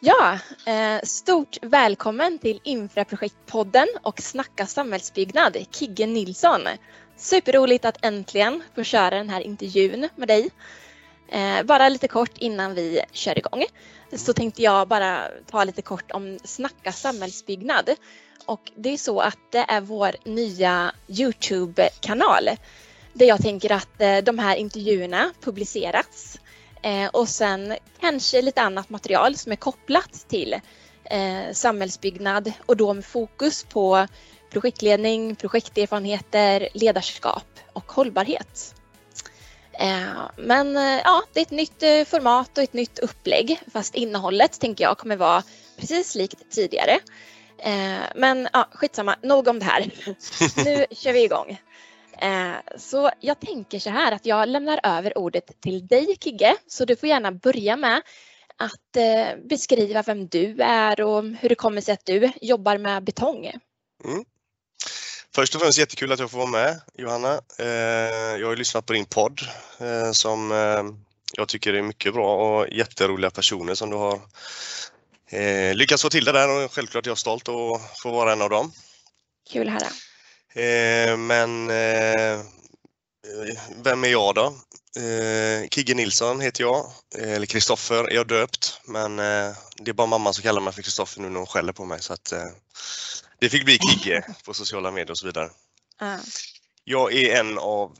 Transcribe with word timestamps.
Ja, 0.00 0.38
eh, 0.66 1.00
stort 1.02 1.58
välkommen 1.62 2.38
till 2.38 2.60
Infraprojektpodden 2.64 3.86
och 4.02 4.20
Snacka 4.20 4.66
samhällsbyggnad, 4.66 5.56
Kigge 5.70 6.06
Nilsson. 6.06 6.60
Superroligt 7.16 7.84
att 7.84 8.04
äntligen 8.04 8.62
få 8.74 8.82
köra 8.82 9.10
den 9.10 9.28
här 9.28 9.40
intervjun 9.40 10.08
med 10.16 10.28
dig. 10.28 10.50
Eh, 11.28 11.62
bara 11.62 11.88
lite 11.88 12.08
kort 12.08 12.38
innan 12.38 12.74
vi 12.74 13.00
kör 13.12 13.38
igång 13.38 13.64
så 14.12 14.32
tänkte 14.32 14.62
jag 14.62 14.88
bara 14.88 15.28
ta 15.50 15.64
lite 15.64 15.82
kort 15.82 16.10
om 16.10 16.38
Snacka 16.44 16.92
samhällsbyggnad. 16.92 17.90
Och 18.46 18.72
det 18.76 18.88
är 18.88 18.96
så 18.96 19.20
att 19.20 19.38
det 19.50 19.64
är 19.68 19.80
vår 19.80 20.10
nya 20.24 20.92
Youtube-kanal 21.08 22.50
där 23.12 23.26
jag 23.26 23.42
tänker 23.42 23.72
att 23.72 24.00
eh, 24.00 24.18
de 24.18 24.38
här 24.38 24.56
intervjuerna 24.56 25.30
publiceras 25.40 26.38
Eh, 26.86 27.08
och 27.12 27.28
sen 27.28 27.74
kanske 28.00 28.42
lite 28.42 28.62
annat 28.62 28.90
material 28.90 29.36
som 29.36 29.52
är 29.52 29.56
kopplat 29.56 30.24
till 30.28 30.60
eh, 31.04 31.52
samhällsbyggnad 31.52 32.52
och 32.66 32.76
då 32.76 32.94
med 32.94 33.04
fokus 33.04 33.64
på 33.64 34.06
projektledning, 34.50 35.36
projekterfarenheter, 35.36 36.68
ledarskap 36.74 37.46
och 37.72 37.92
hållbarhet. 37.92 38.74
Eh, 39.72 40.30
men 40.36 40.76
eh, 40.76 41.00
ja, 41.04 41.22
det 41.32 41.40
är 41.40 41.42
ett 41.42 41.50
nytt 41.50 41.82
eh, 41.82 42.04
format 42.04 42.58
och 42.58 42.64
ett 42.64 42.72
nytt 42.72 42.98
upplägg 42.98 43.60
fast 43.72 43.94
innehållet 43.94 44.60
tänker 44.60 44.84
jag 44.84 44.98
kommer 44.98 45.16
vara 45.16 45.42
precis 45.76 46.14
likt 46.14 46.50
tidigare. 46.50 46.98
Men 48.14 48.48
ja, 48.52 48.68
skitsamma, 48.72 49.16
nog 49.22 49.48
om 49.48 49.58
det 49.58 49.64
här. 49.64 49.90
nu 50.64 50.86
kör 50.90 51.12
vi 51.12 51.24
igång. 51.24 51.58
Eh, 52.18 52.54
så 52.76 53.10
jag 53.20 53.40
tänker 53.40 53.78
så 53.78 53.90
här 53.90 54.12
att 54.12 54.26
jag 54.26 54.48
lämnar 54.48 54.80
över 54.82 55.18
ordet 55.18 55.60
till 55.60 55.86
dig 55.86 56.16
Kigge, 56.20 56.56
så 56.66 56.84
du 56.84 56.96
får 56.96 57.08
gärna 57.08 57.32
börja 57.32 57.76
med 57.76 58.02
att 58.56 58.96
eh, 58.96 59.44
beskriva 59.48 60.02
vem 60.02 60.28
du 60.28 60.62
är 60.62 61.00
och 61.00 61.24
hur 61.24 61.48
det 61.48 61.54
kommer 61.54 61.80
sig 61.80 61.94
att 61.94 62.06
du 62.06 62.32
jobbar 62.40 62.78
med 62.78 63.04
betong. 63.04 63.46
Mm. 64.04 64.24
Först 65.34 65.54
och 65.54 65.60
främst 65.60 65.78
jättekul 65.78 66.12
att 66.12 66.18
jag 66.18 66.30
får 66.30 66.38
vara 66.38 66.50
med 66.50 66.80
Johanna. 66.94 67.40
Eh, 67.58 67.66
jag 68.40 68.46
har 68.46 68.56
lyssnat 68.56 68.86
på 68.86 68.92
din 68.92 69.04
podd 69.04 69.40
som 70.12 70.50
jag 71.32 71.48
tycker 71.48 71.74
är 71.74 71.82
mycket 71.82 72.14
bra 72.14 72.58
och 72.58 72.68
jätteroliga 72.68 73.30
personer 73.30 73.74
som 73.74 73.90
du 73.90 73.96
har 73.96 74.20
lyckats 75.74 76.02
få 76.02 76.08
till 76.08 76.24
det 76.24 76.32
där 76.32 76.64
och 76.64 76.72
självklart 76.72 77.06
är 77.06 77.10
jag 77.10 77.18
stolt 77.18 77.48
att 77.48 77.98
få 78.02 78.10
vara 78.10 78.32
en 78.32 78.42
av 78.42 78.50
dem. 78.50 78.72
Kul 79.52 79.68
att 79.68 79.74
höra. 79.74 79.88
Eh, 80.54 81.16
men 81.16 81.70
eh, 81.70 82.40
vem 83.82 84.04
är 84.04 84.08
jag 84.08 84.34
då? 84.34 84.54
Eh, 85.00 85.68
Kigge 85.68 85.94
Nilsson 85.94 86.40
heter 86.40 86.62
jag, 86.62 86.86
eller 87.18 87.46
Kristoffer 87.46 88.04
är 88.04 88.14
jag 88.14 88.26
döpt, 88.26 88.80
men 88.84 89.16
det 89.16 89.88
är 89.88 89.92
bara 89.92 90.06
mamma 90.06 90.32
som 90.32 90.42
kallar 90.42 90.60
mig 90.60 90.72
för 90.72 90.82
Kristoffer 90.82 91.20
nu 91.20 91.28
när 91.28 91.38
hon 91.38 91.46
skäller 91.46 91.72
på 91.72 91.84
mig 91.84 92.02
så 92.02 92.12
att 92.12 92.32
det 93.40 93.48
fick 93.48 93.64
bli 93.64 93.78
Kigge 93.78 94.24
på 94.44 94.54
sociala 94.54 94.90
medier 94.90 95.10
och 95.10 95.18
så 95.18 95.26
vidare. 95.26 95.50
Jag 96.84 97.14
är 97.14 97.40
en 97.40 97.58
av 97.58 97.96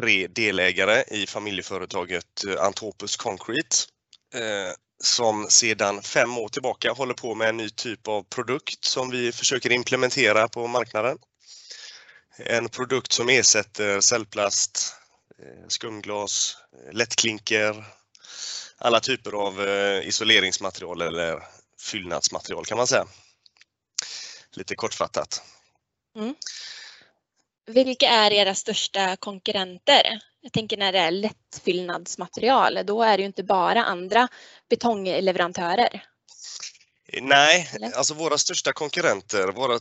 tre 0.00 0.26
delägare 0.26 1.04
i 1.08 1.26
familjeföretaget 1.26 2.44
Antopus 2.58 3.16
Concrete 3.16 3.76
som 5.02 5.46
sedan 5.48 6.02
fem 6.02 6.38
år 6.38 6.48
tillbaka 6.48 6.92
håller 6.92 7.14
på 7.14 7.34
med 7.34 7.48
en 7.48 7.56
ny 7.56 7.70
typ 7.70 8.08
av 8.08 8.22
produkt 8.22 8.84
som 8.84 9.10
vi 9.10 9.32
försöker 9.32 9.72
implementera 9.72 10.48
på 10.48 10.66
marknaden. 10.66 11.18
En 12.46 12.68
produkt 12.68 13.12
som 13.12 13.28
ersätter 13.28 14.00
cellplast, 14.00 14.94
eh, 15.38 15.68
skumglas, 15.68 16.56
eh, 16.72 16.92
lättklinker, 16.92 17.84
alla 18.78 19.00
typer 19.00 19.32
av 19.32 19.68
eh, 19.68 20.08
isoleringsmaterial 20.08 21.02
eller 21.02 21.42
fyllnadsmaterial 21.80 22.64
kan 22.64 22.76
man 22.76 22.86
säga. 22.86 23.06
Lite 24.52 24.74
kortfattat. 24.74 25.42
Mm. 26.16 26.34
Vilka 27.66 28.08
är 28.08 28.30
era 28.30 28.54
största 28.54 29.16
konkurrenter? 29.16 30.20
Jag 30.40 30.52
tänker 30.52 30.76
när 30.76 30.92
det 30.92 30.98
är 30.98 31.10
lättfyllnadsmaterial, 31.10 32.78
då 32.84 33.02
är 33.02 33.16
det 33.16 33.20
ju 33.20 33.26
inte 33.26 33.42
bara 33.44 33.84
andra 33.84 34.28
betongleverantörer. 34.68 36.09
Nej, 37.12 37.70
alltså 37.94 38.14
våra 38.14 38.38
största 38.38 38.72
konkurrenter, 38.72 39.48
våra, 39.48 39.80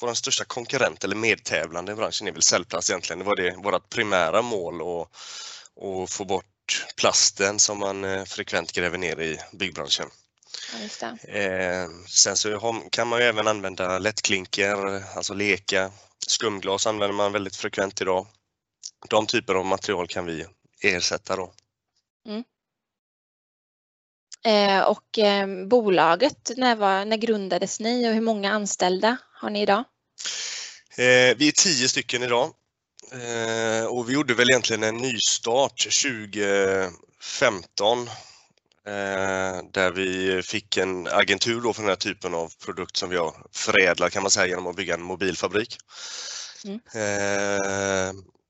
våra 0.00 0.14
största 0.14 0.44
konkurrent 0.44 1.04
eller 1.04 1.16
medtävlande 1.16 1.92
i 1.92 1.94
branschen 1.94 2.28
är 2.28 2.32
väl 2.32 2.42
cellplast 2.42 2.90
egentligen. 2.90 3.18
Det 3.18 3.24
var 3.24 3.36
det 3.36 3.56
vårt 3.56 3.88
primära 3.88 4.42
mål 4.42 4.74
att, 4.80 5.08
att 5.84 6.10
få 6.10 6.24
bort 6.24 6.86
plasten 6.96 7.58
som 7.58 7.78
man 7.78 8.04
eh, 8.04 8.24
frekvent 8.24 8.72
gräver 8.72 8.98
ner 8.98 9.20
i 9.20 9.38
byggbranschen. 9.52 10.06
Ja, 11.00 11.32
eh, 11.34 11.88
sen 12.08 12.36
så 12.36 12.80
kan 12.92 13.08
man 13.08 13.20
ju 13.20 13.24
även 13.24 13.48
använda 13.48 13.98
lättklinker, 13.98 15.02
alltså 15.16 15.34
leka. 15.34 15.90
Skumglas 16.26 16.86
använder 16.86 17.16
man 17.16 17.32
väldigt 17.32 17.56
frekvent 17.56 18.00
idag. 18.00 18.26
De 19.08 19.26
typer 19.26 19.54
av 19.54 19.66
material 19.66 20.08
kan 20.08 20.26
vi 20.26 20.46
ersätta 20.82 21.36
då. 21.36 21.52
Eh, 24.44 24.82
och 24.82 25.18
eh, 25.18 25.66
bolaget, 25.66 26.50
när, 26.56 26.76
var, 26.76 27.04
när 27.04 27.16
grundades 27.16 27.80
ni 27.80 28.08
och 28.08 28.14
hur 28.14 28.20
många 28.20 28.52
anställda 28.52 29.16
har 29.32 29.50
ni 29.50 29.62
idag? 29.62 29.84
Eh, 30.96 31.36
vi 31.36 31.48
är 31.48 31.52
tio 31.52 31.88
stycken 31.88 32.22
idag 32.22 32.50
och 33.90 34.08
vi 34.08 34.14
gjorde 34.14 34.34
väl 34.34 34.50
egentligen 34.50 34.82
en 34.82 34.96
nystart 34.96 35.78
2015 35.78 38.10
där 39.72 39.90
vi 39.90 40.42
fick 40.42 40.76
en 40.76 41.06
agentur 41.06 41.60
då 41.60 41.72
för 41.72 41.82
den 41.82 41.88
här 41.88 41.96
typen 41.96 42.34
av 42.34 42.52
produkt 42.64 42.96
som 42.96 43.10
vi 43.10 43.16
har 43.16 43.34
förädlat 43.52 44.12
kan 44.12 44.22
man 44.22 44.30
säga 44.30 44.46
genom 44.46 44.66
att 44.66 44.76
bygga 44.76 44.94
en 44.94 45.02
mobilfabrik. 45.02 45.76
Mm. 46.64 46.80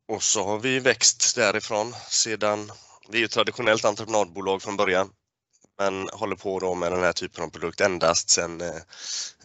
och 0.08 0.22
så 0.22 0.44
har 0.44 0.58
vi 0.58 0.78
växt 0.78 1.36
därifrån 1.36 1.94
sedan, 2.08 2.72
vi 3.08 3.18
är 3.18 3.22
ju 3.22 3.28
traditionellt 3.28 3.84
entreprenadbolag 3.84 4.62
från 4.62 4.76
början 4.76 5.10
men 5.80 6.08
håller 6.12 6.36
på 6.36 6.60
då 6.60 6.74
med 6.74 6.92
den 6.92 7.02
här 7.02 7.12
typen 7.12 7.44
av 7.44 7.48
produkt 7.48 7.80
endast 7.80 8.30
sedan 8.30 8.60
eh, 8.60 8.76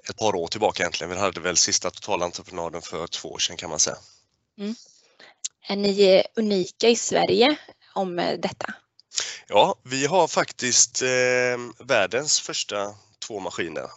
ett 0.10 0.18
par 0.18 0.36
år 0.36 0.48
tillbaka 0.48 0.84
egentligen. 0.84 1.12
Vi 1.12 1.20
hade 1.20 1.40
väl 1.40 1.58
sista 1.58 1.92
totalentreprenaden 1.92 2.82
för 2.82 3.08
två 3.08 3.30
år 3.30 3.38
sedan 3.38 3.58
kan 3.58 3.70
man 3.70 3.80
säga. 3.80 3.98
Mm. 4.58 4.76
Är 5.68 5.76
ni 5.76 6.24
unika 6.36 6.90
i 6.90 6.96
Sverige 6.96 7.56
om 7.94 8.20
eh, 8.20 8.40
detta? 8.40 8.74
Ja, 9.48 9.76
vi 9.84 10.06
har 10.06 10.28
faktiskt 10.28 11.02
eh, 11.02 11.88
världens 11.88 12.40
första 12.40 12.96
två 13.28 13.40
maskiner 13.40 13.90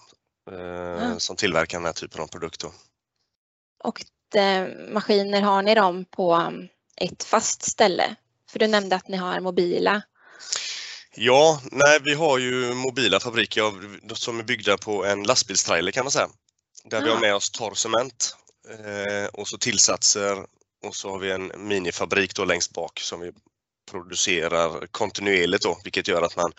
eh, 0.51 1.03
mm. 1.05 1.21
som 1.21 1.37
tillverkar 1.37 1.79
den 1.79 1.87
här 1.87 1.93
typen 1.93 2.21
av 2.21 2.27
produkter. 2.27 2.71
Och 3.85 4.05
eh, 4.37 4.69
maskiner 4.89 5.43
har 5.43 5.63
ni 5.63 5.75
dem 5.75 6.05
på 6.05 6.33
mm, 6.33 6.69
ett 6.97 7.25
fast 7.25 7.63
ställe? 7.63 8.15
För 8.51 8.59
du 8.59 8.67
nämnde 8.67 8.97
att 8.97 9.09
ni 9.09 9.17
har 9.17 9.41
mobila 9.41 10.03
Ja, 11.21 11.61
nej, 11.73 11.99
vi 12.05 12.15
har 12.15 12.39
ju 12.39 12.75
mobila 12.75 13.21
fabriker 13.21 14.15
som 14.15 14.39
är 14.39 14.43
byggda 14.43 14.79
på 14.79 15.05
en 15.05 15.23
lastbilstrailer 15.23 15.93
kan 15.93 16.05
man 16.05 16.11
säga. 16.11 16.29
Där 16.85 16.99
ja. 16.99 17.05
vi 17.05 17.11
har 17.11 17.21
med 17.21 17.35
oss 17.35 17.51
torr 17.51 17.75
cement 17.75 18.37
eh, 18.69 19.27
och 19.33 19.49
så 19.49 19.59
tillsatser 19.59 20.47
och 20.85 20.97
så 20.97 21.11
har 21.11 21.19
vi 21.19 21.31
en 21.31 21.53
minifabrik 21.57 22.35
då 22.35 22.45
längst 22.45 22.73
bak 22.73 23.01
som 23.01 23.21
vi 23.21 23.33
producerar 23.91 24.87
kontinuerligt 24.87 25.63
då, 25.63 25.81
vilket 25.85 26.09
gör 26.09 26.23
att 26.23 26.37
man 26.37 26.53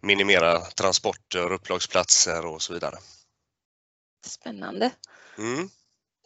minimerar 0.00 0.60
transporter, 0.60 1.52
upplagsplatser 1.52 2.46
och 2.46 2.62
så 2.62 2.72
vidare. 2.72 2.96
Spännande. 4.26 4.90
Mm. 5.38 5.70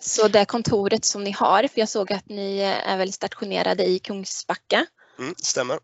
Så 0.01 0.29
det 0.29 0.45
kontoret 0.45 1.05
som 1.05 1.25
ni 1.25 1.31
har, 1.31 1.69
för 1.69 1.81
jag 1.81 1.89
såg 1.89 2.13
att 2.13 2.29
ni 2.29 2.59
är 2.61 2.97
väl 2.97 3.13
stationerade 3.13 3.85
i 3.85 3.99
Kungsbacka? 3.99 4.87
Mm, 5.19 5.35
stämmer. 5.39 5.79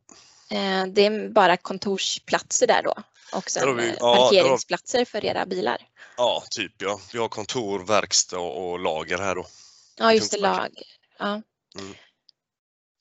Eh, 0.50 0.87
det 0.87 1.06
är 1.06 1.28
bara 1.28 1.56
kontorsplatser 1.56 2.66
där 2.66 2.83
då 2.83 2.94
och 3.33 3.50
sen 3.50 3.77
vi, 3.77 3.97
ja, 4.01 4.16
parkeringsplatser 4.16 5.04
för 5.04 5.24
era 5.24 5.47
bilar? 5.47 5.86
Ja, 6.16 6.45
typ 6.51 6.72
ja. 6.78 7.01
Vi 7.13 7.19
har 7.19 7.28
kontor, 7.28 7.78
verkstad 7.78 8.39
och 8.39 8.78
lager 8.78 9.19
här 9.19 9.34
då. 9.34 9.47
Ja, 9.98 10.13
just 10.13 10.33
det, 10.33 10.39
lager. 10.39 10.84
Ja. 11.19 11.42
Mm. 11.78 11.95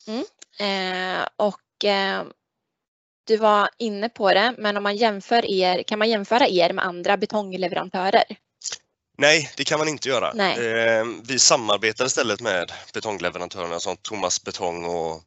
Mm. 0.08 0.26
Eh, 0.60 1.28
och 1.36 1.86
eh, 1.86 2.24
du 3.24 3.38
var 3.38 3.70
inne 3.78 4.10
på 4.10 4.34
det, 4.34 4.56
men 4.58 4.78
om 4.78 4.84
man 4.84 4.96
jämför 4.96 5.46
er, 5.46 5.84
kan 5.84 6.00
man 6.00 6.10
jämföra 6.10 6.48
er 6.48 6.74
med 6.74 6.86
andra 6.86 7.18
betongleverantörer? 7.18 8.24
Nej, 9.18 9.52
det 9.58 9.64
kan 9.64 9.80
man 9.80 9.88
inte 9.88 10.10
göra. 10.10 10.52
Eh, 10.52 11.06
vi 11.24 11.40
samarbetar 11.40 12.06
istället 12.06 12.42
med 12.42 12.72
betongleverantörerna 12.94 13.80
som 13.80 13.98
Thomas 13.98 14.44
Betong 14.44 14.86
och, 14.86 15.24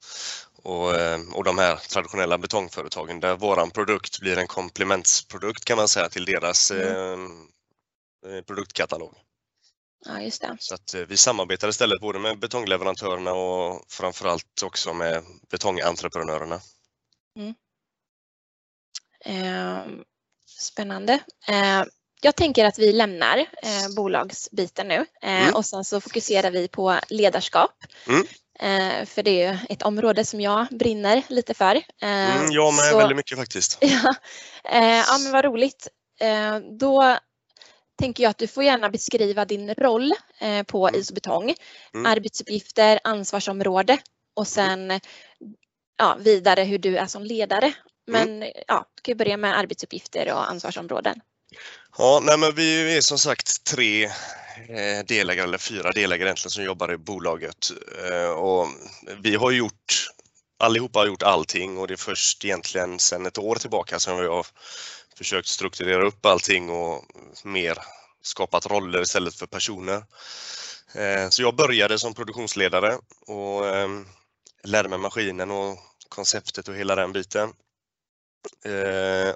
och, 0.62 0.94
eh, 0.94 1.20
och 1.32 1.44
de 1.44 1.58
här 1.58 1.76
traditionella 1.76 2.38
betongföretagen 2.38 3.20
där 3.20 3.36
våran 3.36 3.70
produkt 3.70 4.20
blir 4.20 4.38
en 4.38 4.46
komplementsprodukt 4.46 5.64
kan 5.64 5.76
man 5.76 5.88
säga 5.88 6.08
till 6.08 6.24
deras 6.24 6.70
mm. 6.70 7.48
eh, 8.26 8.36
eh 8.36 8.42
produktkatalog. 8.42 9.14
Ja, 10.04 10.20
just 10.20 10.40
det. 10.40 10.56
Så 10.58 10.74
att 10.74 10.94
vi 10.94 11.16
samarbetar 11.16 11.68
istället 11.68 12.00
både 12.00 12.18
med 12.18 12.38
betongleverantörerna 12.38 13.32
och 13.32 13.84
framförallt 13.88 14.62
också 14.64 14.94
med 14.94 15.24
betongentreprenörerna. 15.50 16.60
Mm. 17.36 17.54
Eh, 19.24 20.04
Spännande. 20.46 21.12
Eh, 21.48 21.84
jag 22.20 22.36
tänker 22.36 22.64
att 22.64 22.78
vi 22.78 22.92
lämnar 22.92 23.38
eh, 23.38 23.94
bolagsbiten 23.96 24.88
nu 24.88 25.06
eh, 25.22 25.42
mm. 25.42 25.54
och 25.54 25.66
sen 25.66 25.84
så 25.84 26.00
fokuserar 26.00 26.50
vi 26.50 26.68
på 26.68 26.98
ledarskap. 27.08 27.84
Mm. 28.08 28.26
Eh, 28.58 29.04
för 29.06 29.22
det 29.22 29.42
är 29.42 29.66
ett 29.68 29.82
område 29.82 30.24
som 30.24 30.40
jag 30.40 30.66
brinner 30.70 31.22
lite 31.28 31.54
för. 31.54 31.76
Eh, 31.76 32.36
mm, 32.36 32.52
jag 32.52 32.74
med 32.74 32.84
så, 32.84 32.98
väldigt 32.98 33.16
mycket 33.16 33.38
faktiskt. 33.38 33.78
ja, 33.80 34.14
eh, 34.64 34.98
ja 34.98 35.18
men 35.22 35.32
vad 35.32 35.44
roligt. 35.44 35.88
då 36.78 37.16
tänker 37.98 38.22
jag 38.22 38.30
att 38.30 38.38
du 38.38 38.46
får 38.46 38.64
gärna 38.64 38.90
beskriva 38.90 39.44
din 39.44 39.74
roll 39.74 40.12
på 40.66 40.88
mm. 40.88 41.00
Isobetong. 41.00 41.54
Mm. 41.94 42.06
Arbetsuppgifter, 42.06 43.00
ansvarsområde 43.04 43.98
och 44.34 44.48
sen 44.48 45.00
ja, 45.96 46.16
vidare 46.20 46.62
hur 46.62 46.78
du 46.78 46.96
är 46.96 47.06
som 47.06 47.24
ledare. 47.24 47.72
Men 48.06 48.28
mm. 48.28 48.52
ja, 48.68 48.86
du 48.94 49.02
kan 49.02 49.16
börja 49.16 49.36
med 49.36 49.58
arbetsuppgifter 49.58 50.32
och 50.32 50.50
ansvarsområden. 50.50 51.20
Ja, 51.98 52.20
nej 52.22 52.38
men 52.38 52.54
vi 52.54 52.96
är 52.96 53.00
som 53.00 53.18
sagt 53.18 53.64
tre 53.64 54.04
eh, 54.68 55.04
delägare, 55.06 55.44
eller 55.44 55.58
fyra 55.58 55.92
delägare 55.92 56.28
egentligen, 56.28 56.50
som 56.50 56.64
jobbar 56.64 56.92
i 56.92 56.96
bolaget. 56.96 57.70
Eh, 58.10 58.30
och 58.30 58.68
vi 59.22 59.34
har 59.34 59.50
gjort, 59.50 60.08
allihopa 60.58 60.98
har 60.98 61.06
gjort 61.06 61.22
allting 61.22 61.78
och 61.78 61.88
det 61.88 61.94
är 61.94 61.96
först 61.96 62.44
egentligen 62.44 62.98
sedan 62.98 63.26
ett 63.26 63.38
år 63.38 63.56
tillbaka 63.56 63.98
som 63.98 64.18
vi 64.18 64.26
har 64.26 64.46
försökt 65.16 65.48
strukturera 65.48 66.06
upp 66.06 66.26
allting 66.26 66.70
och 66.70 67.04
mer 67.44 67.78
skapat 68.22 68.66
roller 68.66 69.02
istället 69.02 69.34
för 69.34 69.46
personer. 69.46 70.04
Eh, 70.94 71.28
så 71.28 71.42
jag 71.42 71.56
började 71.56 71.98
som 71.98 72.14
produktionsledare 72.14 72.98
och 73.26 73.68
ehm, 73.68 74.06
lärde 74.64 74.88
mig 74.88 74.98
maskinen 74.98 75.50
och 75.50 75.78
konceptet 76.08 76.68
och 76.68 76.74
hela 76.74 76.94
den 76.94 77.12
biten. 77.12 77.52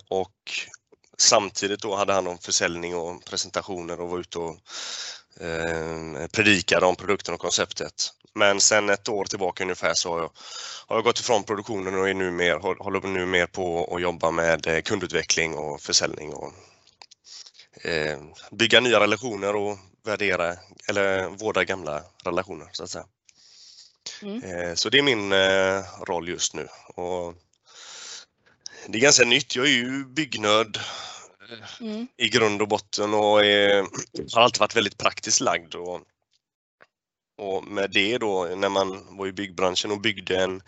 Och 0.08 0.32
Samtidigt 1.18 1.82
då 1.82 1.96
hade 1.96 2.12
han 2.12 2.26
om 2.26 2.38
försäljning 2.38 2.96
och 2.96 3.24
presentationer 3.24 4.00
och 4.00 4.08
var 4.08 4.18
ute 4.18 4.38
och 4.38 4.56
eh, 5.40 6.26
predikade 6.32 6.86
om 6.86 6.96
produkten 6.96 7.34
och 7.34 7.40
konceptet. 7.40 8.12
Men 8.34 8.60
sen 8.60 8.90
ett 8.90 9.08
år 9.08 9.24
tillbaka 9.24 9.64
ungefär 9.64 9.94
så 9.94 10.12
har 10.12 10.18
jag, 10.18 10.30
har 10.86 10.96
jag 10.96 11.04
gått 11.04 11.20
ifrån 11.20 11.44
produktionen 11.44 11.98
och 11.98 12.08
är 12.08 12.14
nu 12.14 12.30
mer, 12.30 12.56
håller 12.82 13.00
nu 13.00 13.26
mer 13.26 13.46
på 13.46 13.94
att 13.94 14.02
jobba 14.02 14.30
med 14.30 14.66
eh, 14.66 14.80
kundutveckling 14.80 15.54
och 15.54 15.80
försäljning 15.80 16.34
och 16.34 16.52
eh, 17.82 18.18
bygga 18.50 18.80
nya 18.80 19.00
relationer 19.00 19.56
och 19.56 19.78
värdera 20.04 20.56
eller 20.88 21.28
vårda 21.28 21.64
gamla 21.64 22.02
relationer 22.24 22.68
så 22.72 22.84
att 22.84 22.90
säga. 22.90 23.06
Mm. 24.22 24.42
Eh, 24.42 24.74
så 24.74 24.88
det 24.88 24.98
är 24.98 25.02
min 25.02 25.32
eh, 25.32 25.84
roll 26.02 26.28
just 26.28 26.54
nu. 26.54 26.68
Och 26.88 27.34
det 28.88 28.98
är 28.98 29.02
ganska 29.02 29.24
nytt. 29.24 29.56
Jag 29.56 29.66
är 29.66 29.70
ju 29.70 30.04
byggnörd 30.04 30.78
mm. 31.80 32.06
i 32.16 32.28
grund 32.28 32.62
och 32.62 32.68
botten 32.68 33.14
och 33.14 33.44
är, 33.44 33.86
har 34.34 34.42
alltid 34.42 34.60
varit 34.60 34.76
väldigt 34.76 34.98
praktiskt 34.98 35.40
lagd. 35.40 35.74
Och, 35.74 36.00
och 37.38 37.64
med 37.64 37.90
det 37.90 38.18
då, 38.18 38.44
när 38.56 38.68
man 38.68 39.16
var 39.16 39.26
i 39.26 39.32
byggbranschen 39.32 39.90
och 39.90 40.00
byggde 40.00 40.42
en 40.42 40.62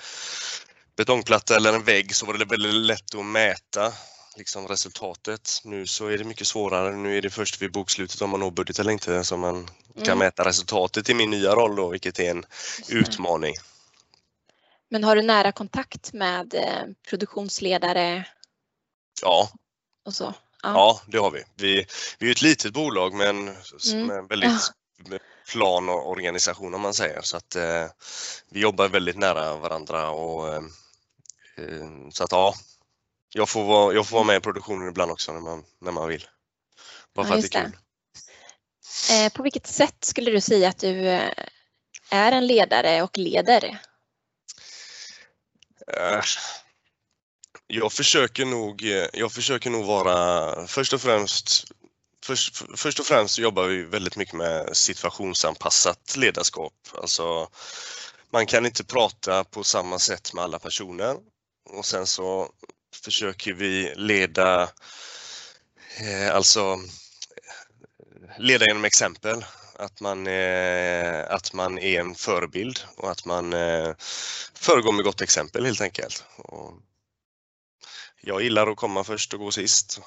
betongplatta 0.96 1.56
eller 1.56 1.72
en 1.72 1.84
vägg 1.84 2.14
så 2.14 2.26
var 2.26 2.34
det 2.34 2.44
väldigt 2.44 2.74
lätt 2.74 3.14
att 3.14 3.24
mäta 3.24 3.92
liksom 4.36 4.68
resultatet. 4.68 5.60
Nu 5.64 5.86
så 5.86 6.06
är 6.06 6.18
det 6.18 6.24
mycket 6.24 6.46
svårare. 6.46 6.96
Nu 6.96 7.18
är 7.18 7.22
det 7.22 7.30
först 7.30 7.62
vid 7.62 7.72
bokslutet 7.72 8.22
om 8.22 8.30
man 8.30 8.40
når 8.40 8.50
budget 8.50 8.78
eller 8.78 8.92
inte 8.92 9.24
som 9.24 9.40
man 9.40 9.56
mm. 9.56 9.68
kan 10.04 10.18
mäta 10.18 10.44
resultatet 10.44 11.08
i 11.08 11.14
min 11.14 11.30
nya 11.30 11.54
roll 11.54 11.76
då, 11.76 11.88
vilket 11.88 12.18
är 12.18 12.30
en 12.30 12.44
utmaning. 12.88 13.54
Men 14.90 15.04
har 15.04 15.16
du 15.16 15.22
nära 15.22 15.52
kontakt 15.52 16.12
med 16.12 16.54
eh, 16.54 16.84
produktionsledare? 17.08 18.24
Ja. 19.22 19.50
Och 20.04 20.14
så? 20.14 20.34
Ja. 20.62 20.72
ja, 20.72 21.00
det 21.06 21.18
har 21.18 21.30
vi. 21.30 21.44
Vi, 21.56 21.86
vi 22.18 22.26
är 22.28 22.32
ett 22.32 22.42
litet 22.42 22.72
bolag 22.72 23.14
med 23.14 23.28
en, 23.28 23.48
mm. 23.92 24.06
med 24.06 24.16
en 24.16 24.26
väldigt 24.26 24.50
ja. 25.10 25.18
plan 25.52 25.88
och 25.88 26.10
organisation 26.10 26.74
om 26.74 26.80
man 26.80 26.94
säger 26.94 27.20
så 27.22 27.36
att 27.36 27.56
eh, 27.56 27.86
vi 28.50 28.60
jobbar 28.60 28.88
väldigt 28.88 29.18
nära 29.18 29.56
varandra 29.56 30.10
och 30.10 30.48
eh, 30.48 30.62
eh 31.56 32.08
så 32.12 32.24
att 32.24 32.32
ja, 32.32 32.54
jag 33.34 33.48
får, 33.48 33.64
vara, 33.64 33.94
jag 33.94 34.06
får 34.06 34.16
vara 34.16 34.26
med 34.26 34.36
i 34.36 34.40
produktionen 34.40 34.88
ibland 34.88 35.10
också 35.10 35.32
när 35.32 35.40
man, 35.40 35.64
när 35.80 35.92
man 35.92 36.08
vill. 36.08 36.26
Bara 37.14 37.26
för 37.26 37.32
ja, 37.34 37.38
att 37.38 37.50
det 37.50 37.58
är 37.58 37.62
kul. 37.62 37.78
Eh, 39.10 39.32
på 39.32 39.42
vilket 39.42 39.66
sätt 39.66 40.04
skulle 40.04 40.30
du 40.30 40.40
säga 40.40 40.68
att 40.68 40.78
du 40.78 41.08
eh, 41.08 41.30
är 42.10 42.32
en 42.32 42.46
ledare 42.46 43.02
och 43.02 43.18
leder? 43.18 43.80
Eh, 45.96 46.20
jag 47.66 47.92
försöker 47.92 48.44
nog, 48.44 48.84
eh, 48.84 49.06
jag 49.12 49.32
försöker 49.32 49.70
nog 49.70 49.86
vara, 49.86 50.66
först 50.66 50.92
och 50.92 51.00
främst 51.00 51.64
Först, 52.24 52.62
först 52.76 53.00
och 53.00 53.06
främst 53.06 53.38
jobbar 53.38 53.64
vi 53.64 53.82
väldigt 53.82 54.16
mycket 54.16 54.34
med 54.34 54.76
situationsanpassat 54.76 56.16
ledarskap. 56.16 56.72
Alltså, 56.94 57.48
man 58.32 58.46
kan 58.46 58.66
inte 58.66 58.84
prata 58.84 59.44
på 59.44 59.64
samma 59.64 59.98
sätt 59.98 60.34
med 60.34 60.44
alla 60.44 60.58
personer 60.58 61.16
och 61.70 61.84
sen 61.84 62.06
så 62.06 62.50
försöker 63.04 63.52
vi 63.52 63.94
leda, 63.96 64.70
eh, 66.00 66.34
alltså 66.34 66.78
leda 68.38 68.64
genom 68.66 68.84
exempel 68.84 69.44
att 69.78 70.00
man, 70.00 70.26
eh, 70.26 71.24
att 71.30 71.52
man 71.52 71.78
är 71.78 72.00
en 72.00 72.14
förebild 72.14 72.80
och 72.96 73.10
att 73.10 73.24
man 73.24 73.52
eh, 73.52 73.94
föregår 74.54 74.92
med 74.92 75.04
gott 75.04 75.20
exempel 75.20 75.64
helt 75.64 75.80
enkelt. 75.80 76.24
Och 76.36 76.74
jag 78.20 78.42
gillar 78.42 78.66
att 78.66 78.76
komma 78.76 79.04
först 79.04 79.34
och 79.34 79.40
gå 79.40 79.50
sist. 79.50 80.00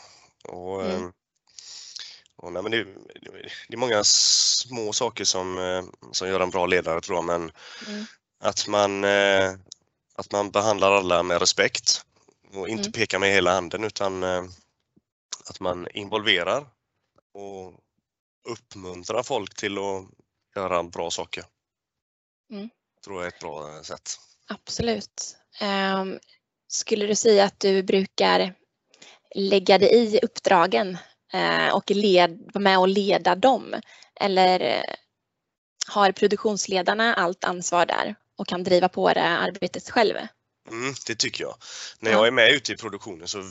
Och, 0.43 0.85
mm. 0.85 1.03
Eh, 1.03 1.09
och, 2.35 2.53
nej, 2.53 2.63
men 2.63 2.71
det, 2.71 2.83
det, 3.67 3.73
är 3.73 3.77
många 3.77 4.03
små 4.03 4.93
saker 4.93 5.23
som, 5.23 5.57
som 6.11 6.27
gör 6.27 6.39
en 6.39 6.49
bra 6.49 6.65
ledare 6.65 7.01
tror 7.01 7.17
jag, 7.17 7.25
men 7.25 7.51
mm. 7.87 8.05
att, 8.39 8.67
man, 8.67 9.03
att 10.15 10.31
man 10.31 10.51
behandlar 10.51 10.91
alla 10.91 11.23
med 11.23 11.39
respekt 11.39 12.05
och 12.53 12.69
inte 12.69 12.83
mm. 12.83 12.91
pekar 12.91 13.19
med 13.19 13.33
hela 13.33 13.53
handen 13.53 13.83
utan 13.83 14.23
att 15.45 15.59
man 15.59 15.87
involverar 15.93 16.67
och 17.33 17.73
uppmuntra 18.49 19.23
folk 19.23 19.55
till 19.55 19.77
att 19.77 20.05
göra 20.55 20.83
bra 20.83 21.11
saker. 21.11 21.43
Mm. 22.51 22.69
tror 23.05 23.17
jag 23.17 23.23
är 23.23 23.27
ett 23.27 23.39
bra 23.39 23.83
sätt. 23.83 24.19
Absolut. 24.47 25.37
Um, 25.61 26.19
skulle 26.67 27.05
du 27.05 27.15
säga 27.15 27.45
att 27.45 27.59
du 27.59 27.83
brukar 27.83 28.55
lägga 29.35 29.77
dig 29.77 30.15
i 30.15 30.19
uppdragen 30.19 30.97
uh, 31.33 31.75
och 31.75 31.91
led, 31.91 32.49
vara 32.53 32.63
med 32.63 32.79
och 32.79 32.87
leda 32.87 33.35
dem? 33.35 33.75
Eller 34.15 34.77
uh, 34.77 34.95
har 35.87 36.11
produktionsledarna 36.11 37.13
allt 37.13 37.43
ansvar 37.43 37.85
där 37.85 38.15
och 38.37 38.47
kan 38.47 38.63
driva 38.63 38.89
på 38.89 39.13
det 39.13 39.21
arbetet 39.21 39.89
själv? 39.89 40.15
Mm, 40.69 40.93
det 41.07 41.15
tycker 41.15 41.43
jag. 41.43 41.55
När 41.99 42.11
jag 42.11 42.27
är 42.27 42.31
med 42.31 42.51
ute 42.51 42.73
i 42.73 42.77
produktionen 42.77 43.27
så 43.27 43.43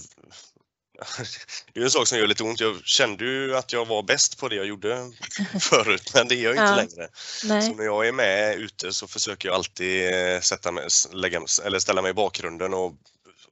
det 1.72 1.80
är 1.80 1.84
en 1.84 1.90
sak 1.90 2.08
som 2.08 2.18
gör 2.18 2.26
lite 2.26 2.42
ont. 2.42 2.60
Jag 2.60 2.84
kände 2.84 3.24
ju 3.24 3.56
att 3.56 3.72
jag 3.72 3.86
var 3.86 4.02
bäst 4.02 4.38
på 4.38 4.48
det 4.48 4.56
jag 4.56 4.66
gjorde 4.66 5.12
förut, 5.60 6.10
men 6.14 6.28
det 6.28 6.34
är 6.34 6.44
jag 6.44 6.52
inte 6.52 6.62
ja. 6.62 6.76
längre. 6.76 7.08
Nej. 7.44 7.62
Så 7.62 7.74
när 7.74 7.84
jag 7.84 8.08
är 8.08 8.12
med 8.12 8.56
ute 8.56 8.92
så 8.92 9.06
försöker 9.06 9.48
jag 9.48 9.54
alltid 9.54 10.14
eh, 10.14 10.40
sätta 10.40 10.72
mig, 10.72 10.88
lägga, 11.12 11.42
eller 11.64 11.78
ställa 11.78 12.02
mig 12.02 12.10
i 12.10 12.14
bakgrunden 12.14 12.74
och, 12.74 12.94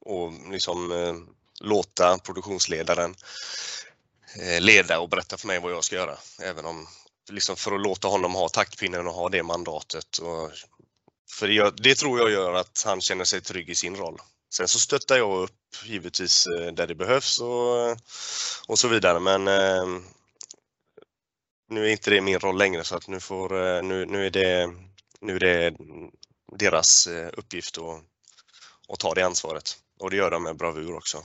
och 0.01 0.33
liksom, 0.51 0.93
eh, 0.93 1.15
låta 1.61 2.19
produktionsledaren 2.19 3.15
eh, 4.41 4.61
leda 4.61 4.99
och 4.99 5.09
berätta 5.09 5.37
för 5.37 5.47
mig 5.47 5.59
vad 5.59 5.73
jag 5.73 5.85
ska 5.85 5.97
göra. 5.97 6.19
Även 6.43 6.67
om, 6.67 6.87
liksom 7.31 7.57
för 7.57 7.75
att 7.75 7.81
låta 7.81 8.09
honom 8.09 8.35
ha 8.35 8.49
taktpinnen 8.49 9.07
och 9.07 9.15
ha 9.15 9.29
det 9.29 9.43
mandatet. 9.43 10.19
Och, 10.19 10.51
för 11.31 11.49
det, 11.49 11.75
det 11.77 11.95
tror 11.95 12.19
jag 12.19 12.31
gör 12.31 12.55
att 12.55 12.83
han 12.87 13.01
känner 13.01 13.25
sig 13.25 13.41
trygg 13.41 13.71
i 13.71 13.75
sin 13.75 13.97
roll. 13.97 14.19
Sen 14.51 14.69
så 14.69 14.79
stöttar 14.79 15.17
jag 15.17 15.43
upp 15.43 15.85
givetvis 15.85 16.47
eh, 16.47 16.73
där 16.73 16.87
det 16.87 16.95
behövs 16.95 17.41
och, 17.41 17.81
eh, 17.81 17.97
och 18.69 18.79
så 18.79 18.89
vidare 18.89 19.21
men 19.21 19.49
eh, 19.49 19.87
nu 21.69 21.87
är 21.87 21.91
inte 21.91 22.11
det 22.11 22.21
min 22.21 22.39
roll 22.39 22.59
längre 22.59 22.85
så 22.85 22.97
att 22.97 23.09
nu, 23.09 23.21
får, 23.21 23.67
eh, 23.67 23.83
nu, 23.83 24.07
nu, 24.07 24.27
är, 24.27 24.31
det, 24.31 24.71
nu 25.21 25.37
är 25.37 25.41
det 25.41 25.77
deras 26.59 27.09
uppgift 27.33 27.79
att, 27.79 28.03
att 28.89 28.99
ta 28.99 29.15
det 29.15 29.23
ansvaret 29.23 29.77
och 29.99 30.11
det 30.11 30.17
gör 30.17 30.31
de 30.31 30.43
med 30.43 30.57
bravur 30.57 30.97
också. 30.97 31.25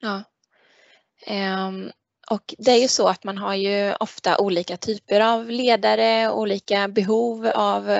Ja. 0.00 0.22
Um, 1.26 1.92
och 2.30 2.54
det 2.58 2.70
är 2.72 2.76
ju 2.80 2.88
så 2.88 3.08
att 3.08 3.24
man 3.24 3.38
har 3.38 3.54
ju 3.54 3.94
ofta 4.00 4.38
olika 4.38 4.76
typer 4.76 5.20
av 5.20 5.50
ledare, 5.50 6.30
olika 6.32 6.88
behov 6.88 7.46
av 7.46 7.90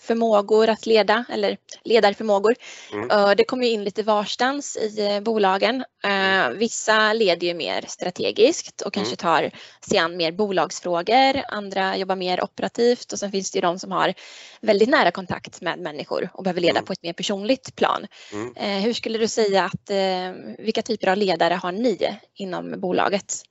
förmågor 0.00 0.68
att 0.68 0.86
leda 0.86 1.24
eller 1.32 1.56
ledarförmågor. 1.84 2.54
Mm. 2.92 3.36
Det 3.36 3.44
kommer 3.44 3.66
in 3.66 3.84
lite 3.84 4.02
varstans 4.02 4.76
i 4.76 5.06
eh, 5.06 5.20
bolagen. 5.20 5.84
Mm. 6.04 6.58
Vissa 6.58 7.12
leder 7.12 7.46
ju 7.46 7.54
mer 7.54 7.84
strategiskt 7.88 8.80
och 8.80 8.92
kanske 8.94 9.10
Mm. 9.12 9.16
tar 9.16 9.58
sig 9.88 9.98
an 9.98 10.16
mer 10.16 10.32
bolagsfrågor. 10.32 11.42
Andra 11.48 11.96
jobbar 11.96 12.16
mer 12.16 12.44
operativt 12.44 13.12
och 13.12 13.18
sen 13.18 13.32
finns 13.32 13.50
det 13.50 13.56
ju 13.56 13.60
de 13.60 13.78
som 13.78 13.92
har 13.92 14.14
väldigt 14.60 14.88
nära 14.88 15.10
kontakt 15.10 15.60
med 15.60 15.78
människor 15.78 16.30
och 16.34 16.44
behöver 16.44 16.60
leda 16.60 16.78
Mm. 16.78 16.84
på 16.84 16.92
ett 16.92 17.02
mer 17.02 17.12
personligt 17.12 17.76
plan. 17.76 18.06
Mm. 18.32 18.56
Eh, 18.56 18.84
Hur 18.84 18.92
skulle 18.92 19.18
du 19.18 19.28
säga 19.28 19.64
att, 19.64 19.90
eh, 19.90 20.56
vilka 20.58 20.82
typer 20.82 21.08
av 21.08 21.16
ledare 21.16 21.54
har 21.54 21.72
ni 21.72 22.18
inom 22.34 22.80
bolaget? 22.80 23.42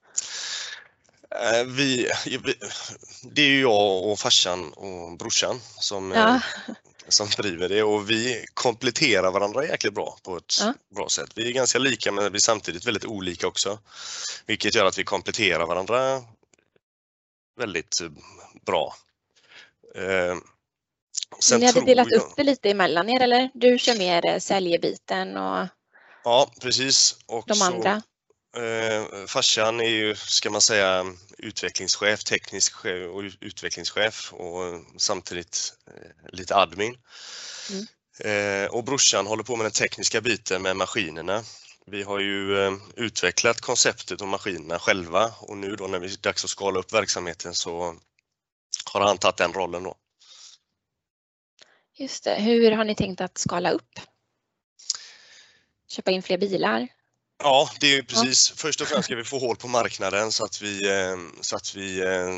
Eh, 1.32 1.64
Vi, 1.66 2.12
det 3.22 3.42
är 3.42 3.46
ju 3.50 3.62
jag 3.62 4.04
och 4.06 4.20
farsan 4.20 4.74
och 4.74 5.18
brorsan 5.18 5.60
som, 5.80 6.12
eh, 6.12 6.18
Ja, 6.20 6.42
som 7.08 7.28
driver 7.38 7.70
det 7.70 7.84
och 7.84 8.10
vi 8.10 8.46
kompletterar 8.54 9.32
varandra 9.32 9.66
jäkligt 9.66 9.94
bra 9.94 10.18
på 10.24 10.38
ett 10.38 10.54
Ja. 10.60 10.74
bra 10.96 11.10
sätt. 11.10 11.30
Vi 11.36 11.48
är 11.48 11.52
ganska 11.54 11.80
lika 11.80 12.12
men 12.12 12.32
vi 12.32 12.38
är 12.38 12.42
samtidigt 12.42 12.86
väldigt 12.88 13.06
olika 13.06 13.48
också. 13.48 13.80
Vilket 14.46 14.76
gör 14.76 14.86
att 14.86 14.98
vi 14.98 15.04
kompletterar 15.04 15.66
varandra 15.66 16.22
väldigt 17.60 18.02
eh, 18.02 18.10
bra. 18.66 18.96
Sen 21.40 21.60
ni 21.60 21.66
hade 21.66 21.82
delat 21.82 22.08
jag- 22.12 22.22
upp 22.22 22.34
det 22.36 22.44
lite 22.44 22.70
emellan 22.70 23.10
er 23.10 23.22
eller? 23.22 23.50
Du 23.54 23.80
kör 23.80 23.96
mer 23.96 24.40
säljbiten 24.40 25.38
och 25.38 25.68
Ja, 26.24 26.52
precis. 26.62 27.16
Och 27.26 27.44
de 27.48 27.56
så, 27.56 27.64
andra. 27.66 28.02
Eh, 28.58 29.26
farsan 29.28 29.80
är 29.80 29.90
ju, 29.90 30.16
ska 30.16 30.50
man 30.50 30.62
säga, 30.62 31.06
utvecklingschef, 31.38 32.24
teknisk 32.24 32.74
chef 32.74 33.10
och 33.10 33.20
ut- 33.20 33.38
utvecklingschef 33.42 34.34
och 34.34 34.84
samtidigt 34.98 35.74
eh, 35.88 36.32
lite 36.34 36.56
admin. 36.56 36.98
Mm. 37.72 37.86
Eh, 38.20 38.70
och 38.70 38.84
brorsan 38.84 39.28
håller 39.28 39.44
på 39.44 39.56
med 39.56 39.66
den 39.66 39.72
tekniska 39.72 40.22
biten 40.22 40.62
med 40.62 40.76
maskinerna. 40.76 41.44
Vi 41.86 42.04
har 42.04 42.20
ju 42.20 42.66
eh, 42.66 42.74
utvecklat 42.96 43.62
konceptet 43.62 44.22
om 44.22 44.30
maskinerna 44.30 44.80
själva 44.80 45.34
och 45.40 45.58
nu 45.58 45.76
då 45.76 45.88
när 45.88 46.00
det 46.00 46.08
är 46.08 46.18
dags 46.18 46.44
att 46.44 46.50
skala 46.50 46.80
upp 46.80 46.94
verksamheten 46.94 47.54
så 47.54 47.96
har 48.86 49.02
han 49.02 49.18
tagit 49.18 49.38
den 49.38 49.54
rollen 49.54 49.84
då. 49.84 49.96
Just 51.94 52.24
det. 52.24 52.36
Hur 52.36 52.72
har 52.72 52.84
ni 52.84 52.96
tänkt 52.96 53.22
att 53.22 53.38
skala 53.38 53.72
upp? 53.72 54.00
Köpa 55.88 56.12
in 56.12 56.24
fler 56.24 56.38
bilar? 56.38 56.88
Ja, 57.44 57.70
det 57.80 57.88
är 57.88 57.96
ju 57.96 58.04
precis. 58.04 58.54
Först 58.58 58.82
och 58.82 58.88
främst 58.88 59.06
ska 59.06 59.16
vi 59.16 59.24
få 59.24 59.40
hål 59.40 59.56
på 59.56 59.68
marknaden 59.68 60.32
så 60.32 60.46
att 60.46 60.62
vi, 60.62 60.90
eh, 60.90 61.18
så 61.42 61.56
att 61.56 61.76
vi 61.76 62.02
eh, 62.02 62.30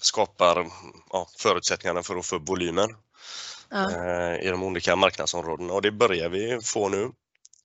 skapar 0.00 0.70
ja, 1.10 1.28
förutsättningarna 1.38 2.02
för 2.02 2.16
att 2.16 2.26
få 2.26 2.36
upp 2.36 2.48
volymen 2.48 2.96
Ja. 3.70 3.90
eh, 3.90 4.46
i 4.46 4.48
de 4.50 4.62
olika 4.62 4.96
marknadsområdena 4.96 5.72
och 5.72 5.82
det 5.82 5.90
börjar 5.90 6.28
vi 6.28 6.60
få 6.62 6.88
nu. 6.88 7.02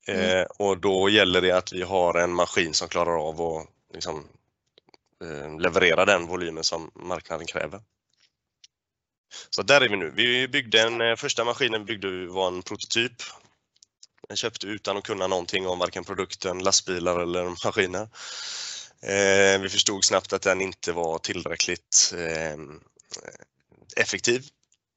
Eh, 0.08 0.32
Mm. 0.32 0.48
Och 0.60 0.77
då 0.77 1.10
gäller 1.10 1.42
det 1.42 1.51
att 1.51 1.74
vi 1.74 1.82
har 1.82 2.13
en 2.20 2.34
maskin 2.34 2.74
som 2.74 2.88
klarar 2.88 3.27
av 3.30 3.42
att 3.42 3.68
liksom, 3.94 4.27
eh, 5.24 5.60
leverera 5.60 6.06
den 6.06 6.27
volymen 6.27 6.63
som 6.63 6.92
marknaden 6.96 7.48
kräver. 7.48 7.82
Så 9.50 9.63
där 9.63 9.82
är 9.82 9.89
vi 9.89 9.98
nu. 9.98 10.12
Vi 10.15 10.48
byggde 10.48 10.82
en, 10.82 11.01
eh, 11.01 11.15
första 11.15 11.44
maskinen 11.44 11.86
byggde 11.86 12.27
var 12.27 12.48
en 12.48 12.62
prototyp. 12.62 13.12
Den 14.27 14.38
köpte 14.38 14.67
utan 14.67 14.98
att 14.98 15.03
kunna 15.03 15.27
någonting 15.27 15.67
om 15.67 15.79
varken 15.79 16.03
produkten, 16.03 16.60
lastbilar 16.60 17.20
eller 17.20 17.65
maskiner. 17.65 18.10
Eh, 19.01 19.62
vi 19.62 19.70
förstod 19.70 20.05
snabbt 20.05 20.34
att 20.34 20.41
den 20.41 20.62
inte 20.62 20.91
var 20.91 21.17
tillräckligt 21.17 22.13
eh, 22.17 22.58
effektiv. 23.96 24.48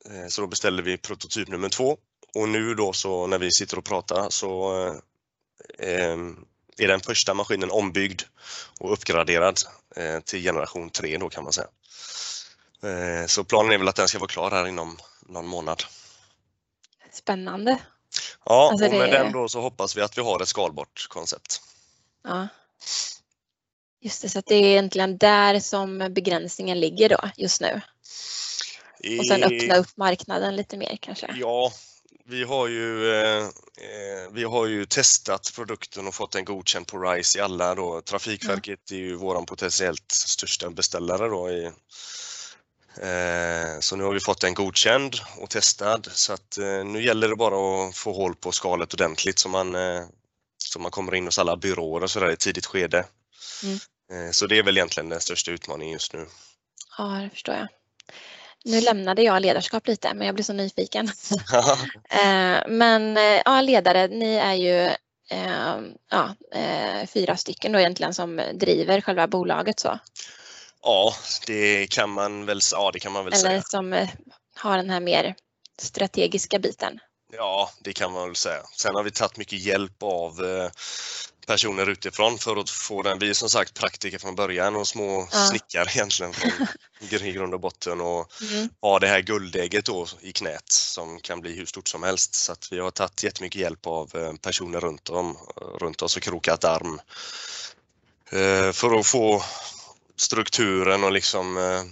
Eh, 0.05 0.29
så 0.29 0.41
då 0.41 0.47
beställde 0.47 0.83
vi 0.83 0.99
prototyp 0.99 1.49
nummer 1.49 1.69
två. 1.69 1.99
Och 2.35 2.49
nu 2.49 2.75
då 2.75 2.93
så 2.93 3.27
när 3.27 3.39
vi 3.39 3.51
sitter 3.51 3.79
och 3.79 3.85
pratar 3.85 4.31
så 4.31 4.73
eh, 5.79 6.17
är 6.79 6.89
den 6.89 7.01
första 7.01 7.35
maskinen 7.35 7.71
ombyggd 7.71 8.23
och 8.81 8.93
uppgraderad 8.93 9.59
eh, 9.97 10.21
till 10.21 10.43
generation 10.43 10.91
3 10.91 11.19
då 11.19 11.29
kan 11.29 11.45
man 11.45 11.53
säga. 11.53 11.69
Eh, 12.83 13.27
så 13.27 13.45
planen 13.45 13.73
är 13.73 13.79
väl 13.79 13.89
att 13.89 13.97
den 13.97 14.09
ska 14.09 14.19
vara 14.19 14.29
klar 14.29 14.51
här 14.51 14.67
inom 14.67 14.99
någon 15.21 15.47
månad. 15.47 15.83
Spännande. 17.13 17.79
Ja, 18.45 18.71
Alltså 18.71 18.87
och 18.87 18.93
med 18.93 19.01
det- 19.11 19.19
den 19.19 19.33
då 19.33 19.49
så 19.49 19.61
hoppas 19.61 19.97
vi 19.97 20.01
att 20.01 20.19
vi 20.19 20.23
har 20.23 20.43
ett 20.43 20.49
skalbart 20.49 21.07
koncept. 21.09 21.61
Ja. 22.25 22.49
Just 24.01 24.23
det, 24.23 24.29
så 24.29 24.39
att 24.39 24.47
det 24.47 24.55
är 24.55 24.63
egentligen 24.65 25.19
där 25.19 25.61
som 25.61 25.99
begränsningen 26.11 26.81
ligger 26.81 27.09
då 27.09 27.31
just 27.37 27.61
nu. 27.61 27.81
Och 29.19 29.27
sen 29.27 29.43
öppna 29.43 29.77
upp 29.77 29.97
marknaden 29.97 30.57
lite 30.57 30.77
mer 30.77 30.99
kanske. 31.01 31.35
Ja, 31.37 31.73
vi 32.25 32.45
har 32.45 32.69
ju, 32.69 33.13
eh, 33.13 33.43
eh, 33.45 34.31
vi 34.33 34.45
har 34.45 34.67
ju 34.67 34.87
testat 34.87 35.53
produkten 35.55 36.07
och 36.07 36.15
fått 36.15 36.33
den 36.33 36.45
godkänd 36.45 36.87
på 36.87 36.99
RISE 36.99 37.39
i 37.39 37.43
alla 37.43 37.75
då. 37.75 38.01
Trafikverket 38.01 38.91
är 38.91 38.97
ju 38.97 39.15
våran 39.15 39.47
potentiellt 39.47 40.13
största 40.13 40.71
beställare 40.71 41.29
då 41.29 41.51
i, 41.51 41.71
så 43.81 43.97
nu 43.97 44.05
har 44.05 44.13
vi 44.13 44.21
fått 44.21 44.41
den 44.41 44.55
godkänd 44.55 45.17
och 45.37 45.51
testad 45.51 46.09
så 46.13 46.33
att 46.33 46.59
eh, 46.59 46.85
nu 46.85 47.03
gäller 47.03 47.29
det 47.29 47.37
bara 47.37 47.89
att 47.89 47.97
få 47.97 48.13
hål 48.13 48.35
på 48.35 48.53
skalet 48.53 48.95
ordentligt 48.95 49.39
så 49.39 49.49
man, 49.49 49.75
eh, 49.75 50.03
så 50.59 50.79
man 50.79 50.91
kommer 50.91 51.15
in 51.15 51.25
hos 51.25 51.39
alla 51.39 51.57
byråer 51.57 52.03
och 52.03 52.11
sådär 52.11 52.31
i 52.31 52.37
tidigt 52.37 52.67
skede. 52.67 53.05
Mm. 53.63 53.79
Eh, 54.13 54.31
så 54.33 54.47
det 54.47 54.59
är 54.59 54.63
väl 54.63 54.77
egentligen 54.77 55.09
den 55.09 55.21
största 55.21 55.51
utmaningen 55.51 55.93
just 55.93 56.13
nu. 56.13 56.27
Ja, 56.99 57.05
det 57.05 57.31
förstår 57.31 57.55
jag. 57.55 57.69
Nu 58.65 58.81
lämnade 58.81 59.23
jag 59.23 59.43
ledarskap 59.43 59.87
lite, 59.87 60.15
men 60.15 60.27
jag 60.27 60.35
blev 60.35 60.45
så 60.45 60.53
nyfiken. 60.53 61.11
Eh, 62.11 62.69
Men 62.69 63.17
eh, 63.17 63.43
ja, 63.45 63.61
ledare, 63.61 64.09
ni 64.09 64.35
är 64.35 64.55
ju 64.55 64.81
eh, 65.31 65.77
ja, 66.11 66.35
eh, 66.55 67.07
fyra 67.07 67.37
stycken 67.37 67.73
då 67.73 67.79
egentligen 67.79 68.15
som 68.15 68.41
driver 68.55 69.01
själva 69.01 69.27
bolaget 69.27 69.81
så. 69.81 69.99
Ja, 70.83 71.15
det 71.47 71.87
kan 71.91 72.11
man 72.11 72.47
väl, 72.47 72.61
ja, 72.73 72.91
det 72.93 72.99
kan 73.01 73.13
man 73.13 73.25
väl 73.25 73.35
Eller 73.35 73.49
säga. 73.51 73.63
som 73.63 73.93
eh, 73.93 74.09
har 74.57 74.77
den 74.77 74.91
här 74.91 75.01
mer 75.01 75.35
strategiska 75.79 76.59
biten. 76.59 76.99
Ja, 77.33 77.71
det 77.81 77.93
kan 77.93 78.13
man 78.13 78.27
väl 78.29 78.37
säga. 78.37 78.63
Sen 78.77 78.95
har 78.95 79.03
vi 79.03 79.11
tagit 79.11 79.37
mycket 79.37 79.59
hjälp 79.59 80.03
av 80.03 80.45
eh, 80.45 80.71
personer 81.47 81.89
utifrån 81.89 82.39
för 82.39 82.57
att 82.57 82.71
få 82.71 83.03
den. 83.03 83.19
Vi 83.19 83.31
är 83.31 83.35
som 83.35 83.51
sagt 83.51 83.75
praktiker 83.75 84.19
från 84.19 84.35
början 84.35 84.77
och 84.77 84.89
små 84.89 85.29
Ja. 85.33 85.47
snickare 85.49 85.89
egentligen 85.95 86.33
från 86.33 86.69
i 87.27 87.33
grund 87.33 87.55
och 87.55 87.61
botten 87.61 88.01
och 88.01 88.33
Mm. 88.53 88.69
har 88.81 89.01
det 89.01 89.07
här 89.09 89.21
guldägget 89.21 89.85
då 89.85 90.07
i 90.21 90.33
knät 90.33 90.73
som 90.73 91.21
kan 91.21 91.41
bli 91.41 91.53
hur 91.57 91.67
stort 91.67 91.89
som 91.89 92.03
helst. 92.03 92.35
Så 92.35 92.53
att 92.53 92.73
vi 92.73 92.79
har 92.79 92.91
tagit 92.91 93.23
jättemycket 93.23 93.61
hjälp 93.61 93.87
av 93.87 94.17
eh, 94.17 94.33
personer 94.33 94.81
runt, 94.81 95.09
om, 95.09 95.39
runt 95.81 96.03
oss 96.03 96.17
och 96.17 96.23
krokat 96.23 96.65
arm 96.65 97.01
för 98.73 98.99
att 98.99 99.07
få 99.07 99.43
strukturen 100.21 101.05
och 101.05 101.13
liksom 101.13 101.57
eh, 101.57 101.83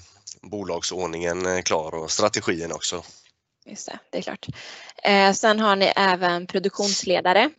bolagsordningen 0.43 1.47
eh, 1.47 1.63
klar 1.63 1.95
och 1.95 2.11
strategin 2.11 2.73
också. 2.73 3.05
Just 3.67 3.87
det, 3.87 3.99
det 4.11 4.19
är 4.19 4.23
klart. 4.23 4.47
Eh, 5.03 5.33
sen 5.33 5.61
har 5.61 5.77
ni 5.77 5.93
även 5.97 6.47
produktionsledare. 6.47 7.51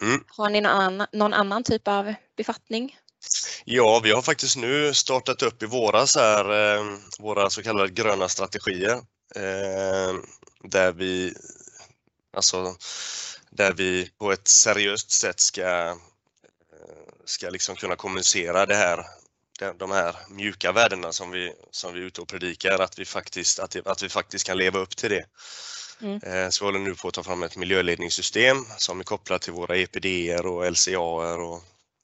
Mm. 0.00 0.24
Har 0.28 0.50
ni 0.50 0.60
någon 0.60 0.72
annan, 0.72 1.06
någon 1.12 1.34
annan 1.34 1.64
typ 1.64 1.88
av 1.88 2.14
befattning? 2.36 2.96
Ja, 3.64 4.00
vi 4.04 4.12
har 4.12 4.22
faktiskt 4.22 4.56
nu 4.56 4.94
startat 4.94 5.42
upp 5.42 5.62
i 5.62 5.66
våras 5.66 6.16
här, 6.16 6.74
eh, 6.76 6.84
våra 7.18 7.50
så 7.50 7.62
kallade 7.62 7.88
gröna 7.88 8.28
strategier. 8.28 8.96
Eh, 9.36 10.14
där 10.64 10.92
vi 10.92 11.34
alltså 12.36 12.76
där 13.50 13.72
vi 13.72 14.10
på 14.18 14.32
ett 14.32 14.48
seriöst 14.48 15.10
sätt 15.10 15.40
ska, 15.40 15.62
eh, 15.62 15.94
ska 17.24 17.50
liksom 17.50 17.76
kunna 17.76 17.96
kommunicera 17.96 18.66
det 18.66 18.74
här, 18.74 19.06
de- 19.78 19.90
här 19.90 20.16
mjuka 20.30 20.72
värdena 20.72 21.12
som 21.12 21.30
vi, 21.30 21.52
som 21.70 21.94
vi 21.94 22.00
är 22.00 22.04
ute 22.04 22.20
och 22.20 22.28
predikar, 22.28 22.78
att 22.78 22.98
vi 22.98 23.04
faktiskt, 23.04 23.58
att, 23.58 23.86
att 23.86 24.02
vi 24.02 24.08
faktiskt 24.08 24.46
kan 24.46 24.58
leva 24.58 24.78
upp 24.78 24.96
till 24.96 25.10
det. 25.10 25.24
Mm. 26.00 26.20
Eh, 26.22 26.48
Så 26.48 26.64
vi 26.64 26.68
håller 26.68 26.78
nu 26.78 26.94
på 26.94 27.08
att 27.08 27.14
ta 27.14 27.22
fram 27.22 27.42
ett 27.42 27.56
miljöledningssystem 27.56 28.56
som 28.78 29.00
är 29.00 29.04
kopplat 29.04 29.42
till 29.42 29.52
våra 29.52 29.76
EPDer 29.76 30.46
och 30.46 30.72
LCAer 30.72 31.40
och 31.40 31.62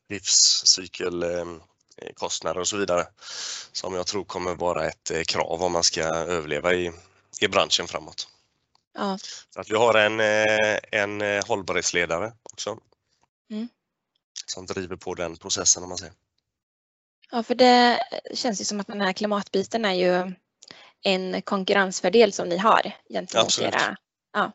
livscykelkostnader 0.08 2.60
och 2.60 2.68
så 2.68 2.76
vidare. 2.76 3.06
Som 3.72 3.94
jag 3.94 4.06
tror 4.06 4.24
kommer 4.24 4.54
vara 4.54 4.86
ett 4.88 5.10
eh, 5.10 5.22
krav 5.22 5.62
om 5.62 5.72
man 5.72 5.84
ska 5.84 6.02
överleva 6.04 6.74
i, 6.74 6.92
i 7.40 7.48
branschen 7.48 7.88
framåt. 7.88 8.28
Ja, 8.94 9.18
Så 9.54 9.60
att 9.60 9.70
vi 9.70 9.74
har 9.76 9.94
en, 9.94 10.20
eh, 10.20 10.78
en 10.92 11.42
hållbarhetsledare 11.42 12.32
också. 12.42 12.78
Mm. 13.50 13.68
Som 14.46 14.66
driver 14.66 14.96
på 14.96 15.14
den 15.14 15.36
processen 15.36 15.82
om 15.82 15.88
man 15.88 15.98
säger. 15.98 16.14
Ja, 17.32 17.42
för 17.42 17.54
det 17.54 18.00
känns 18.34 18.60
ju 18.60 18.64
som 18.64 18.80
att 18.80 18.86
den 18.86 19.00
här 19.00 19.12
klimatbiten 19.12 19.84
är 19.84 19.94
ju 19.94 20.32
en 21.02 21.42
konkurrensfördel 21.42 22.32
som 22.32 22.48
ni 22.48 22.56
har 22.56 22.92
gentemot 23.10 23.44
Absolut. 23.44 23.74
era... 23.74 23.96
Ja. 24.32 24.52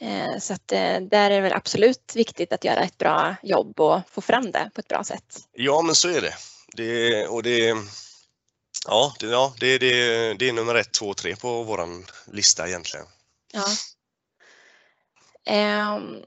Eh, 0.00 0.38
Så 0.38 0.52
att 0.52 0.72
eh, 0.72 1.00
där 1.00 1.30
är 1.30 1.30
det 1.30 1.40
väl 1.40 1.52
absolut 1.52 2.12
viktigt 2.16 2.52
att 2.52 2.64
göra 2.64 2.80
ett 2.80 2.98
bra 2.98 3.36
jobb 3.42 3.80
och 3.80 4.00
få 4.10 4.20
fram 4.20 4.50
det 4.50 4.70
på 4.74 4.80
ett 4.80 4.88
bra 4.88 5.04
sätt. 5.04 5.38
Ja 5.52 5.82
men 5.82 5.94
så 5.94 6.08
är 6.08 6.20
det. 6.20 6.34
det 6.76 7.26
och 7.26 7.42
det 7.42 7.76
Ja, 8.86 9.14
det, 9.20 9.26
ja 9.26 9.54
det, 9.60 9.78
det, 9.78 10.34
det 10.34 10.48
är 10.48 10.52
nummer 10.52 10.74
ett, 10.74 10.92
två, 10.92 11.14
tre 11.14 11.36
på 11.36 11.62
våran 11.62 12.06
lista 12.26 12.68
egentligen. 12.68 13.06
Ja. 13.52 13.64
Um, 15.96 16.24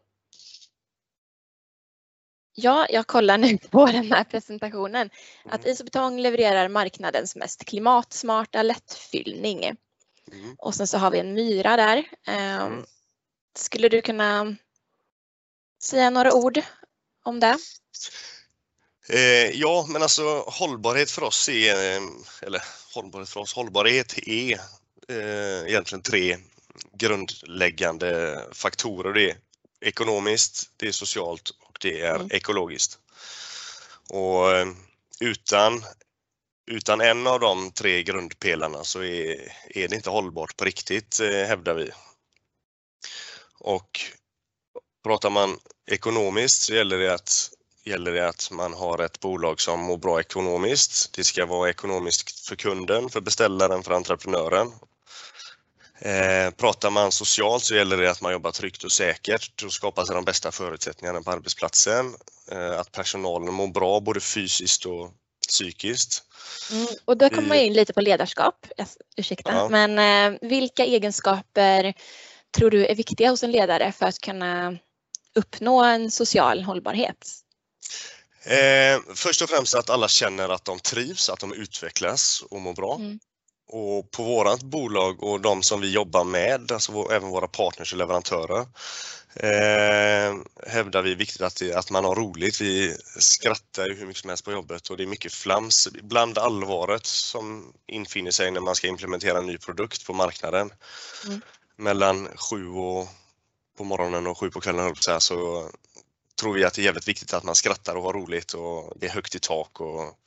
ja, 2.55 2.87
jag 2.89 3.07
kollar 3.07 3.37
nu 3.37 3.57
på 3.57 3.85
den 3.91 4.11
här 4.11 4.23
presentationen 4.23 5.09
att 5.45 5.61
Mm. 5.61 5.71
Isobetong 5.71 6.19
levererar 6.19 6.67
marknadens 6.67 7.35
mest 7.35 7.65
klimatsmarta 7.65 8.63
lättfyllning. 8.63 9.63
Mm. 10.31 10.55
Och 10.57 10.75
sen 10.75 10.87
så 10.87 10.97
har 10.97 11.11
vi 11.11 11.19
en 11.19 11.33
myra 11.33 11.77
där. 11.77 11.97
Um, 12.27 12.33
Mm. 12.33 12.85
skulle 13.57 13.89
du 13.89 14.01
kunna 14.01 14.55
säga 15.83 16.09
några 16.09 16.33
ord 16.33 16.61
om 17.23 17.39
det? 17.39 17.57
Eh, 19.09 19.49
ja, 19.59 19.85
men 19.89 20.01
alltså 20.01 20.39
hållbarhet 20.47 21.11
för 21.11 21.23
oss 21.23 21.49
är, 21.49 21.75
eller 22.41 22.61
hållbarhet 22.93 23.29
för 23.29 23.39
oss, 23.39 23.53
hållbarhet 23.53 24.17
är 24.17 24.59
eh, 25.07 25.67
egentligen 25.67 26.01
tre 26.01 26.37
grundläggande 26.93 28.41
faktorer. 28.51 29.13
Det 29.13 29.29
är 29.29 29.37
ekonomiskt, 29.81 30.69
det 30.77 30.87
är 30.87 30.91
socialt 30.91 31.51
och 31.75 31.79
det 31.81 32.01
är 32.01 32.15
Mm. 32.15 32.27
ekologiskt. 32.31 32.99
Och 34.09 34.51
eh, 34.51 34.67
utan, 35.19 35.83
utan 36.71 37.01
en 37.01 37.27
av 37.27 37.39
de 37.39 37.71
tre 37.71 38.03
grundpelarna 38.03 38.83
så 38.83 39.03
är, 39.03 39.53
är 39.69 39.87
det 39.87 39.95
inte 39.95 40.09
hållbart 40.09 40.57
på 40.57 40.65
riktigt, 40.65 41.19
eh, 41.19 41.47
hävdar 41.47 41.73
vi. 41.73 41.91
Och 43.59 43.99
pratar 45.03 45.29
man 45.29 45.59
ekonomiskt 45.91 46.61
så 46.61 46.73
gäller 46.73 46.97
det 46.97 47.13
att 47.13 47.49
gäller 47.83 48.11
det 48.11 48.27
att 48.27 48.51
man 48.51 48.73
har 48.73 49.01
ett 49.01 49.19
bolag 49.19 49.61
som 49.61 49.79
mår 49.79 49.97
bra 49.97 50.19
ekonomiskt. 50.19 51.13
Det 51.13 51.23
ska 51.23 51.45
vara 51.45 51.69
ekonomiskt 51.69 52.47
för 52.47 52.55
kunden, 52.55 53.09
för 53.09 53.21
beställaren, 53.21 53.83
för 53.83 53.91
entreprenören. 53.91 54.71
Eh, 55.99 56.51
pratar 56.51 56.89
man 56.89 57.11
socialt 57.11 57.63
så 57.63 57.75
gäller 57.75 57.97
det 57.97 58.11
att 58.11 58.21
man 58.21 58.31
jobbar 58.31 58.51
tryggt 58.51 58.83
och 58.83 58.91
säkert 58.91 59.63
och 59.63 59.73
skapar 59.73 60.05
sig 60.05 60.15
de 60.15 60.25
bästa 60.25 60.51
förutsättningarna 60.51 61.21
på 61.21 61.31
arbetsplatsen. 61.31 62.15
Eh, 62.51 62.79
att 62.79 62.91
personalen 62.91 63.53
mår 63.53 63.67
bra 63.67 63.99
både 63.99 64.19
fysiskt 64.19 64.85
och 64.85 65.11
psykiskt. 65.47 66.23
Mm, 66.71 66.87
och 67.05 67.17
då 67.17 67.29
kommer 67.29 67.47
man 67.47 67.57
in 67.57 67.73
lite 67.73 67.93
på 67.93 68.01
ledarskap. 68.01 68.67
Ursäkta. 69.17 69.53
Ja. 69.53 69.69
Men 69.69 70.33
eh, 70.33 70.39
vilka 70.41 70.85
egenskaper 70.85 71.93
tror 72.57 72.69
du 72.69 72.85
är 72.85 72.95
viktiga 72.95 73.29
hos 73.29 73.43
en 73.43 73.51
ledare 73.51 73.91
för 73.91 74.05
att 74.05 74.19
kunna 74.19 74.77
uppnå 75.35 75.83
en 75.83 76.11
social 76.11 76.63
hållbarhet? 76.63 77.31
Eh, 78.43 78.99
först 79.15 79.41
och 79.41 79.49
främst 79.49 79.75
att 79.75 79.89
alla 79.89 80.07
känner 80.07 80.49
att 80.49 80.65
de 80.65 80.79
trivs, 80.79 81.29
att 81.29 81.39
de 81.39 81.53
utvecklas 81.53 82.43
och 82.49 82.61
mår 82.61 82.73
bra. 82.73 82.95
Mm. 82.95 83.19
Och 83.67 84.11
på 84.11 84.23
vårat 84.23 84.63
bolag 84.63 85.23
och 85.23 85.41
de 85.41 85.63
som 85.63 85.81
vi 85.81 85.91
jobbar 85.91 86.23
med, 86.23 86.71
alltså 86.71 87.07
även 87.11 87.29
våra 87.29 87.47
partners 87.47 87.93
och 87.93 87.97
leverantörer, 87.97 88.59
eh, 89.35 90.35
hävdar 90.67 91.01
vi 91.01 91.15
viktigt 91.15 91.41
att, 91.41 91.55
det, 91.55 91.73
att 91.73 91.91
man 91.91 92.05
har 92.05 92.15
roligt. 92.15 92.61
Vi 92.61 92.95
skrattar 93.19 93.89
hur 93.89 94.05
mycket 94.05 94.21
som 94.21 94.29
helst 94.29 94.45
på 94.45 94.51
jobbet 94.51 94.89
och 94.89 94.97
det 94.97 95.03
är 95.03 95.07
mycket 95.07 95.33
flams, 95.33 95.87
ibland 95.87 96.37
allvaret 96.37 97.05
som 97.05 97.73
infinner 97.87 98.31
sig 98.31 98.51
när 98.51 98.61
man 98.61 98.75
ska 98.75 98.87
implementera 98.87 99.37
en 99.37 99.47
ny 99.47 99.57
produkt 99.57 100.05
på 100.05 100.13
marknaden. 100.13 100.69
Mm. 101.25 101.41
Mellan 101.77 102.27
sju 102.35 102.67
och, 102.67 103.07
på 103.77 103.83
morgonen 103.83 104.27
och 104.27 104.37
sju 104.37 104.49
på 104.49 104.61
kvällen 104.61 104.95
säga, 104.95 105.19
så 105.19 105.69
tror 106.39 106.53
vi 106.53 106.63
att 106.63 106.73
det 106.73 106.81
är 106.81 106.83
jävligt 106.83 107.07
viktigt 107.07 107.33
att 107.33 107.43
man 107.43 107.55
skrattar 107.55 107.95
och 107.95 108.03
har 108.03 108.13
roligt 108.13 108.53
och 108.53 108.93
det 108.95 109.05
är 109.05 109.11
högt 109.11 109.35
i 109.35 109.39
tak 109.39 109.81
och 109.81 110.19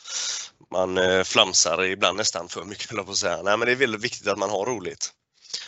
man 0.70 0.98
eh, 0.98 1.24
flamsar 1.24 1.84
ibland 1.84 2.16
nästan 2.16 2.48
för 2.48 2.64
mycket 2.64 2.88
på 3.06 3.10
att 3.10 3.16
säga. 3.16 3.42
Nej 3.42 3.56
men 3.56 3.66
det 3.66 3.72
är 3.72 3.76
väldigt 3.76 4.00
viktigt 4.00 4.26
att 4.26 4.38
man 4.38 4.50
har 4.50 4.66
roligt. 4.66 5.12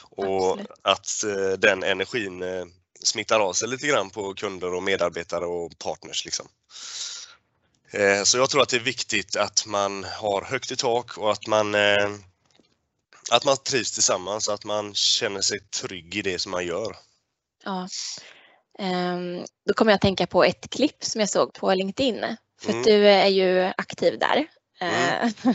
Och 0.01 0.59
Absolut. 0.61 0.71
att 0.83 1.25
eh, 1.25 1.59
den 1.59 1.83
energin 1.83 2.43
eh, 2.43 2.65
smittar 3.03 3.41
av 3.41 3.53
sig 3.53 3.69
lite 3.69 3.87
grann 3.87 4.11
på 4.11 4.35
kunder 4.35 4.75
och 4.75 4.83
medarbetare 4.83 5.47
och 5.47 5.79
partners 5.79 6.25
liksom. 6.25 6.49
Så 8.25 8.39
jag 8.39 8.51
tror 8.51 8.63
att 8.63 8.69
det 8.69 8.77
är 8.77 8.81
viktigt 8.81 9.37
att 9.37 9.67
man 9.67 10.05
har 10.05 10.43
högt 10.43 10.71
i 10.71 10.77
tak 10.77 11.19
och 11.19 11.33
att 11.33 11.47
man 11.47 11.75
att 13.31 13.45
man 13.45 13.57
trivs 13.57 13.93
tillsammans, 13.93 14.49
att 14.49 14.65
man 14.65 14.95
känner 14.95 15.41
sig 15.41 15.61
trygg 15.61 16.17
i 16.17 16.23
det 16.23 16.39
som 16.39 16.53
man 16.53 16.67
gör. 16.67 16.97
Ja. 17.65 17.89
Ehm, 18.81 19.45
då 19.67 19.75
kommer 19.75 19.93
jag 19.93 19.97
att 19.97 20.03
tänka 20.03 20.27
på 20.27 20.45
ett 20.45 20.71
klipp 20.71 21.05
som 21.05 21.21
jag 21.21 21.29
såg 21.29 21.53
på 21.55 21.75
LinkedIn. 21.75 22.37
För 22.63 22.73
Mm. 22.73 22.83
du 22.83 23.09
är 23.09 23.27
ju 23.27 23.73
aktiv 23.77 24.19
där. 24.19 24.47
Mm. 24.81 25.23
Eh, 25.45 25.55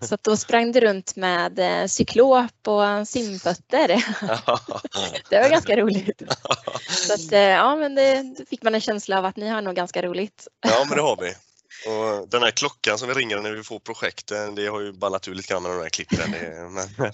Så 0.00 0.14
att 0.14 0.22
då 0.22 0.36
sprang 0.36 0.72
du 0.72 0.80
runt 0.80 1.16
med 1.16 1.58
eh, 1.58 1.86
cyklop 1.86 2.68
och 2.68 3.08
simfötter. 3.08 3.88
Det 5.30 5.40
var 5.40 5.48
ganska 5.50 5.76
roligt. 5.76 6.22
Så 6.88 7.14
att, 7.14 7.32
eh, 7.32 7.40
ja, 7.40 7.76
men 7.76 7.94
det, 7.94 8.34
fick 8.50 8.62
man 8.62 8.74
en 8.74 8.80
känsla 8.80 9.18
av 9.18 9.24
att 9.24 9.36
ni 9.36 9.48
har 9.48 9.62
nog 9.62 9.74
ganska 9.74 10.02
roligt. 10.02 10.48
Ja, 10.66 10.84
men 10.88 10.96
det 10.96 11.02
har 11.02 11.16
vi. 11.16 11.34
Och 11.90 12.28
den 12.28 12.42
här 12.42 12.50
klockan 12.50 12.98
som 12.98 13.08
vi 13.08 13.14
ringer 13.14 13.40
när 13.40 13.52
vi 13.52 13.62
får 13.62 13.78
projekten, 13.78 14.54
det 14.54 14.66
har 14.66 14.80
ju 14.80 14.92
ballat 14.92 15.28
ur 15.28 15.34
lite 15.34 15.48
grann 15.52 15.62
med 15.62 15.72
de 15.72 15.82
här 15.82 15.88
klippen. 15.88 16.30
Det, 16.30 16.68
men, 16.70 16.88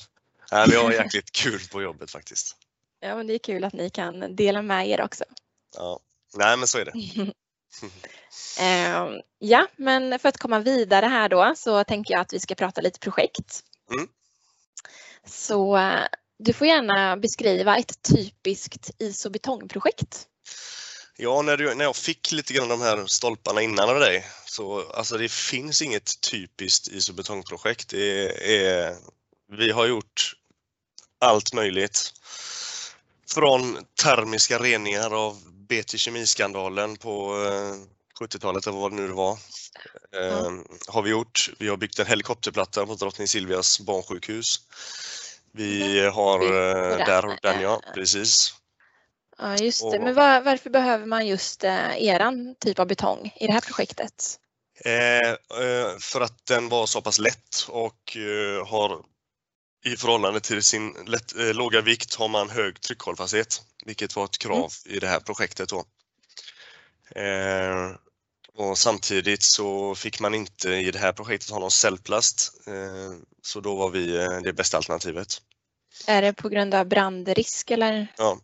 nej, 0.53 0.67
vi 0.71 0.77
har 0.77 0.93
jäkligt 0.93 1.33
kul 1.33 1.61
på 1.73 1.83
jobbet 1.83 2.11
faktiskt. 2.11 2.57
Ja, 3.01 3.17
men 3.17 3.27
det 3.27 3.35
är 3.35 3.39
kul 3.39 3.65
att 3.65 3.73
ni 3.73 3.91
kan 3.91 4.37
dela 4.37 4.63
med 4.63 4.89
er 4.89 5.01
också. 5.03 5.25
Ja. 5.77 6.01
Nej, 6.35 6.57
men 6.57 6.69
så 6.69 6.79
är 6.79 6.85
det. 6.85 6.93
Ehm, 8.59 9.21
Ja, 9.45 9.69
men 9.77 10.19
för 10.19 10.29
att 10.29 10.39
komma 10.39 10.59
vidare 10.59 11.07
här 11.07 11.29
då 11.29 11.55
så 11.57 11.85
tänker 11.85 12.15
jag 12.15 12.21
att 12.21 12.33
vi 12.33 12.41
ska 12.41 12.55
prata 12.55 12.81
lite 12.81 12.99
projekt. 12.99 13.61
Mm. 13.91 14.09
Så 15.27 15.77
eh, 15.77 16.07
du 16.39 16.53
får 16.53 16.67
gärna 16.67 17.17
beskriva 17.17 17.79
ett 17.79 18.03
typiskt 18.03 18.91
isobetongprojekt. 18.99 20.27
Ja, 21.17 21.43
när, 21.43 21.57
du, 21.57 21.75
när 21.75 21.85
jag 21.85 21.97
fick 21.97 22.33
lite 22.33 22.53
grann 22.53 22.69
de 22.69 22.81
här 22.81 23.07
stolparna 23.07 23.63
innan 23.63 23.89
av 23.89 24.01
dig, 24.01 24.27
så 24.47 24.93
alltså 24.93 25.19
det 25.19 25.33
finns 25.33 25.83
inget 25.83 26.21
typiskt 26.21 26.89
isobetongprojekt. 26.89 27.89
Det 27.89 28.27
är, 28.65 28.97
vi 29.53 29.71
har 29.71 29.87
gjort 29.87 30.33
allt 31.19 31.53
möjligt. 31.53 32.13
Från 33.35 33.85
termiska 34.03 34.59
reningar 34.59 35.27
av 35.27 35.52
BT 35.73 35.99
Kemiskandalen 35.99 36.97
på 36.97 37.47
eh, 37.47 37.75
70-talet 38.21 38.67
eller 38.67 38.79
vad 38.79 38.93
det 38.93 38.97
nu 38.97 39.09
var. 39.09 39.33
Eh, 40.17 40.53
har 40.89 41.03
vi 41.03 41.11
gjort. 41.11 41.51
Vi 41.59 41.69
har 41.69 41.77
byggt 41.77 41.99
en 41.99 42.07
helikopterplatta 42.07 42.87
på 42.87 42.95
Drottning 42.95 43.29
Silvias 43.29 43.81
barnsjukhus. 43.81 44.61
Vi 45.53 46.01
har, 46.09 46.43
eh, 46.43 46.97
den, 46.97 46.99
där, 46.99 47.39
den 47.43 47.61
ja, 47.61 47.81
eh, 47.87 47.93
precis. 47.95 48.55
Ja, 49.39 49.57
just 49.57 49.91
det. 49.91 50.01
Men 50.01 50.15
var, 50.15 50.41
varför 50.41 50.71
behöver 50.71 51.07
man 51.07 51.27
just 51.27 51.65
eh, 51.65 52.03
eran 52.03 52.55
typ 52.61 52.79
av 52.79 52.87
betong 52.87 53.35
i 53.41 53.47
det 53.47 53.53
här 53.53 53.61
projektet? 53.61 54.39
Eh, 54.85 55.31
eh, 55.31 55.99
för 56.01 56.21
att 56.21 56.47
den 56.47 56.69
var 56.69 56.87
så 56.87 57.01
pass 57.01 57.19
lätt 57.19 57.67
och 57.69 58.17
eh, 58.17 58.67
har 58.67 59.12
i 59.85 59.97
förhållande 59.97 60.41
till 60.41 60.63
sin 60.63 60.93
lätt, 61.07 61.37
eh, 61.37 61.55
låga 61.55 61.81
vikt 61.81 62.15
har 62.15 62.29
man 62.29 62.51
hög 62.51 62.81
tryckhållfasthet, 62.81 63.63
vilket 63.85 64.17
var 64.17 64.25
ett 64.25 64.39
krav 64.39 64.73
i 64.85 64.99
det 64.99 65.09
här 65.09 65.21
projektet. 65.21 65.69
Då. 65.69 65.85
Eh, 67.21 67.97
och 68.55 68.79
samtidigt 68.79 69.43
så 69.43 69.95
fick 69.95 70.21
man 70.21 70.35
inte 70.35 70.71
i 70.71 70.91
det 70.91 70.99
här 70.99 71.13
projektet 71.13 71.51
ha 71.51 71.59
någon 71.59 71.71
cellplast, 71.71 72.67
eh, 72.67 73.13
så 73.43 73.61
då 73.61 73.77
var 73.77 73.91
vi 73.91 74.17
eh, 74.17 74.41
det 74.41 74.53
bästa 74.53 74.77
alternativet. 74.77 75.43
Är 76.07 76.23
det 76.23 76.33
på 76.33 76.49
grund 76.49 76.75
av 76.75 76.87
brandrisk 76.87 77.71
eller? 77.71 78.15
Ja. 78.17 78.41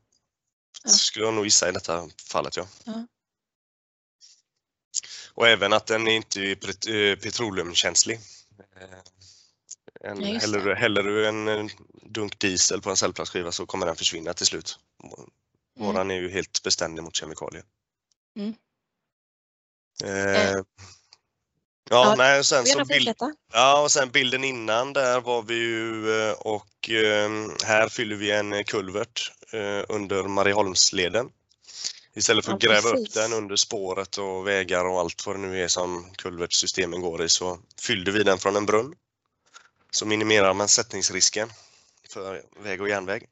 Ja. 0.84 0.90
Skulle 0.90 1.24
jag 1.24 1.34
nog 1.34 1.44
gissa 1.44 1.68
i 1.68 1.72
detta 1.72 2.08
fallet, 2.26 2.56
ja. 2.56 2.68
Ja. 2.84 3.06
Och 5.34 5.48
även 5.48 5.72
att 5.72 5.86
den 5.86 6.08
är 6.08 6.12
inte 6.12 6.40
är 6.40 6.54
pet- 6.54 7.12
eh, 7.12 7.16
petroleumkänslig. 7.18 8.20
En, 10.00 10.22
Ja, 10.22 10.38
häller, 10.38 10.60
du, 10.60 10.74
häller 10.74 11.02
du 11.02 11.28
en 11.28 11.48
eh, 11.48 11.66
dunk 12.02 12.38
diesel 12.38 12.80
på 12.80 12.90
en 12.90 12.96
cellplastskiva 12.96 13.52
så 13.52 13.66
kommer 13.66 13.86
den 13.86 13.96
försvinna 13.96 14.34
till 14.34 14.46
slut. 14.46 14.78
Våran 15.78 16.10
är 16.10 16.14
ju 16.14 16.30
helt 16.30 16.62
beständig 16.62 17.02
mot 17.02 17.16
kemikalier. 17.16 17.64
Mm. 18.36 18.54
Eh, 20.04 20.50
Eh. 20.50 20.50
ja, 20.52 20.64
Ja, 21.90 22.14
nej, 22.18 22.44
sen, 22.44 22.66
så 22.66 22.84
bild, 22.84 23.14
ja, 23.52 23.82
och 23.82 23.92
sen 23.92 24.10
bilden 24.10 24.44
innan 24.44 24.92
där 24.92 25.20
var 25.20 25.42
vi 25.42 25.54
ju 25.54 26.20
eh, 26.22 26.32
och 26.32 26.90
eh, 26.90 27.30
här 27.64 27.88
fyller 27.88 28.16
vi 28.16 28.30
en 28.30 28.64
kulvert 28.64 29.32
under 29.88 30.22
Marieholmsleden. 30.22 31.30
Istället 32.14 32.44
för 32.44 32.52
att 32.52 32.62
Ja, 32.62 32.70
gräva 32.70 32.88
upp 32.88 32.94
precis. 32.94 33.14
den 33.14 33.32
under 33.32 33.56
spåret 33.56 34.18
och 34.18 34.46
vägar 34.46 34.84
och 34.84 35.00
allt 35.00 35.26
vad 35.26 35.36
det 35.36 35.40
nu 35.40 35.62
är 35.62 35.68
som 35.68 36.12
kulvertsystemen 36.14 37.00
går 37.00 37.22
i 37.24 37.28
så 37.28 37.58
fyllde 37.80 38.10
vi 38.10 38.22
den 38.22 38.38
från 38.38 38.56
en 38.56 38.66
brunn. 38.66 38.94
Så 39.90 40.06
minimerar 40.06 40.54
man 40.54 40.68
sättningsrisken 40.68 41.52
för 42.08 42.42
väg 42.62 42.80
och 42.82 42.88
järnväg. 42.88 43.26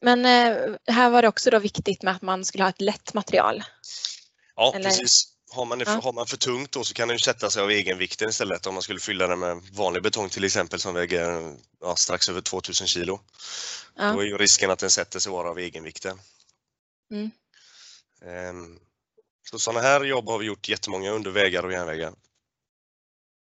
Men 0.00 0.24
eh, 0.26 0.74
här 0.86 1.10
var 1.10 1.22
det 1.22 1.28
också 1.28 1.50
då 1.50 1.58
viktigt 1.58 2.02
med 2.02 2.16
att 2.16 2.22
man 2.22 2.44
skulle 2.44 2.64
ha 2.64 2.68
ett 2.68 2.80
lätt 2.80 3.14
material. 3.14 3.64
Ja, 4.56 4.72
Eller- 4.74 4.84
precis. 4.90 5.34
Har 5.50 5.64
man, 5.64 5.80
Ja. 5.80 5.90
har 6.02 6.12
man 6.12 6.26
för 6.26 6.36
tungt 6.36 6.72
då 6.72 6.84
så 6.84 6.94
kan 6.94 7.08
den 7.08 7.14
ju 7.14 7.18
sätta 7.18 7.50
sig 7.50 7.62
av 7.62 7.70
egenvikten 7.70 8.28
istället 8.28 8.66
om 8.66 8.74
man 8.74 8.82
skulle 8.82 9.00
fylla 9.00 9.26
den 9.26 9.38
med 9.38 9.62
vanlig 9.72 10.02
betong 10.02 10.28
till 10.28 10.44
exempel 10.44 10.80
som 10.80 10.94
väger 10.94 11.56
ja, 11.80 11.96
strax 11.96 12.28
över 12.28 12.40
2000 12.40 12.86
kilo. 12.86 13.20
Ja. 13.96 14.12
Då 14.12 14.20
är 14.20 14.24
ju 14.26 14.38
risken 14.38 14.70
att 14.70 14.78
den 14.78 14.90
sätter 14.90 15.18
sig 15.18 15.32
bara 15.32 15.50
av 15.50 15.58
egenvikten. 15.58 16.20
Mm. 17.10 17.30
Ehm, 18.26 18.78
Så 19.50 19.58
sådana 19.58 19.80
här 19.80 20.04
jobb 20.04 20.28
har 20.28 20.38
vi 20.38 20.46
gjort 20.46 20.68
jättemånga 20.68 21.10
under 21.10 21.30
vägar 21.30 21.62
och 21.62 21.72
järnvägar. 21.72 22.12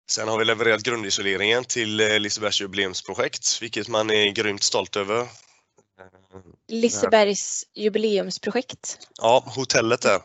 Sen 0.10 0.28
har 0.28 0.38
vi 0.38 0.46
levererat 0.46 0.84
grundisoleringen 0.84 1.66
till 1.66 2.00
eh, 2.00 2.20
Lisebergs 2.20 2.62
jubileumsprojekt, 2.62 3.62
vilket 3.62 3.88
man 3.88 4.10
är 4.10 4.32
grymt 4.32 4.64
stolt 4.64 4.96
över. 4.96 5.20
Ehm, 5.22 5.28
Lisebergs 6.68 7.64
jubileumsprojekt. 7.76 8.98
Ja, 9.18 9.44
hotellet 9.46 10.02
där. 10.02 10.22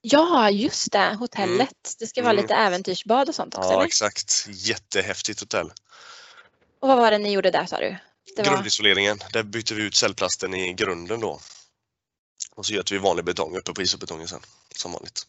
Ja, 0.00 0.50
just 0.50 0.92
det, 0.92 1.14
hotellet. 1.18 1.94
Det 1.98 2.06
ska 2.06 2.22
vara 2.22 2.32
Mm. 2.32 2.42
lite 2.42 2.54
äventyrsbad 2.54 3.28
och 3.28 3.34
sånt 3.34 3.54
också, 3.54 3.68
Ja, 3.68 3.74
eller? 3.74 3.86
exakt. 3.86 4.46
Jättehäftigt 4.48 5.40
hotell. 5.40 5.72
Och 6.80 6.88
vad 6.88 6.96
var 6.98 7.10
det 7.10 7.18
ni 7.18 7.32
gjorde 7.32 7.50
där 7.50 7.66
sa 7.66 7.80
du? 7.80 7.96
Det 8.36 8.42
var... 8.42 8.52
Grundisoleringen, 8.54 9.18
där 9.32 9.42
byter 9.42 9.74
vi 9.74 9.82
ut 9.82 9.94
cellplasten 9.94 10.54
i 10.54 10.72
grunden 10.74 11.20
då. 11.20 11.40
Och 12.54 12.66
så 12.66 12.72
gör 12.74 12.84
vi 12.90 12.98
vanlig 12.98 13.24
betong 13.24 13.56
uppe 13.56 13.72
på 13.72 13.82
isobetongen 13.82 14.28
sen, 14.28 14.40
som 14.76 14.92
vanligt. 14.92 15.26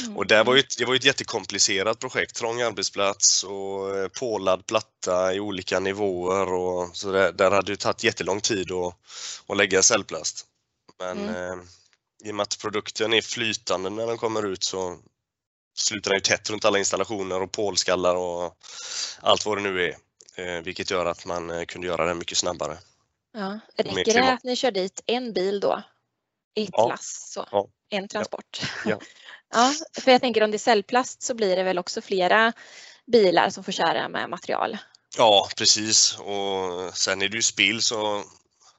Mm. 0.00 0.16
Och 0.16 0.26
det 0.26 0.42
var 0.42 0.54
ju 0.54 0.62
det 0.78 0.84
var 0.84 0.92
ju 0.92 0.96
ett 0.98 1.04
jättekomplicerat 1.04 1.98
projekt. 1.98 2.34
Trång 2.34 2.60
arbetsplats 2.60 3.44
och 3.44 3.96
eh, 3.98 4.08
pålad 4.08 4.66
platta 4.66 5.34
i 5.34 5.40
olika 5.40 5.80
nivåer 5.80 6.52
och 6.52 6.96
så 6.96 7.12
där, 7.12 7.32
där 7.32 7.50
hade 7.50 7.72
det 7.72 7.76
tagit 7.76 8.04
jättelång 8.04 8.40
tid 8.40 8.72
att, 8.72 8.94
att 9.46 9.56
lägga 9.56 9.82
cellplast. 9.82 10.46
Men 10.98 11.28
Mm. 11.28 11.34
eh, 11.34 11.64
i 12.24 12.30
och 12.30 12.34
med 12.34 12.42
att 12.42 12.58
produkten 12.58 13.12
är 13.12 13.22
flytande 13.22 13.90
när 13.90 14.06
den 14.06 14.18
kommer 14.18 14.46
ut 14.46 14.62
så 14.62 14.98
slutar 15.74 16.10
den 16.10 16.16
ju 16.16 16.20
tätt 16.20 16.50
runt 16.50 16.64
alla 16.64 16.78
installationer 16.78 17.42
och 17.42 17.52
pålskallar 17.52 18.14
och 18.16 18.56
allt 19.20 19.46
vad 19.46 19.58
det 19.58 19.62
nu 19.62 19.84
är. 19.84 19.96
Eh, 20.34 20.62
vilket 20.62 20.90
gör 20.90 21.06
att 21.06 21.26
man 21.26 21.50
eh, 21.50 21.64
kunde 21.64 21.86
göra 21.86 22.06
det 22.06 22.14
mycket 22.14 22.38
snabbare. 22.38 22.78
Ja. 23.32 23.60
Räcker 23.76 24.14
det 24.14 24.32
att 24.32 24.44
ni 24.44 24.56
kör 24.56 24.70
dit 24.70 25.02
en 25.06 25.32
bil 25.32 25.60
då? 25.60 25.82
I 26.54 26.62
ett 26.64 26.70
Ja. 26.72 26.88
lass? 26.88 27.30
Så. 27.32 27.48
Ja. 27.52 27.68
En 27.90 28.08
transport? 28.08 28.60
Ja. 28.84 28.98
ja, 29.52 29.74
för 30.00 30.10
jag 30.12 30.20
tänker 30.20 30.42
om 30.42 30.50
det 30.50 30.56
är 30.56 30.58
cellplast 30.58 31.22
så 31.22 31.34
blir 31.34 31.56
det 31.56 31.62
väl 31.62 31.78
också 31.78 32.00
flera 32.00 32.52
bilar 33.06 33.50
som 33.50 33.64
får 33.64 33.72
köra 33.72 34.08
med 34.08 34.30
material. 34.30 34.78
Ja, 35.16 35.48
precis. 35.56 36.18
Och 36.18 36.96
sen 36.96 37.22
är 37.22 37.28
det 37.28 37.36
ju 37.36 37.42
spill 37.42 37.82
så 37.82 38.24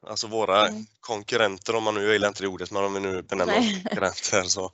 alltså 0.08 0.28
våra 0.28 0.68
Mm. 0.68 0.86
konkurrenter, 1.00 1.76
om 1.76 1.84
man 1.84 1.94
nu 1.96 2.12
gillar 2.14 2.28
inte 2.28 2.44
det 2.44 2.48
ordet, 2.48 2.72
men 2.72 2.84
om 2.84 2.94
vi 2.94 3.00
nu 3.00 3.22
benämner 3.22 3.60
Nej. 3.60 3.84
konkurrenter 3.84 4.44
så, 4.44 4.72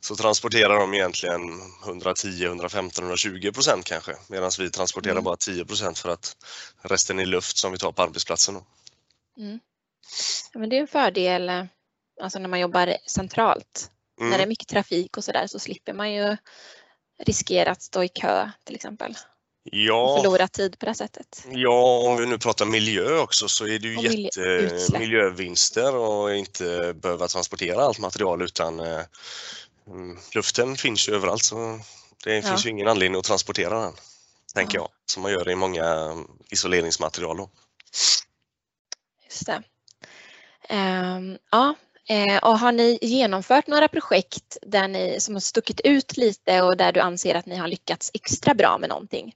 så 0.00 0.16
transporterar 0.16 0.80
de 0.80 0.94
egentligen 0.94 1.40
110, 1.84 2.44
115, 2.44 3.04
120 3.04 3.52
procent 3.52 3.84
kanske. 3.84 4.16
Medan 4.28 4.50
vi 4.58 4.70
transporterar 4.70 5.12
Mm. 5.12 5.24
bara 5.24 5.36
10 5.36 5.64
procent 5.64 5.98
för 5.98 6.08
att 6.08 6.36
resten 6.82 7.18
är 7.18 7.26
luft 7.26 7.56
som 7.56 7.72
vi 7.72 7.78
tar 7.78 7.92
på 7.92 8.02
arbetsplatsen. 8.02 8.54
Mm. 9.38 9.60
Ja, 10.52 10.60
men 10.60 10.68
det 10.68 10.76
är 10.76 10.80
en 10.80 10.88
fördel 10.88 11.50
alltså 12.22 12.38
när 12.38 12.48
man 12.48 12.60
jobbar 12.60 12.96
centralt. 13.06 13.90
När 14.22 14.28
det 14.30 14.34
är 14.34 14.38
Mm. 14.38 14.48
mycket 14.48 14.68
trafik 14.68 15.16
och 15.16 15.24
sådär 15.24 15.46
så 15.46 15.58
slipper 15.58 15.92
man 15.92 16.12
ju 16.12 16.36
riskera 17.18 17.70
att 17.70 17.82
stå 17.82 18.02
i 18.04 18.08
kö 18.08 18.50
till 18.64 18.74
exempel. 18.74 19.10
Och 19.64 19.70
Ja, 19.72 20.16
förlora 20.16 20.48
tid 20.48 20.78
på 20.78 20.86
det 20.86 20.94
sättet. 20.94 21.44
ja, 21.50 21.98
om 22.08 22.16
vi 22.16 22.26
nu 22.26 22.38
pratar 22.38 22.64
miljö 22.66 23.18
också 23.18 23.48
så 23.48 23.66
är 23.66 23.78
det 23.78 23.88
ju 23.88 23.96
Och 23.96 24.02
jätte 24.04 24.40
utsläpp. 24.40 25.00
miljövinster 25.00 25.94
och 25.96 26.34
inte 26.34 26.94
behöva 26.94 27.28
transportera 27.28 27.82
allt 27.82 27.98
material 27.98 28.42
utan 28.42 28.80
eh, 28.80 29.00
mm, 29.86 30.18
luften 30.34 30.76
finns 30.76 31.08
ju 31.08 31.14
överallt 31.14 31.44
så 31.44 31.80
det 32.24 32.34
Ja. 32.36 32.42
finns 32.42 32.66
ju 32.66 32.70
ingen 32.70 32.88
anledning 32.88 33.18
att 33.18 33.24
transportera 33.24 33.80
den. 33.80 33.92
Tänker 34.54 34.78
Ja. 34.78 34.82
jag, 34.82 34.90
som 35.12 35.22
man 35.22 35.32
gör 35.32 35.50
i 35.50 35.54
många 35.54 35.84
mm, 35.84 36.26
isoleringsmaterial. 36.50 37.36
Då. 37.36 37.50
Just 39.24 39.46
det. 39.46 39.62
Ehm, 40.68 41.38
ja, 41.50 41.74
och 42.42 42.58
har 42.58 42.72
ni 42.72 42.98
genomfört 43.02 43.66
några 43.66 43.88
projekt 43.88 44.56
där 44.62 44.88
ni, 44.88 45.20
som 45.20 45.34
har 45.34 45.40
stuckit 45.40 45.80
ut 45.84 46.16
lite 46.16 46.62
och 46.62 46.76
där 46.76 46.92
du 46.92 47.00
anser 47.00 47.34
att 47.34 47.46
ni 47.46 47.56
har 47.56 47.68
lyckats 47.68 48.10
extra 48.14 48.54
bra 48.54 48.78
med 48.78 48.88
någonting? 48.88 49.34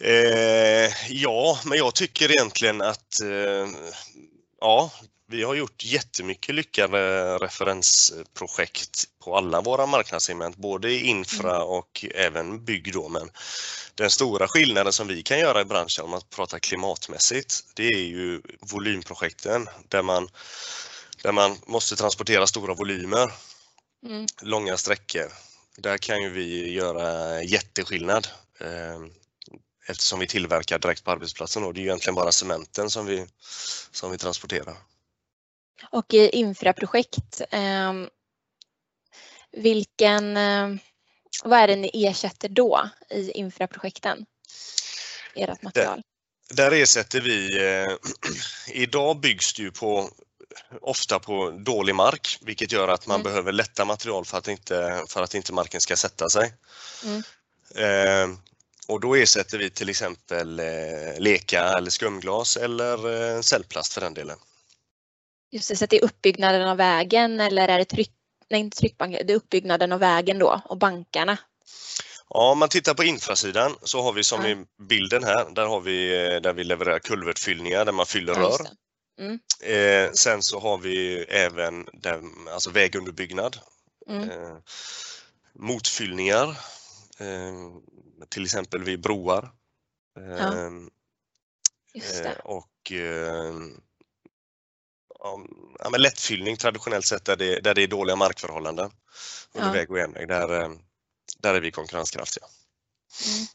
Eh, 0.00 0.92
ja, 1.08 1.58
men 1.64 1.78
jag 1.78 1.94
tycker 1.94 2.30
egentligen 2.30 2.80
att 2.80 3.20
eh, 3.20 3.68
ja, 4.60 4.90
vi 5.26 5.42
har 5.42 5.54
gjort 5.54 5.84
jättemycket 5.84 6.54
lyckade 6.54 7.38
referensprojekt 7.38 9.04
på 9.24 9.36
alla 9.36 9.60
våra 9.60 9.86
marknadssegment, 9.86 10.56
både 10.56 10.90
i 10.90 11.06
infra 11.06 11.62
och 11.62 12.04
även 12.14 12.64
bygg 12.64 12.92
då. 12.92 13.08
Men 13.08 13.30
den 13.94 14.10
stora 14.10 14.48
skillnaden 14.48 14.92
som 14.92 15.06
vi 15.08 15.22
kan 15.22 15.38
göra 15.38 15.60
i 15.60 15.64
branschen 15.64 16.04
om 16.04 16.10
man 16.10 16.20
pratar 16.34 16.58
klimatmässigt, 16.58 17.60
det 17.74 17.86
är 17.86 18.04
ju 18.04 18.42
volymprojekten 18.60 19.68
där 19.88 20.02
man, 20.02 20.28
där 21.24 21.32
man 21.32 21.56
måste 21.66 21.96
transportera 21.96 22.46
stora 22.46 22.74
volymer, 22.74 23.32
Mm. 24.06 24.26
långa 24.42 24.76
sträckor. 24.76 25.32
Där 25.76 25.98
kan 25.98 26.22
ju 26.22 26.28
vi 26.28 26.72
göra 26.72 27.42
jätteskillnad. 27.42 28.28
Eh, 28.60 29.00
eftersom 29.86 30.18
vi 30.18 30.26
tillverkar 30.26 30.78
direkt 30.78 31.04
på 31.04 31.10
arbetsplatsen. 31.10 31.64
Och 31.64 31.74
det 31.74 31.80
är 31.80 31.82
ju 31.82 31.88
egentligen 31.88 32.14
bara 32.14 32.32
cementen 32.32 32.90
som 32.90 33.06
vi, 33.06 33.26
som 33.90 34.10
vi 34.10 34.18
transporterar. 34.18 34.76
Och 35.90 36.14
i 36.14 36.28
infraprojekt, 36.28 37.40
ehm, 37.50 38.08
vilken, 39.52 40.36
ehm, 40.36 40.78
vad 41.44 41.58
är 41.58 41.68
det 41.68 41.76
ni 41.76 42.06
ersätter 42.06 42.48
då 42.48 42.90
i 43.10 43.30
infraprojekten? 43.30 44.26
Ert 45.34 45.62
material? 45.62 46.02
Där 46.50 46.72
ersätter 46.72 47.20
vi, 47.20 47.64
eh, 47.66 47.96
idag 48.74 49.20
byggs 49.20 49.54
det 49.54 49.62
ju 49.62 49.70
på, 49.70 50.10
ofta 50.80 51.18
på 51.18 51.50
dålig 51.50 51.94
mark 51.94 52.38
vilket 52.40 52.72
gör 52.72 52.88
att 52.88 53.06
man 53.06 53.20
Mm. 53.20 53.24
behöver 53.24 53.52
lätta 53.52 53.84
material 53.84 54.24
för 54.24 54.38
att, 54.38 54.48
inte, 54.48 55.04
för 55.08 55.22
att 55.22 55.34
inte 55.34 55.52
marken 55.52 55.80
ska 55.80 55.96
sätta 55.96 56.28
sig. 56.28 56.54
Mm. 57.04 57.22
Eh, 57.76 58.36
och 58.88 59.00
då 59.00 59.14
ersätter 59.14 59.58
vi 59.58 59.70
till 59.70 59.88
exempel 59.88 60.60
eh, 60.60 60.66
leka 61.18 61.62
eller 61.62 61.90
skumglas 61.90 62.56
eller 62.56 63.34
eh, 63.36 63.40
cellplast 63.40 63.92
för 63.92 64.00
den 64.00 64.14
delen. 64.14 64.38
Just 65.50 65.68
det, 65.68 65.76
så 65.76 65.84
att 65.84 65.90
det 65.90 65.96
är 65.96 66.04
uppbyggnaden 66.04 66.68
av 66.68 66.76
vägen 66.76 67.40
eller 67.40 67.68
är 67.68 67.78
det 67.78 67.84
tryck, 67.84 68.10
nej 68.50 68.60
inte 68.60 68.76
tryckbank, 68.76 69.16
det 69.24 69.32
är 69.32 69.36
uppbyggnaden 69.36 69.92
av 69.92 70.00
vägen 70.00 70.38
då 70.38 70.62
och 70.64 70.78
bankarna? 70.78 71.36
Ja, 72.30 72.50
om 72.50 72.58
man 72.58 72.68
tittar 72.68 72.94
på 72.94 73.04
infrasidan 73.04 73.76
så 73.82 74.02
har 74.02 74.12
vi 74.12 74.24
som 74.24 74.44
Ja. 74.44 74.48
i 74.50 74.64
bilden 74.82 75.24
här, 75.24 75.50
där 75.54 75.66
har 75.66 75.80
vi 75.80 76.26
eh, 76.34 76.40
där 76.40 76.52
vi 76.52 76.64
levererar 76.64 76.98
kulvertfyllningar 76.98 77.84
där 77.84 77.92
man 77.92 78.06
fyller 78.06 78.32
Ja, 78.32 78.40
rör. 78.40 78.58
Det. 79.16 80.04
Eh, 80.06 80.12
sen 80.12 80.42
så 80.42 80.60
har 80.60 80.78
vi 80.78 81.18
även 81.28 81.88
där, 81.92 82.22
alltså 82.50 82.70
vägunderbyggnad, 82.70 83.58
Mm. 84.08 84.30
eh, 84.30 84.56
motfyllningar, 85.54 86.48
eh, 87.18 87.54
till 88.28 88.44
exempel 88.44 88.82
vid 88.84 89.00
broar. 89.00 89.52
Eh, 90.20 90.70
Just 91.94 92.14
eh, 92.14 92.22
det. 92.22 92.40
och 92.44 92.92
eh, 92.92 93.54
ja, 95.18 95.40
ja, 95.78 95.90
men 95.90 96.02
lättfyllning 96.02 96.56
traditionellt 96.56 97.06
sett 97.06 97.24
där 97.24 97.36
det, 97.36 97.60
där 97.60 97.74
det 97.74 97.82
är 97.82 97.86
dåliga 97.88 98.16
markförhållanden 98.16 98.90
under 99.52 99.68
Ja. 99.68 99.72
väg 99.72 99.90
och 99.90 99.98
järnväg. 99.98 100.28
Där, 100.28 100.62
eh, 100.62 100.70
där 101.38 101.54
är 101.54 101.60
vi 101.60 101.70
konkurrenskraftiga. 101.70 102.44
Mm. 103.26 103.46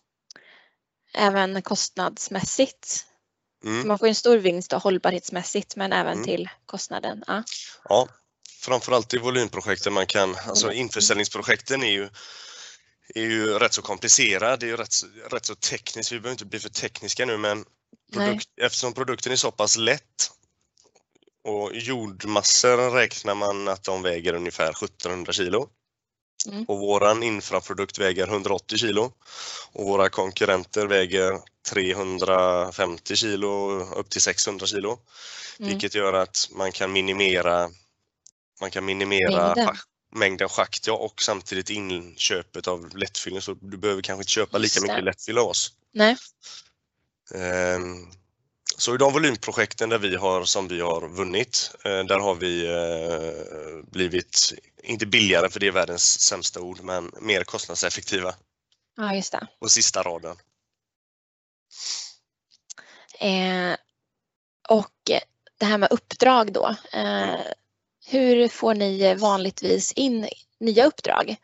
Även 1.13 1.61
kostnadsmässigt. 1.61 3.05
Mm. 3.63 3.87
Man 3.87 3.99
får 3.99 4.07
en 4.07 4.15
stor 4.15 4.37
vinst 4.37 4.73
och 4.73 4.81
hållbarhetsmässigt 4.81 5.75
men 5.75 5.93
även 5.93 6.13
Mm. 6.13 6.25
till 6.25 6.49
kostnaden. 6.65 7.23
Ja. 7.27 7.43
Ja, 7.89 8.07
framförallt 8.59 9.13
i 9.13 9.17
volymprojekten 9.17 9.93
man 9.93 10.05
kan, 10.07 10.35
alltså 10.35 10.65
Mm. 10.67 10.77
införsäljningsprojekten 10.77 11.83
är 11.83 11.91
ju, 11.91 12.09
är 13.15 13.21
ju 13.21 13.59
rätt 13.59 13.73
så 13.73 13.81
komplicerade, 13.81 14.57
det 14.57 14.65
är 14.65 14.67
ju 14.67 14.77
rätt, 14.77 14.91
så- 14.93 15.07
rätt 15.31 15.45
så 15.45 15.55
tekniskt, 15.55 16.11
vi 16.11 16.19
behöver 16.19 16.31
inte 16.31 16.45
bli 16.45 16.59
för 16.59 16.69
tekniska 16.69 17.25
nu 17.25 17.37
men 17.37 17.65
produkt, 18.13 18.47
eftersom 18.61 18.93
produkten 18.93 19.31
är 19.31 19.35
så 19.35 19.51
pass 19.51 19.77
lätt 19.77 20.31
och 21.43 21.71
jordmassor 21.75 22.91
räknar 22.91 23.35
man 23.35 23.67
att 23.67 23.83
de 23.83 24.01
väger 24.01 24.33
ungefär 24.33 24.73
1700 24.73 25.33
kilo. 25.33 25.69
Mm. 26.47 26.65
Och 26.65 26.79
våran 26.79 27.23
infraprodukt 27.23 27.97
väger 27.97 28.27
180 28.27 28.77
kilo 28.77 29.11
och 29.71 29.85
våra 29.85 30.09
konkurrenter 30.09 30.87
väger 30.87 31.39
350 31.69 33.15
kilo 33.15 33.79
upp 33.95 34.09
till 34.09 34.21
600 34.21 34.65
kilo. 34.65 34.99
Mm. 35.59 35.71
Vilket 35.71 35.95
gör 35.95 36.13
att 36.13 36.49
man 36.51 36.71
kan 36.71 36.91
minimera 36.91 37.69
man 38.61 38.71
kan 38.71 38.85
minimera 38.85 39.55
Mängden. 40.11 40.49
schakt 40.49 40.87
ja, 40.87 40.93
och 40.93 41.21
samtidigt 41.21 41.69
inköpet 41.69 42.67
av 42.67 42.97
lättfyllning 42.97 43.41
så 43.41 43.53
du 43.53 43.77
behöver 43.77 44.01
kanske 44.01 44.21
inte 44.21 44.31
köpa 44.31 44.57
lika 44.57 44.81
mycket 44.81 45.03
lättfyll 45.03 45.37
av 45.37 45.47
oss. 45.47 45.73
Nej. 45.93 46.17
Ehm, 47.35 48.11
Så 48.79 48.95
i 48.95 48.97
de 48.97 49.13
volymprojekten 49.13 49.89
där 49.89 49.97
vi 49.97 50.15
har, 50.15 50.45
som 50.45 50.67
vi 50.67 50.81
har 50.81 51.07
vunnit, 51.07 51.71
eh, 51.85 52.03
där 52.03 52.19
har 52.19 52.35
vi 52.35 52.65
eh, 52.65 53.91
blivit, 53.91 54.53
inte 54.83 55.05
billigare 55.05 55.49
för 55.49 55.59
det 55.59 55.67
är 55.67 55.71
världens 55.71 56.21
sämsta 56.21 56.61
ord, 56.61 56.79
men 56.83 57.11
mer 57.21 57.43
kostnadseffektiva. 57.43 58.35
Ja, 58.97 59.15
just 59.15 59.31
det. 59.31 59.47
På 59.59 59.69
sista 59.69 60.03
raden. 60.03 60.37
Eh, 63.19 63.77
och 64.69 65.11
det 65.59 65.65
här 65.65 65.77
med 65.77 65.91
uppdrag 65.91 66.53
då. 66.53 66.75
Eh, 66.93 67.41
hur 68.07 68.47
får 68.47 68.73
ni 68.73 69.15
vanligtvis 69.15 69.91
in 69.91 70.29
nya 70.59 70.85
uppdrag? 70.85 71.35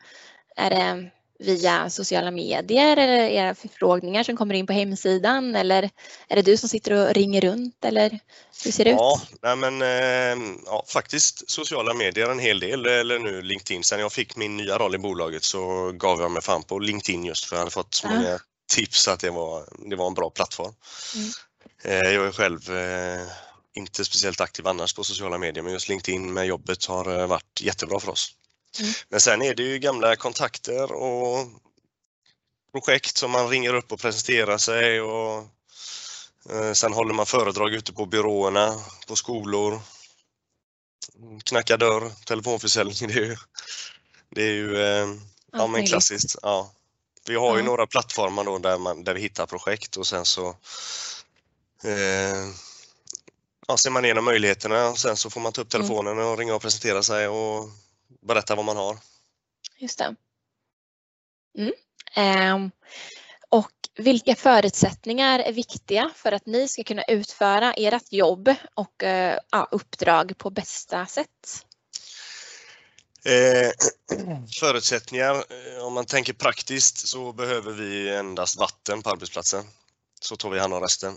Är 0.56 0.70
det 0.70 1.10
via 1.38 1.90
sociala 1.90 2.30
medier 2.30 2.96
eller 2.96 3.18
era 3.18 3.54
förfrågningar 3.54 4.22
som 4.22 4.36
kommer 4.36 4.54
in 4.54 4.66
på 4.66 4.72
hemsidan 4.72 5.54
eller 5.54 5.90
är 6.28 6.36
det 6.36 6.42
du 6.42 6.56
som 6.56 6.68
sitter 6.68 6.92
och 6.92 7.14
ringer 7.14 7.40
runt 7.40 7.84
eller 7.84 8.20
hur 8.64 8.72
ser 8.72 8.84
det 8.84 8.90
ja, 8.90 9.20
ut? 9.22 9.38
Nej 9.42 9.56
men, 9.56 9.82
eh, 9.82 10.58
ja, 10.66 10.84
faktiskt 10.88 11.50
sociala 11.50 11.94
medier 11.94 12.30
en 12.30 12.38
hel 12.38 12.60
del, 12.60 12.86
eller 12.86 13.18
nu 13.18 13.42
LinkedIn. 13.42 13.84
Sen 13.84 14.00
jag 14.00 14.12
fick 14.12 14.36
min 14.36 14.56
nya 14.56 14.78
roll 14.78 14.94
i 14.94 14.98
bolaget 14.98 15.44
så 15.44 15.92
gav 15.92 16.20
jag 16.20 16.30
mig 16.30 16.42
fan 16.42 16.62
på 16.62 16.78
LinkedIn 16.78 17.24
just 17.24 17.44
för 17.44 17.56
jag 17.56 17.60
hade 17.60 17.70
fått 17.70 17.94
så 17.94 18.08
många 18.08 18.38
tips 18.72 19.08
att 19.08 19.20
det 19.20 19.30
var, 19.30 19.64
det 19.90 19.96
var 19.96 20.06
en 20.06 20.14
bra 20.14 20.30
plattform. 20.30 20.74
Mm. 21.14 21.30
Eh, 21.84 22.12
jag 22.12 22.26
är 22.26 22.32
själv 22.32 22.76
eh, 22.76 23.26
inte 23.74 24.04
speciellt 24.04 24.40
aktiv 24.40 24.66
annars 24.66 24.94
på 24.94 25.04
sociala 25.04 25.38
medier 25.38 25.62
men 25.62 25.72
just 25.72 25.88
LinkedIn 25.88 26.32
med 26.32 26.46
jobbet 26.46 26.84
har 26.84 27.26
varit 27.26 27.60
jättebra 27.60 28.00
för 28.00 28.12
oss. 28.12 28.32
Mm. 28.80 28.92
Men 29.08 29.20
sen 29.20 29.42
är 29.42 29.54
det 29.54 29.62
ju 29.62 29.78
gamla 29.78 30.16
kontakter 30.16 30.92
och 30.92 31.48
projekt 32.72 33.16
som 33.16 33.30
man 33.30 33.48
ringer 33.48 33.74
upp 33.74 33.92
och 33.92 34.00
presenterar 34.00 34.58
sig 34.58 35.00
och 35.00 35.44
eh, 36.50 36.72
sen 36.72 36.92
håller 36.92 37.14
man 37.14 37.26
föredrag 37.26 37.74
ute 37.74 37.92
på 37.92 38.06
byråerna, 38.06 38.80
på 39.06 39.16
skolor, 39.16 39.80
knackar 41.44 41.78
dörr, 41.78 42.10
telefonförsäljning. 42.24 42.96
Det 43.08 43.14
är 43.14 43.24
ju, 43.24 43.36
det 44.30 44.42
är 44.42 44.52
ju 44.52 44.82
eh, 44.82 45.08
ja, 45.52 45.66
men 45.66 45.86
klassiskt. 45.86 46.36
Ja. 46.42 46.72
Vi 47.26 47.34
har 47.34 47.56
ju 47.56 47.62
ja. 47.62 47.66
några 47.66 47.86
plattformar 47.86 48.44
då 48.44 48.58
där, 48.58 48.78
man, 48.78 49.04
där 49.04 49.14
vi 49.14 49.20
hittar 49.20 49.46
projekt 49.46 49.96
och 49.96 50.06
sen 50.06 50.24
så 50.24 50.48
eh, 51.84 52.46
ja, 53.68 53.76
ser 53.76 53.90
man 53.90 54.04
igenom 54.04 54.24
möjligheterna 54.24 54.88
och 54.88 54.98
sen 54.98 55.16
så 55.16 55.30
får 55.30 55.40
man 55.40 55.52
ta 55.52 55.60
upp 55.60 55.74
mm. 55.74 55.86
telefonen 55.86 56.18
och 56.18 56.38
ringa 56.38 56.54
och 56.54 56.62
presentera 56.62 57.02
sig 57.02 57.28
och 57.28 57.70
berätta 58.26 58.54
vad 58.54 58.64
man 58.64 58.76
har. 58.76 58.98
Just 59.78 59.98
det. 59.98 60.14
Mm. 61.58 61.72
Eh, 62.14 62.70
och 63.48 63.72
vilka 63.94 64.34
förutsättningar 64.34 65.38
är 65.38 65.52
viktiga 65.52 66.10
för 66.14 66.32
att 66.32 66.46
ni 66.46 66.68
ska 66.68 66.84
kunna 66.84 67.04
utföra 67.04 67.72
ert 67.72 68.12
jobb 68.12 68.54
och 68.74 69.02
eh, 69.02 69.38
uppdrag 69.70 70.38
på 70.38 70.50
bästa 70.50 71.06
sätt? 71.06 71.66
Eh, 73.24 73.70
förutsättningar, 74.60 75.34
eh, 75.34 75.84
om 75.84 75.92
man 75.92 76.06
tänker 76.06 76.32
praktiskt 76.32 77.08
så 77.08 77.32
behöver 77.32 77.72
vi 77.72 78.16
endast 78.16 78.58
vatten 78.58 79.02
på 79.02 79.10
arbetsplatsen. 79.10 79.64
Så 80.20 80.36
tar 80.36 80.50
vi 80.50 80.58
hand 80.58 80.74
om 80.74 80.80
resten. 80.80 81.14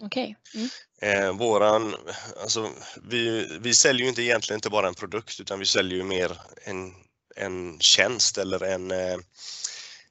Okej. 0.00 0.36
Okay. 0.52 0.68
Mm. 1.00 1.24
Eh, 1.24 1.38
våran, 1.38 1.96
alltså, 2.42 2.70
vi, 3.02 3.48
vi 3.60 3.74
säljer 3.74 4.02
ju 4.02 4.08
inte 4.08 4.22
egentligen 4.22 4.58
inte 4.58 4.70
bara 4.70 4.88
en 4.88 4.94
produkt 4.94 5.40
utan 5.40 5.58
vi 5.58 5.66
säljer 5.66 5.98
ju 5.98 6.04
mer 6.04 6.40
en, 6.64 6.94
en 7.36 7.78
tjänst 7.80 8.38
eller 8.38 8.64
en, 8.64 8.90
eh, 8.90 9.18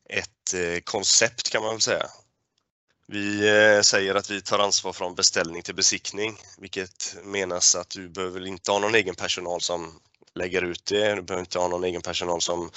ett 0.09 0.53
eh, 0.53 0.79
koncept 0.83 1.49
kan 1.49 1.63
man 1.63 1.71
väl 1.71 1.81
säga. 1.81 2.07
Vi 3.07 3.49
eh, 3.49 3.81
säger 3.81 4.15
att 4.15 4.29
vi 4.29 4.41
tar 4.41 4.59
ansvar 4.59 4.93
från 4.93 5.15
beställning 5.15 5.61
till 5.61 5.75
besiktning, 5.75 6.37
vilket 6.57 7.15
menas 7.23 7.75
att 7.75 7.89
du 7.89 8.09
behöver 8.09 8.47
inte 8.47 8.71
ha 8.71 8.79
någon 8.79 8.95
egen 8.95 9.15
personal 9.15 9.61
som 9.61 9.99
lägger 10.35 10.61
ut 10.61 10.85
det. 10.85 11.15
Du 11.15 11.21
behöver 11.21 11.39
inte 11.39 11.59
ha 11.59 11.67
någon 11.67 11.83
egen 11.83 12.01
personal 12.01 12.41
som 12.41 12.71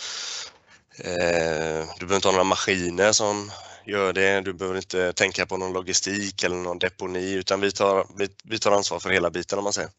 du 1.98 2.06
behöver 2.06 2.16
inte 2.16 2.28
ha 2.28 2.32
några 2.32 2.44
maskiner 2.44 3.12
som 3.12 3.50
gör 3.87 4.12
det. 4.12 4.40
Du 4.40 4.52
behöver 4.52 4.76
inte 4.76 5.12
tänka 5.12 5.46
på 5.46 5.56
någon 5.56 5.72
logistik 5.72 6.42
eller 6.42 6.56
någon 6.56 6.78
deponi 6.78 7.32
utan 7.32 7.61
vi 7.61 7.72
tar, 7.72 8.06
vi, 8.16 8.28
vi 8.44 8.58
tar 8.58 8.72
ansvar 8.72 9.00
för 9.00 9.11
hela 9.11 9.30
biten 9.30 9.58
om 9.58 9.64
man 9.64 9.72
säger. 9.72 9.90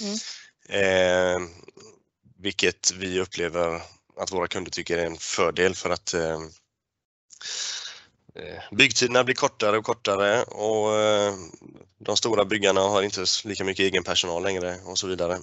Mm. 0.00 0.16
Eh, 0.68 1.48
vilket 2.38 2.92
vi 2.92 3.20
upplever 3.20 3.82
att 4.16 4.32
våra 4.32 4.48
kunder 4.48 4.70
tycker 4.70 4.98
är 4.98 5.06
en 5.06 5.18
fördel 5.18 5.74
för 5.74 5.90
att 5.90 6.14
eh, 6.14 6.40
eh 8.34 8.62
byggtiderna 8.72 9.24
blir 9.24 9.34
kortare 9.34 9.78
och 9.78 9.84
kortare 9.84 10.42
och 10.42 11.00
eh, 11.00 11.34
de 11.98 12.16
stora 12.16 12.44
byggarna 12.44 12.80
har 12.80 13.02
inte 13.02 13.24
lika 13.44 13.64
mycket 13.64 13.82
egen 13.82 14.04
personal 14.04 14.42
längre 14.42 14.78
och 14.84 14.98
så 14.98 15.06
vidare. 15.06 15.38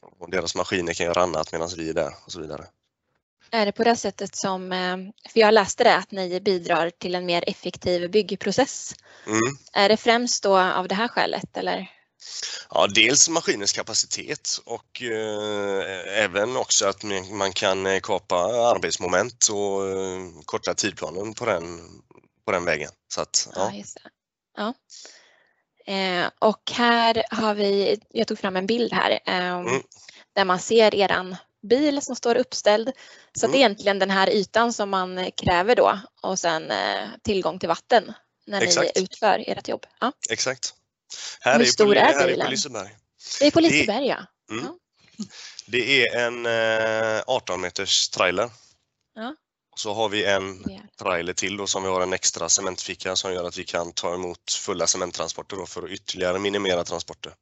Och 0.00 0.30
deras 0.30 0.54
maskiner 0.54 0.94
kan 0.94 1.06
göra 1.06 1.22
annat 1.22 1.52
medan 1.52 1.70
vi 1.76 1.88
är 1.88 1.94
där 1.94 2.14
och 2.24 2.32
så 2.32 2.40
vidare. 2.40 2.66
Är 3.50 3.66
det 3.66 3.72
på 3.72 3.84
det 3.84 3.96
sättet 3.96 4.36
som, 4.36 4.72
eh, 4.72 4.96
för 5.32 5.40
jag 5.40 5.54
läste 5.54 5.84
det, 5.84 5.96
att 5.96 6.10
ni 6.10 6.40
bidrar 6.40 6.90
till 6.90 7.14
en 7.14 7.26
mer 7.26 7.44
effektiv 7.46 8.10
byggprocess. 8.10 8.94
Mm. 9.26 9.58
Är 9.72 9.88
det 9.88 9.96
främst 9.96 10.42
då 10.42 10.58
av 10.58 10.88
det 10.88 10.94
här 10.94 11.08
skälet 11.08 11.56
eller? 11.56 11.90
Ja, 12.70 12.86
dels 12.86 13.28
maskinens 13.28 13.72
kapacitet 13.72 14.48
och 14.64 15.02
eh, 15.02 16.22
även 16.24 16.56
också 16.56 16.86
att 16.86 17.02
man 17.32 17.52
kan 17.52 17.86
eh, 17.86 18.00
kapa 18.00 18.36
arbetsmoment 18.74 19.48
och 19.48 19.88
eh, 19.88 20.20
korta 20.44 20.74
tidplanen 20.74 21.34
på 21.34 21.44
den, 21.44 21.80
på 22.44 22.52
den 22.52 22.64
vägen. 22.64 22.90
Så 23.08 23.20
att, 23.20 23.48
ja. 23.54 23.72
ja, 23.74 23.84
ja. 24.56 24.74
Eh, 25.92 26.30
och 26.38 26.70
här 26.72 27.24
har 27.30 27.54
vi, 27.54 28.00
jag 28.10 28.26
tog 28.26 28.38
fram 28.38 28.56
en 28.56 28.66
bild 28.66 28.92
här, 28.92 29.10
eh, 29.10 29.48
mm. 29.48 29.82
där 30.32 30.44
man 30.44 30.58
ser 30.58 30.94
eran 30.94 31.36
bil 31.62 32.02
som 32.02 32.16
står 32.16 32.34
uppställd. 32.34 32.92
Så 33.38 33.46
mm. 33.46 33.50
att 33.50 33.56
egentligen 33.56 33.98
den 33.98 34.10
här 34.10 34.30
ytan 34.30 34.72
som 34.72 34.90
man 34.90 35.30
kräver 35.36 35.76
då 35.76 36.00
och 36.22 36.38
sen 36.38 36.70
eh, 36.70 37.08
tillgång 37.22 37.58
till 37.58 37.68
vatten 37.68 38.12
när 38.46 38.62
Exakt. 38.62 38.96
ni 38.96 39.02
utför 39.02 39.44
ert 39.46 39.68
jobb. 39.68 39.86
Ja. 40.00 40.12
Exakt. 40.30 40.74
Här 41.40 41.58
Hur 41.58 41.60
är 41.60 41.66
stor 41.66 41.94
på, 41.94 42.00
är 42.00 42.26
bilen? 42.26 42.40
Här 42.40 42.40
är 42.40 42.44
på 42.44 42.50
Liseberg. 42.50 42.96
Det 43.40 43.46
är 43.46 43.50
på 43.50 43.60
Liseberg 43.60 44.06
ja. 44.06 44.26
Mm. 44.50 44.64
ja. 44.64 44.78
Det 45.66 46.06
är 46.06 46.26
en 46.26 46.46
eh, 47.16 47.22
18 47.26 47.60
meters 47.60 48.08
trailer. 48.08 48.50
Ja. 49.14 49.34
Så 49.76 49.94
har 49.94 50.08
vi 50.08 50.24
en 50.24 50.64
trailer 50.98 51.32
till 51.32 51.56
då, 51.56 51.66
som 51.66 51.82
vi 51.82 51.88
har 51.88 52.00
en 52.00 52.12
extra 52.12 52.48
cementficka 52.48 53.16
som 53.16 53.32
gör 53.32 53.44
att 53.44 53.58
vi 53.58 53.64
kan 53.64 53.92
ta 53.92 54.14
emot 54.14 54.52
fulla 54.52 54.86
cementtransporter 54.86 55.66
för 55.66 55.82
att 55.82 55.90
ytterligare 55.90 56.38
minimera 56.38 56.84
transporter. 56.84 57.34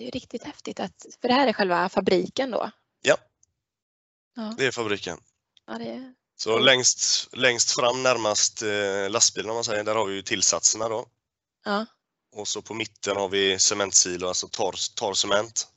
Det 0.00 0.06
är 0.06 0.10
riktigt 0.10 0.44
häftigt, 0.44 0.80
att, 0.80 1.06
för 1.20 1.28
det 1.28 1.34
här 1.34 1.46
är 1.46 1.52
själva 1.52 1.88
fabriken 1.88 2.50
då? 2.50 2.70
Ja, 3.02 3.16
ja. 4.36 4.54
det 4.58 4.66
är 4.66 4.70
fabriken. 4.70 5.18
Ja, 5.66 5.78
det 5.78 5.84
är... 5.84 6.14
Så 6.36 6.58
längst, 6.58 7.28
längst 7.36 7.70
fram 7.70 8.02
närmast 8.02 8.62
eh, 8.62 9.10
lastbilen 9.10 9.50
om 9.50 9.54
man 9.54 9.64
säger, 9.64 9.84
där 9.84 9.94
har 9.94 10.06
vi 10.06 10.14
ju 10.14 10.22
tillsatserna 10.22 10.88
då. 10.88 11.06
Ja. 11.64 11.86
Och 12.32 12.48
så 12.48 12.62
på 12.62 12.74
mitten 12.74 13.16
har 13.16 13.28
vi 13.28 13.58
cementsilo, 13.58 14.28
alltså 14.28 14.48
torr, 14.48 14.94
torr 14.94 15.14
cement. 15.14 15.68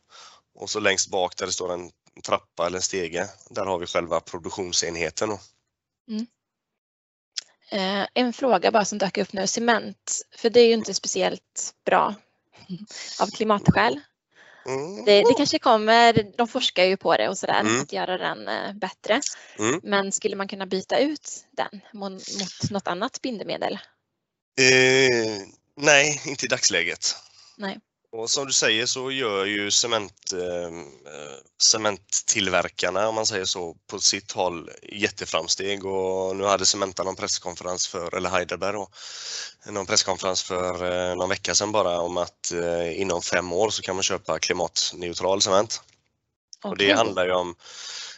Och 0.55 0.69
så 0.69 0.79
längst 0.79 1.09
bak 1.09 1.37
där 1.37 1.45
det 1.45 1.51
står 1.51 1.73
en 1.73 1.91
trappa 2.23 2.65
eller 2.65 2.77
en 2.77 2.81
stege, 2.81 3.29
där 3.49 3.65
har 3.65 3.79
vi 3.79 3.85
själva 3.85 4.19
produktionsenheten. 4.19 5.29
Då. 5.29 5.39
Mm. 6.07 6.27
Eh, 7.69 8.07
en 8.13 8.33
fråga 8.33 8.71
bara 8.71 8.85
som 8.85 8.97
dök 8.97 9.17
upp 9.17 9.33
nu, 9.33 9.47
cement, 9.47 10.21
för 10.37 10.49
det 10.49 10.59
är 10.59 10.67
ju 10.67 10.73
inte 10.73 10.93
speciellt 10.93 11.75
bra 11.85 12.15
av 13.19 13.27
klimatskäl. 13.27 14.01
Mm. 14.65 15.05
Det, 15.05 15.23
det, 15.23 15.33
kanske 15.37 15.59
kommer, 15.59 16.31
de 16.37 16.47
forskar 16.47 16.83
ju 16.83 16.97
på 16.97 17.17
det 17.17 17.29
och 17.29 17.37
sådär, 17.37 17.59
mm. 17.59 17.81
att 17.81 17.93
göra 17.93 18.17
den 18.17 18.47
eh, 18.47 18.73
bättre. 18.73 19.21
Mm. 19.59 19.79
Men 19.83 20.11
skulle 20.11 20.35
man 20.35 20.47
kunna 20.47 20.65
byta 20.65 20.99
ut 20.99 21.45
den 21.51 21.81
mot, 21.93 22.11
mot 22.11 22.71
något 22.71 22.87
annat 22.87 23.21
bindemedel? 23.21 23.79
Eh, 24.59 25.41
nej, 25.77 26.21
inte 26.25 26.45
i 26.45 26.49
dagsläget. 26.49 27.15
Nej. 27.57 27.79
Och 28.13 28.29
som 28.29 28.45
du 28.45 28.53
säger 28.53 28.85
så 28.85 29.11
gör 29.11 29.45
ju 29.45 29.71
cement, 29.71 30.33
eh, 30.33 30.71
cementtillverkarna, 31.61 33.07
om 33.07 33.15
man 33.15 33.25
säger 33.25 33.45
så, 33.45 33.75
på 33.87 33.99
sitt 33.99 34.31
håll 34.31 34.69
jätteframsteg 34.83 35.85
och 35.85 36.35
nu 36.35 36.43
hade 36.43 36.65
Cementa 36.65 37.03
någon 37.03 37.15
presskonferens 37.15 37.87
för, 37.87 38.15
eller 38.15 38.29
Heidelberg 38.29 38.73
då, 38.73 38.87
någon 39.65 39.85
presskonferens 39.85 40.43
för 40.43 40.91
eh, 40.91 41.15
någon 41.15 41.29
vecka 41.29 41.55
sedan 41.55 41.71
bara 41.71 41.99
om 41.99 42.17
att 42.17 42.51
eh, 42.51 43.01
inom 43.01 43.21
fem 43.21 43.53
år 43.53 43.69
så 43.69 43.81
kan 43.81 43.95
man 43.95 44.03
köpa 44.03 44.39
klimatneutral 44.39 45.41
cement. 45.41 45.81
Okay. 46.57 46.71
Och 46.71 46.77
det 46.77 46.91
handlar 46.91 47.25
ju 47.25 47.31
om, 47.31 47.55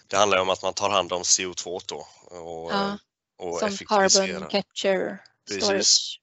det 0.07 0.17
handlar 0.17 0.37
om 0.37 0.49
att 0.49 0.61
man 0.61 0.73
tar 0.73 0.89
hand 0.89 1.13
om 1.13 1.21
CO2 1.21 1.81
då 1.85 2.07
och, 2.37 2.71
ja, 2.71 2.97
och 3.37 3.59
Som 3.59 3.77
carbon 3.77 4.49
capture 4.49 5.19
storage. 5.49 5.67
Precis. 5.69 6.19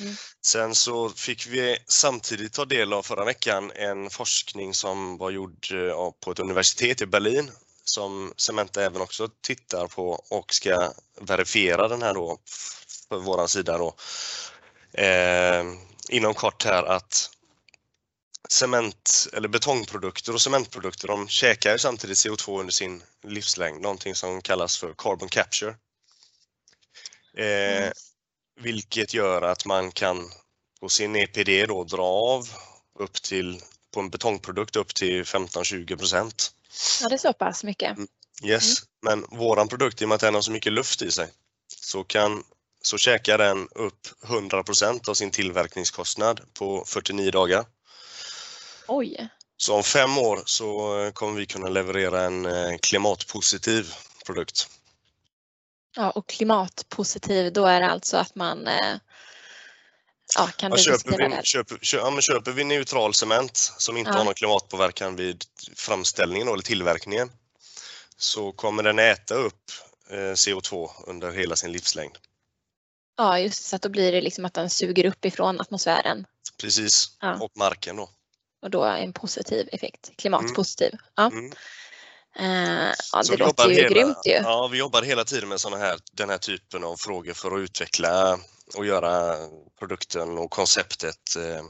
Mm. 0.00 0.14
Sen 0.42 0.74
så 0.74 1.10
fick 1.10 1.46
vi 1.46 1.78
samtidigt 1.86 2.52
ta 2.52 2.64
del 2.64 2.92
av 2.92 3.02
förra 3.02 3.24
veckan 3.24 3.72
en 3.74 4.10
forskning 4.10 4.74
som 4.74 5.16
var 5.16 5.30
gjord 5.30 5.72
eh, 5.72 6.10
på 6.20 6.30
ett 6.30 6.38
universitet 6.38 7.02
i 7.02 7.06
Berlin 7.06 7.50
som 7.84 8.32
Cementa 8.36 8.84
även 8.84 9.02
också 9.02 9.28
tittar 9.42 9.86
på 9.86 10.24
och 10.30 10.54
ska 10.54 10.92
verifiera 11.20 11.88
den 11.88 12.02
här 12.02 12.14
då 12.14 12.38
för 13.08 13.18
våran 13.18 13.48
sida 13.48 13.78
då. 13.78 13.96
Eh, 15.02 15.64
inom 16.08 16.34
kort 16.34 16.64
här 16.64 16.82
att 16.82 17.30
cement 18.48 19.28
eller 19.32 19.48
betongprodukter 19.48 20.34
och 20.34 20.40
cementprodukter 20.40 21.08
de 21.08 21.28
käkar 21.28 21.76
samtidigt 21.76 22.18
CO2 22.18 22.60
under 22.60 22.72
sin 22.72 23.02
livslängd, 23.22 23.82
någonting 23.82 24.14
som 24.14 24.42
kallas 24.42 24.78
för 24.78 24.94
carbon 24.98 25.28
capture. 25.28 25.76
Eh, 27.36 27.82
Mm. 27.84 27.92
Vilket 28.60 29.14
gör 29.14 29.42
att 29.42 29.64
man 29.64 29.92
kan 29.92 30.30
på 30.80 30.88
sin 30.88 31.16
EPD 31.16 31.66
då 31.68 31.84
dra 31.84 32.04
av 32.04 32.48
upp 32.98 33.22
till, 33.22 33.60
på 33.94 34.00
en 34.00 34.10
betongprodukt 34.10 34.76
upp 34.76 34.94
till 34.94 35.22
15-20 35.22 35.96
procent. 35.96 36.52
Ja, 37.02 37.08
det 37.08 37.14
är 37.14 37.18
så 37.18 37.32
pass 37.32 37.64
mycket. 37.64 37.98
Yes, 38.44 38.78
men 39.02 39.26
våran 39.30 39.68
produkt 39.68 40.02
i 40.02 40.04
och 40.04 40.08
med 40.08 40.14
att 40.14 40.20
den 40.20 40.34
har 40.34 40.42
så 40.42 40.50
mycket 40.50 40.72
luft 40.72 41.02
i 41.02 41.10
sig 41.10 41.28
så, 41.80 42.04
kan, 42.04 42.44
så 42.82 42.98
käkar 42.98 43.38
den 43.38 43.68
upp 43.74 44.08
100 44.24 44.62
procent 44.62 45.08
av 45.08 45.14
sin 45.14 45.30
tillverkningskostnad 45.30 46.40
på 46.54 46.84
49 46.86 47.30
dagar. 47.30 47.64
Oj. 48.88 49.28
Så 49.56 49.74
om 49.74 49.82
fem 49.82 50.18
år 50.18 50.42
så 50.46 51.10
kommer 51.14 51.40
vi 51.40 51.46
kunna 51.46 51.68
leverera 51.68 52.22
en 52.22 52.46
eh, 52.46 52.76
klimatpositiv 52.82 53.94
produkt. 54.26 54.68
Ja, 55.96 56.10
och 56.10 56.26
klimatpositiv, 56.28 57.52
då 57.52 57.66
är 57.66 57.80
det 57.80 57.90
alltså 57.90 58.16
att 58.16 58.34
man 58.34 58.66
eh, 58.66 58.96
ja, 60.36 60.46
kan 60.56 60.70
Ja, 60.70 60.76
köper, 60.76 61.28
vi, 61.38 61.42
köper, 61.42 61.76
kö, 61.76 61.96
ja, 61.96 62.20
köper 62.20 62.52
vi 62.52 62.64
neutral 62.64 63.14
cement 63.14 63.56
som 63.56 63.96
inte 63.96 64.10
Ja. 64.10 64.16
har 64.16 64.24
någon 64.24 64.34
klimatpåverkan 64.34 65.16
vid 65.16 65.44
framställningen 65.76 66.48
eller 66.48 66.62
tillverkningen 66.62 67.30
så 68.16 68.52
kommer 68.52 68.82
den 68.82 68.98
äta 68.98 69.34
upp 69.34 69.70
eh, 70.10 70.16
CO2 70.16 70.90
under 71.06 71.32
hela 71.32 71.56
sin 71.56 71.72
livslängd. 71.72 72.18
Ja, 73.16 73.38
just 73.38 73.62
det, 73.62 73.68
så 73.68 73.76
att 73.76 73.82
då 73.82 73.88
blir 73.88 74.12
det 74.12 74.20
liksom 74.20 74.44
att 74.44 74.54
den 74.54 74.70
suger 74.70 75.04
upp 75.06 75.24
ifrån 75.24 75.60
atmosfären 75.60 76.26
Precis, 76.60 77.16
Ja. 77.20 77.34
och 77.40 77.52
marken 77.56 77.96
då. 77.96 78.10
och 78.62 78.70
då 78.70 78.84
en 78.84 79.12
positiv 79.12 79.68
effekt, 79.72 80.10
klimatpositiv. 80.16 80.92
Ja. 81.16 81.26
Mm. 81.26 81.52
Eh, 82.36 82.92
ja, 83.12 83.22
det 83.30 83.36
låter 83.36 83.68
ju 83.68 83.74
hela- 83.74 83.88
grymt 83.88 84.18
ju. 84.24 84.32
Ja, 84.32 84.68
vi 84.72 84.78
jobbar 84.78 85.02
hela 85.02 85.24
tiden 85.24 85.48
med 85.48 85.60
såna 85.60 85.76
här, 85.76 85.98
den 86.12 86.30
här 86.30 86.38
typen 86.38 86.84
av 86.84 86.96
frågor 86.96 87.32
för 87.32 87.54
att 87.56 87.60
utveckla 87.60 88.38
och 88.76 88.86
göra 88.86 89.36
produkten 89.78 90.38
och 90.38 90.50
konceptet 90.50 91.36
eh, 91.36 91.64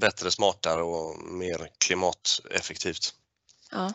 bättre, 0.00 0.30
smartare 0.30 0.82
och 0.82 1.22
mer 1.22 1.68
klimateffektivt. 1.78 3.14
Ja. 3.70 3.92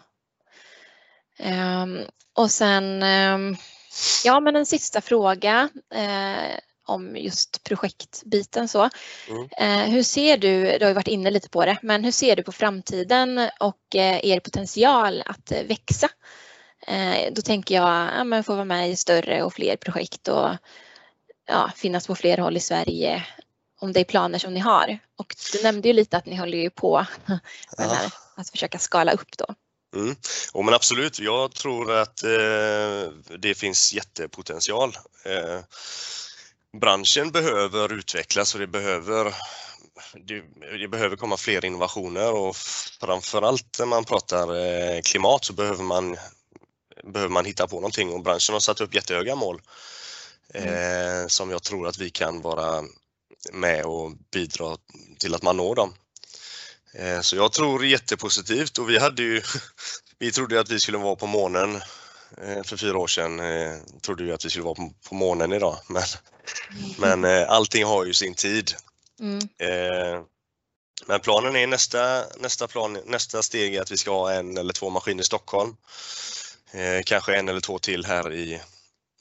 Ehm, 1.40 1.98
och 2.34 2.52
sen, 2.52 3.04
ehm, 3.04 3.56
ja 4.24 4.40
men 4.40 4.56
en 4.56 4.66
sista 4.66 5.02
fråga 5.02 5.70
eh, 5.94 6.58
om 6.86 7.18
just 7.18 7.64
projektbiten 7.64 8.68
så. 8.68 8.90
Mm. 9.28 9.50
Eh, 9.58 9.90
hur 9.90 10.04
ser 10.04 10.38
du, 10.38 10.78
du 10.78 10.86
har 10.86 10.90
ju 10.90 10.94
varit 10.94 11.08
inne 11.08 11.32
lite 11.32 11.50
på 11.50 11.66
det, 11.66 11.78
men 11.82 12.04
hur 12.04 12.12
ser 12.12 12.36
du 12.36 12.44
på 12.44 12.52
framtiden 12.52 13.50
och 13.60 13.96
eh, 13.96 14.26
er 14.26 14.40
potential 14.40 15.24
att 15.26 15.52
eh, 15.52 15.64
växa? 15.64 16.10
Eh, 16.88 17.34
då 17.34 17.42
tänker 17.42 17.76
jag, 17.76 18.10
ja 18.18 18.24
men 18.24 18.44
få 18.44 18.54
vara 18.54 18.66
med 18.66 18.90
i 18.90 18.96
större 18.96 19.44
och 19.44 19.54
fler 19.54 19.76
projekt 19.76 20.28
och 20.28 20.50
ja, 21.48 21.72
finnas 21.76 22.08
på 22.08 22.16
fler 22.16 22.38
håll 22.38 22.58
i 22.58 22.60
Sverige 22.60 23.26
om 23.82 23.94
det 23.94 24.00
är 24.00 24.04
planer 24.04 24.40
som 24.40 24.54
ni 24.54 24.60
har. 24.60 25.00
Och 25.18 25.36
du 25.54 25.64
nämnde 25.64 25.88
ju 25.88 25.94
lite 25.94 26.18
att 26.18 26.26
ni 26.26 26.36
håller 26.36 26.58
ju 26.58 26.70
på 26.70 26.98
här, 27.78 28.12
att 28.36 28.50
försöka 28.50 28.80
skala 28.80 29.12
upp 29.12 29.38
då. 29.38 29.46
Mm. 29.96 30.16
Oh, 30.54 30.66
men 30.66 30.74
absolut, 30.74 31.20
jag 31.20 31.52
tror 31.52 31.92
att 31.92 32.24
eh, 32.24 33.12
det 33.38 33.56
finns 33.58 33.94
jättepotential. 33.94 34.98
Eh, 35.26 35.60
branschen 36.78 37.32
behöver 37.32 37.94
utvecklas 37.94 38.54
och 38.54 38.60
det 38.60 38.68
behöver, 38.68 39.36
det, 40.14 40.44
det 40.78 40.88
behöver 40.88 41.16
komma 41.16 41.38
fler 41.38 41.66
innovationer 41.66 42.34
och 42.34 42.56
framförallt 43.02 43.80
när 43.80 43.86
man 43.86 44.06
pratar 44.06 44.56
eh, 44.56 45.02
klimat 45.02 45.46
så 45.46 45.54
behöver 45.54 45.84
man, 45.84 46.18
behöver 47.04 47.34
man 47.34 47.46
hitta 47.46 47.68
på 47.68 47.76
någonting 47.76 48.14
och 48.14 48.24
branschen 48.24 48.54
har 48.54 48.60
satt 48.60 48.82
upp 48.82 48.96
jättehöga 48.96 49.36
mål 49.36 49.62
eh, 50.54 51.28
som 51.28 51.50
jag 51.50 51.64
tror 51.64 51.88
att 51.88 51.98
vi 51.98 52.10
kan 52.10 52.42
vara 52.42 52.84
med 53.54 53.86
och 53.86 54.12
bidra 54.34 54.78
till 55.20 55.36
att 55.36 55.44
man 55.44 55.58
når 55.58 55.76
dem. 55.76 55.94
Eh, 56.94 57.22
Så 57.22 57.36
jag 57.36 57.52
tror 57.52 57.86
jättepositivt 57.86 58.78
och 58.78 58.90
vi 58.90 59.00
hade 59.00 59.22
ju, 59.22 59.42
vi 60.20 60.32
trodde 60.32 60.60
att 60.60 60.70
vi 60.70 60.80
skulle 60.80 60.98
vara 60.98 61.16
på 61.16 61.28
månen 61.28 61.82
för 62.64 62.78
fyra 62.78 62.98
år 62.98 63.08
sedan. 63.08 63.40
eh, 63.40 63.78
Trodde 64.02 64.24
ju 64.24 64.34
att 64.34 64.46
vi 64.46 64.50
skulle 64.50 64.66
vara 64.66 64.76
på- 65.10 65.16
månen 65.16 65.54
idag 65.54 65.78
men, 65.88 66.04
men 66.98 67.24
eh, 67.24 67.50
allting 67.50 67.84
har 67.86 68.06
ju 68.06 68.14
sin 68.14 68.36
tid. 68.36 68.72
Mm. 69.20 69.38
Eh, 69.58 70.22
Men 71.08 71.20
planen 71.20 71.56
är 71.56 71.68
nästa, 71.68 72.24
nästa, 72.40 72.68
plan, 72.68 72.98
nästa 73.06 73.44
steg 73.44 73.76
är 73.76 73.82
att 73.82 73.92
vi 73.92 73.98
ska 73.98 74.12
ha 74.12 74.34
en 74.34 74.58
eller 74.58 74.74
två 74.74 74.90
maskiner 74.90 75.22
i 75.22 75.26
Stockholm. 75.26 75.76
Eh, 76.72 77.02
Kanske 77.06 77.36
en 77.36 77.50
eller 77.50 77.60
två 77.62 77.80
till 77.80 78.06
här 78.06 78.34
i 78.34 78.62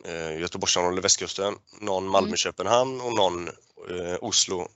eh, 0.05 0.41
Göteborgsområdet 0.41 0.93
eller 0.95 1.03
västkusten. 1.03 1.55
Någon 1.81 2.07
Malmö-Köpenhamn 2.07 3.01
och 3.01 3.13
någon 3.15 3.49
eh, 3.91 4.17
Oslo 4.21 4.69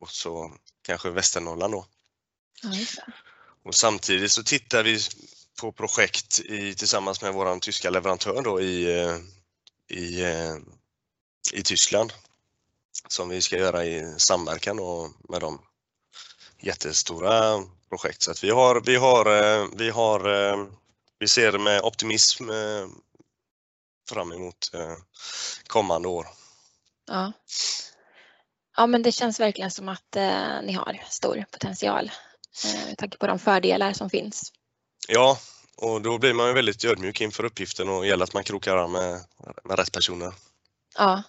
och 0.00 0.10
så 0.10 0.52
kanske 0.82 1.10
Västernorrland 1.10 1.72
då. 1.74 1.86
Ja. 2.62 2.70
Och 3.64 3.74
samtidigt 3.74 4.32
så 4.32 4.42
tittar 4.42 4.82
vi 4.82 5.00
på 5.60 5.72
projekt 5.72 6.40
i, 6.40 6.74
tillsammans 6.74 7.22
med 7.22 7.32
vår 7.32 7.58
tyska 7.58 7.90
leverantör 7.90 8.42
då 8.42 8.60
i, 8.60 9.00
eh, 9.00 9.16
i, 9.88 10.22
eh, 10.22 10.56
i 11.52 11.62
Tyskland 11.62 12.12
som 13.08 13.28
vi 13.28 13.42
ska 13.42 13.56
göra 13.56 13.84
i 13.84 14.14
samverkan 14.18 14.76
då 14.76 15.10
med 15.28 15.40
de 15.40 15.60
Jättestora 16.64 17.62
projekt. 17.88 18.22
Så 18.22 18.30
att 18.30 18.44
vi 18.44 18.50
har, 18.50 18.80
vi 18.80 18.96
har, 18.96 19.26
eh, 19.26 19.66
vi 19.76 19.90
har, 19.90 20.20
vi 21.18 21.28
ser 21.28 21.58
med 21.58 21.82
optimism 21.82 22.44
fram 24.08 24.32
emot 24.32 24.70
kommande 25.66 26.08
år. 26.08 26.26
Ja. 27.06 27.32
ja, 28.76 28.86
men 28.86 29.02
det 29.02 29.12
känns 29.12 29.40
verkligen 29.40 29.70
som 29.70 29.88
att 29.88 30.16
ni 30.62 30.72
har 30.72 31.04
stor 31.08 31.44
potential 31.50 32.10
med 32.86 32.98
tanke 32.98 33.18
på 33.18 33.26
de 33.26 33.38
fördelar 33.38 33.92
som 33.92 34.10
finns. 34.10 34.52
Ja, 35.08 35.38
och 35.76 36.02
då 36.02 36.18
blir 36.18 36.34
man 36.34 36.46
ju 36.46 36.52
väldigt 36.52 36.84
ödmjuk 36.84 37.20
inför 37.20 37.44
uppgiften 37.44 37.88
och 37.88 38.06
gäller 38.06 38.24
att 38.24 38.34
man 38.34 38.44
krokar 38.44 38.76
arm 38.76 38.92
med, 38.92 39.20
med 39.64 39.78
rätt 39.78 39.92
personer. 39.92 40.32
Ja, 40.98 41.22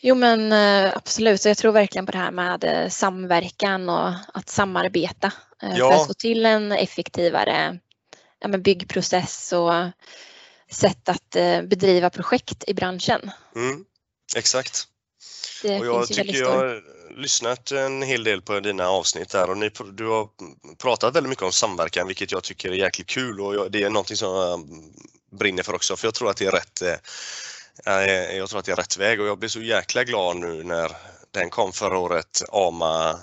jo 0.00 0.14
men 0.14 0.52
eh, 0.52 0.96
absolut. 0.96 1.44
Jag 1.44 1.56
tror 1.56 1.72
verkligen 1.72 2.06
på 2.06 2.12
det 2.12 2.18
här 2.18 2.30
med 2.30 2.64
eh, 2.64 2.88
samverkan 2.88 3.88
och 3.88 4.12
att 4.34 4.48
samarbeta 4.48 5.32
eh, 5.62 5.70
för 5.70 5.78
Ja. 5.78 6.00
att 6.00 6.06
få 6.06 6.14
till 6.14 6.46
en 6.46 6.72
effektivare 6.72 7.78
ja, 8.38 8.48
men 8.48 8.62
byggprocess 8.62 9.52
och 9.52 9.72
sätt 10.70 11.08
att 11.08 11.30
bedriva 11.64 12.10
projekt 12.10 12.64
i 12.66 12.74
branschen. 12.74 13.30
Mm, 13.56 13.84
exakt. 14.36 14.88
Det 15.62 15.78
Och 15.78 15.86
jag 15.86 16.06
tycker 16.08 16.34
jag 16.40 16.50
har 16.56 16.82
lyssnat 17.16 17.70
en 17.70 18.02
hel 18.02 18.24
del 18.24 18.42
på 18.42 18.60
dina 18.60 18.88
avsnitt 18.88 19.28
där 19.28 19.50
och 19.50 19.56
ni, 19.58 19.70
du 19.92 20.06
har 20.06 20.28
pratat 20.78 21.16
väldigt 21.16 21.30
mycket 21.30 21.44
om 21.44 21.52
samverkan 21.52 22.06
vilket 22.06 22.32
jag 22.32 22.42
tycker 22.42 22.70
är 22.70 22.74
jäkligt 22.74 23.06
kul 23.06 23.40
och 23.40 23.54
jag, 23.54 23.72
det 23.72 23.82
är 23.82 23.90
någonting 23.90 24.16
som 24.16 24.28
jag 24.36 24.68
brinner 25.38 25.62
för 25.62 25.74
också 25.74 25.96
för 25.96 26.06
jag 26.06 26.14
tror 26.14 26.30
att 26.30 26.36
det 26.36 26.46
är 26.46 26.50
rätt 26.52 26.82
eh, 26.82 27.98
eh, 28.04 28.36
jag 28.36 28.48
tror 28.48 28.58
att 28.58 28.64
det 28.64 28.72
är 28.72 28.76
rätt 28.76 28.96
väg 28.96 29.20
och 29.20 29.26
jag 29.26 29.38
blir 29.38 29.48
så 29.48 29.60
jäkla 29.62 30.04
glad 30.04 30.36
nu 30.36 30.62
när 30.64 30.96
den 31.30 31.50
kom 31.50 31.72
förra 31.72 31.98
året, 31.98 32.42
AMA 32.52 33.20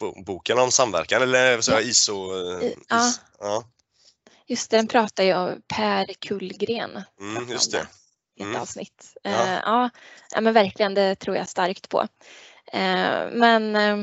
bo- 0.00 0.22
boken 0.24 0.58
om 0.58 0.70
samverkan 0.72 1.22
eller 1.22 1.60
så 1.60 1.72
Ja. 1.72 1.80
ISO. 1.80 2.34
eh, 2.60 2.70
ja. 2.88 3.12
ja. 3.40 3.64
Just 4.46 4.70
den 4.70 4.88
pratar 4.88 5.24
ju 5.24 5.34
om 5.34 5.62
Per 5.68 6.12
Kullgren. 6.18 7.02
Mm, 7.20 7.50
just 7.50 7.72
det. 7.72 7.86
I 8.36 8.42
ett 8.42 8.46
Mm. 8.46 8.60
avsnitt. 8.60 9.16
Ja. 9.22 9.30
Eh, 9.30 9.60
ja, 9.64 9.90
ja, 10.34 10.40
men 10.40 10.52
verkligen, 10.54 10.94
det 10.94 11.14
tror 11.14 11.36
jag 11.36 11.48
starkt 11.48 11.88
på. 11.88 12.00
Eh, 12.72 13.28
men 13.32 13.76
eh, 13.76 13.96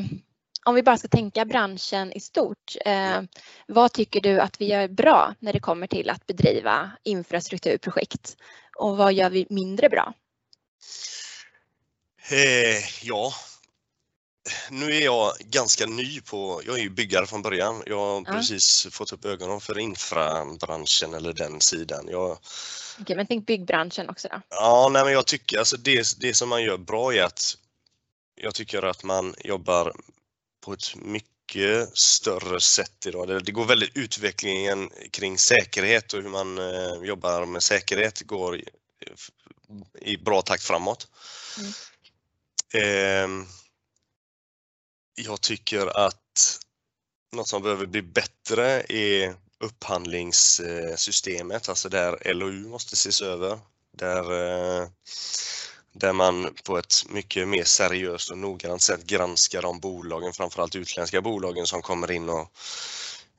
om 0.66 0.76
vi 0.76 0.84
bara 0.84 0.98
ska 0.98 1.08
tänka 1.08 1.46
branschen 1.46 2.14
i 2.14 2.20
stort. 2.20 2.76
Eh, 2.86 3.22
vad 3.68 3.94
tycker 3.94 4.22
du 4.22 4.40
att 4.40 4.62
vi 4.62 4.66
gör 4.66 4.88
bra 4.88 5.36
när 5.40 5.54
det 5.54 5.60
kommer 5.60 5.88
till 5.88 6.10
att 6.10 6.28
bedriva 6.28 6.92
infrastrukturprojekt? 7.04 8.38
Och 8.76 8.98
vad 8.98 9.14
gör 9.14 9.30
vi 9.30 9.48
mindre 9.50 9.90
bra? 9.90 10.14
Eh, 12.32 12.84
ja, 13.02 13.34
nu 14.70 14.96
är 14.96 15.02
jag 15.02 15.34
ganska 15.40 15.86
ny 15.86 16.22
på, 16.22 16.62
jag 16.66 16.78
är 16.80 16.82
ju 16.84 16.90
byggare 16.90 17.26
från 17.28 17.42
början. 17.42 17.84
Jag 17.86 17.98
har 17.98 18.24
Ja. 18.28 18.34
precis 18.34 18.88
fått 18.92 19.12
upp 19.14 19.26
ögonen 19.26 19.60
för 19.62 19.80
infrabranschen 19.80 21.14
eller 21.14 21.34
den 21.34 21.62
sidan. 21.62 22.08
Jag, 22.12 22.38
Okej, 23.00 23.16
men 23.16 23.28
tänk 23.28 23.46
byggbranschen 23.46 24.10
också 24.10 24.28
då. 24.28 24.42
ja, 24.50 24.90
nej, 24.92 25.04
men 25.04 25.14
jag 25.14 25.26
tycker 25.28 25.60
alltså 25.60 25.78
det, 25.78 26.20
det 26.20 26.34
som 26.34 26.50
man 26.50 26.64
gör 26.64 26.78
bra 26.78 27.14
är 27.14 27.24
att 27.24 27.58
jag 28.36 28.56
tycker 28.56 28.82
att 28.84 29.04
man 29.04 29.36
jobbar 29.44 29.94
på 30.66 30.74
ett 30.74 30.96
mycket 30.96 31.98
större 31.98 32.60
sätt 32.62 33.06
idag. 33.06 33.28
Det, 33.28 33.40
det 33.40 33.52
går 33.52 33.66
väldigt, 33.66 33.98
utvecklingen 33.98 34.90
kring 35.12 35.38
säkerhet 35.38 36.14
och 36.14 36.22
hur 36.22 36.30
man 36.30 36.58
eh, 36.58 36.94
jobbar 37.08 37.46
med 37.46 37.64
säkerhet 37.64 38.22
går 38.22 38.58
i, 38.58 38.66
i 40.02 40.18
bra 40.18 40.42
takt 40.42 40.64
framåt. 40.64 41.08
Mm. 41.60 41.72
Ehm, 42.74 43.48
jag 45.26 45.42
tycker 45.42 46.06
att 46.06 46.60
något 47.36 47.48
som 47.48 47.64
behöver 47.64 47.86
bli 47.86 48.02
bättre 48.02 48.84
är 48.90 49.36
upphandlingssystemet, 49.60 51.70
alltså 51.70 51.90
där 51.90 52.34
LOU 52.34 52.68
måste 52.68 52.94
ses 52.94 53.22
över. 53.22 53.60
Där, 53.98 54.32
eh, 54.32 54.88
där 55.94 56.14
man 56.14 56.56
på 56.64 56.78
ett 56.78 56.94
mycket 57.10 57.48
mer 57.48 57.64
seriöst 57.64 58.32
och 58.32 58.38
noggrant 58.38 58.82
sätt 58.82 59.06
granskar 59.06 59.62
de 59.62 59.80
bolagen, 59.80 60.34
framförallt 60.34 60.76
utländska 60.76 61.22
bolagen 61.22 61.66
som 61.66 61.82
kommer 61.82 62.12
in 62.12 62.30
och 62.30 62.52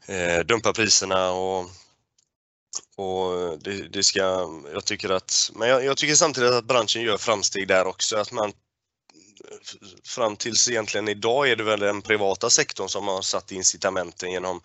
eh, 0.07 0.45
dumpar 0.45 0.73
priserna 0.73 1.31
och 1.31 1.71
och 2.97 3.59
det, 3.59 3.89
det, 3.89 4.03
ska, 4.03 4.49
jag 4.73 4.85
tycker 4.85 5.11
att, 5.11 5.51
men 5.55 5.69
jag, 5.69 5.85
jag, 5.85 5.97
tycker 5.97 6.15
samtidigt 6.15 6.51
att 6.51 6.65
branschen 6.65 7.03
gör 7.03 7.19
framsteg 7.19 7.69
där 7.69 7.87
också. 7.87 8.17
Att 8.17 8.33
man 8.33 8.53
fram 10.05 10.37
tills 10.37 10.69
egentligen 10.69 11.09
idag 11.09 11.51
är 11.51 11.57
det 11.57 11.65
väl 11.65 11.81
den 11.81 12.03
privata 12.03 12.51
sektorn 12.51 12.89
som 12.89 13.09
har 13.09 13.23
satt 13.23 13.53
incitamenten 13.53 14.31
genom 14.31 14.61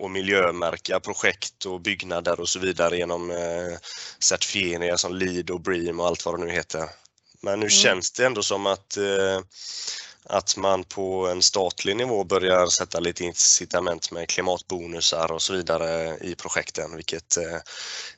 att 0.00 0.10
miljömärka 0.10 1.00
projekt 1.00 1.66
och 1.66 1.80
byggnader 1.80 2.40
och 2.40 2.48
så 2.48 2.58
vidare 2.58 2.96
genom 2.96 3.30
eh, 3.30 3.78
certifieringar 4.18 4.96
som 4.96 5.14
LEED 5.14 5.50
och 5.50 5.60
BREEAM 5.60 6.00
och 6.00 6.06
allt 6.06 6.24
vad 6.24 6.38
det 6.38 6.44
nu 6.44 6.52
heter. 6.52 6.88
Men 7.40 7.60
nu 7.60 7.66
mm. 7.66 7.70
känns 7.70 8.12
det 8.12 8.26
ändå 8.26 8.42
som 8.42 8.66
att 8.66 8.96
eh, 8.96 9.40
att 10.24 10.56
man 10.56 10.84
på 10.84 11.28
en 11.28 11.42
statlig 11.42 11.96
nivå 11.96 12.24
börjar 12.24 12.66
sätta 12.66 13.00
lite 13.00 13.24
incitament 13.24 14.10
med 14.10 14.28
klimatbonusar 14.28 15.32
och 15.32 15.42
så 15.42 15.52
vidare 15.52 16.18
i 16.20 16.34
projekten, 16.34 16.96
vilket, 16.96 17.36
eh, 17.36 17.58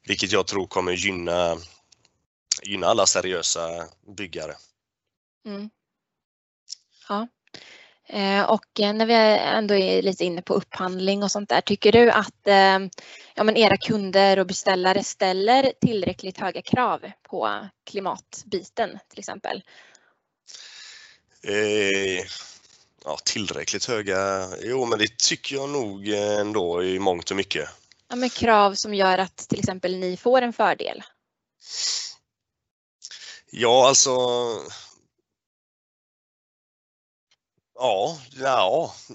vilket 0.07 0.33
jag 0.33 0.47
tror 0.47 0.67
kommer 0.67 0.93
gynna, 0.93 1.59
gynna 2.63 2.87
alla 2.87 3.07
seriösa 3.07 3.87
byggare. 4.17 4.55
Mm. 5.47 5.71
Ja. 7.09 7.29
Eh, 8.09 8.43
och 8.43 8.81
eh, 8.81 8.93
när 8.93 9.07
vi 9.07 9.15
ändå 9.41 9.75
är 9.75 10.03
lite 10.03 10.25
inne 10.25 10.43
på 10.43 10.55
upphandling 10.55 11.23
och 11.23 11.31
sånt 11.31 11.49
där, 11.49 11.61
tycker 11.61 11.93
du 11.93 12.11
att 12.11 12.41
ja, 13.35 13.45
men 13.45 13.57
era 13.57 13.77
kunder 13.77 14.39
och 14.39 14.47
beställare 14.47 15.05
ställer 15.05 15.73
tillräckligt 15.81 16.39
höga 16.39 16.63
krav 16.63 17.01
på 17.23 17.69
klimatbiten 17.85 18.99
till 19.09 19.19
exempel? 19.19 19.63
Eh, 21.47 22.25
ja, 23.05 23.19
tillräckligt 23.25 23.85
höga? 23.85 24.49
Jo, 24.63 24.85
men 24.87 24.99
det 24.99 25.19
tycker 25.19 25.57
jag 25.57 25.69
nog 25.69 26.09
ändå 26.09 26.85
i 26.85 26.99
mångt 26.99 27.31
och 27.31 27.37
mycket. 27.37 27.69
Ja, 28.09 28.17
med 28.17 28.33
krav 28.33 28.75
som 28.75 28.95
gör 28.95 29.19
att 29.19 29.37
till 29.37 29.59
exempel 29.59 29.97
ni 29.97 30.17
får 30.17 30.43
en 30.43 30.53
fördel? 30.53 31.03
Ja, 33.51 33.89
alltså 33.89 34.11
Ja, 37.75 38.19
ja. 38.41 38.95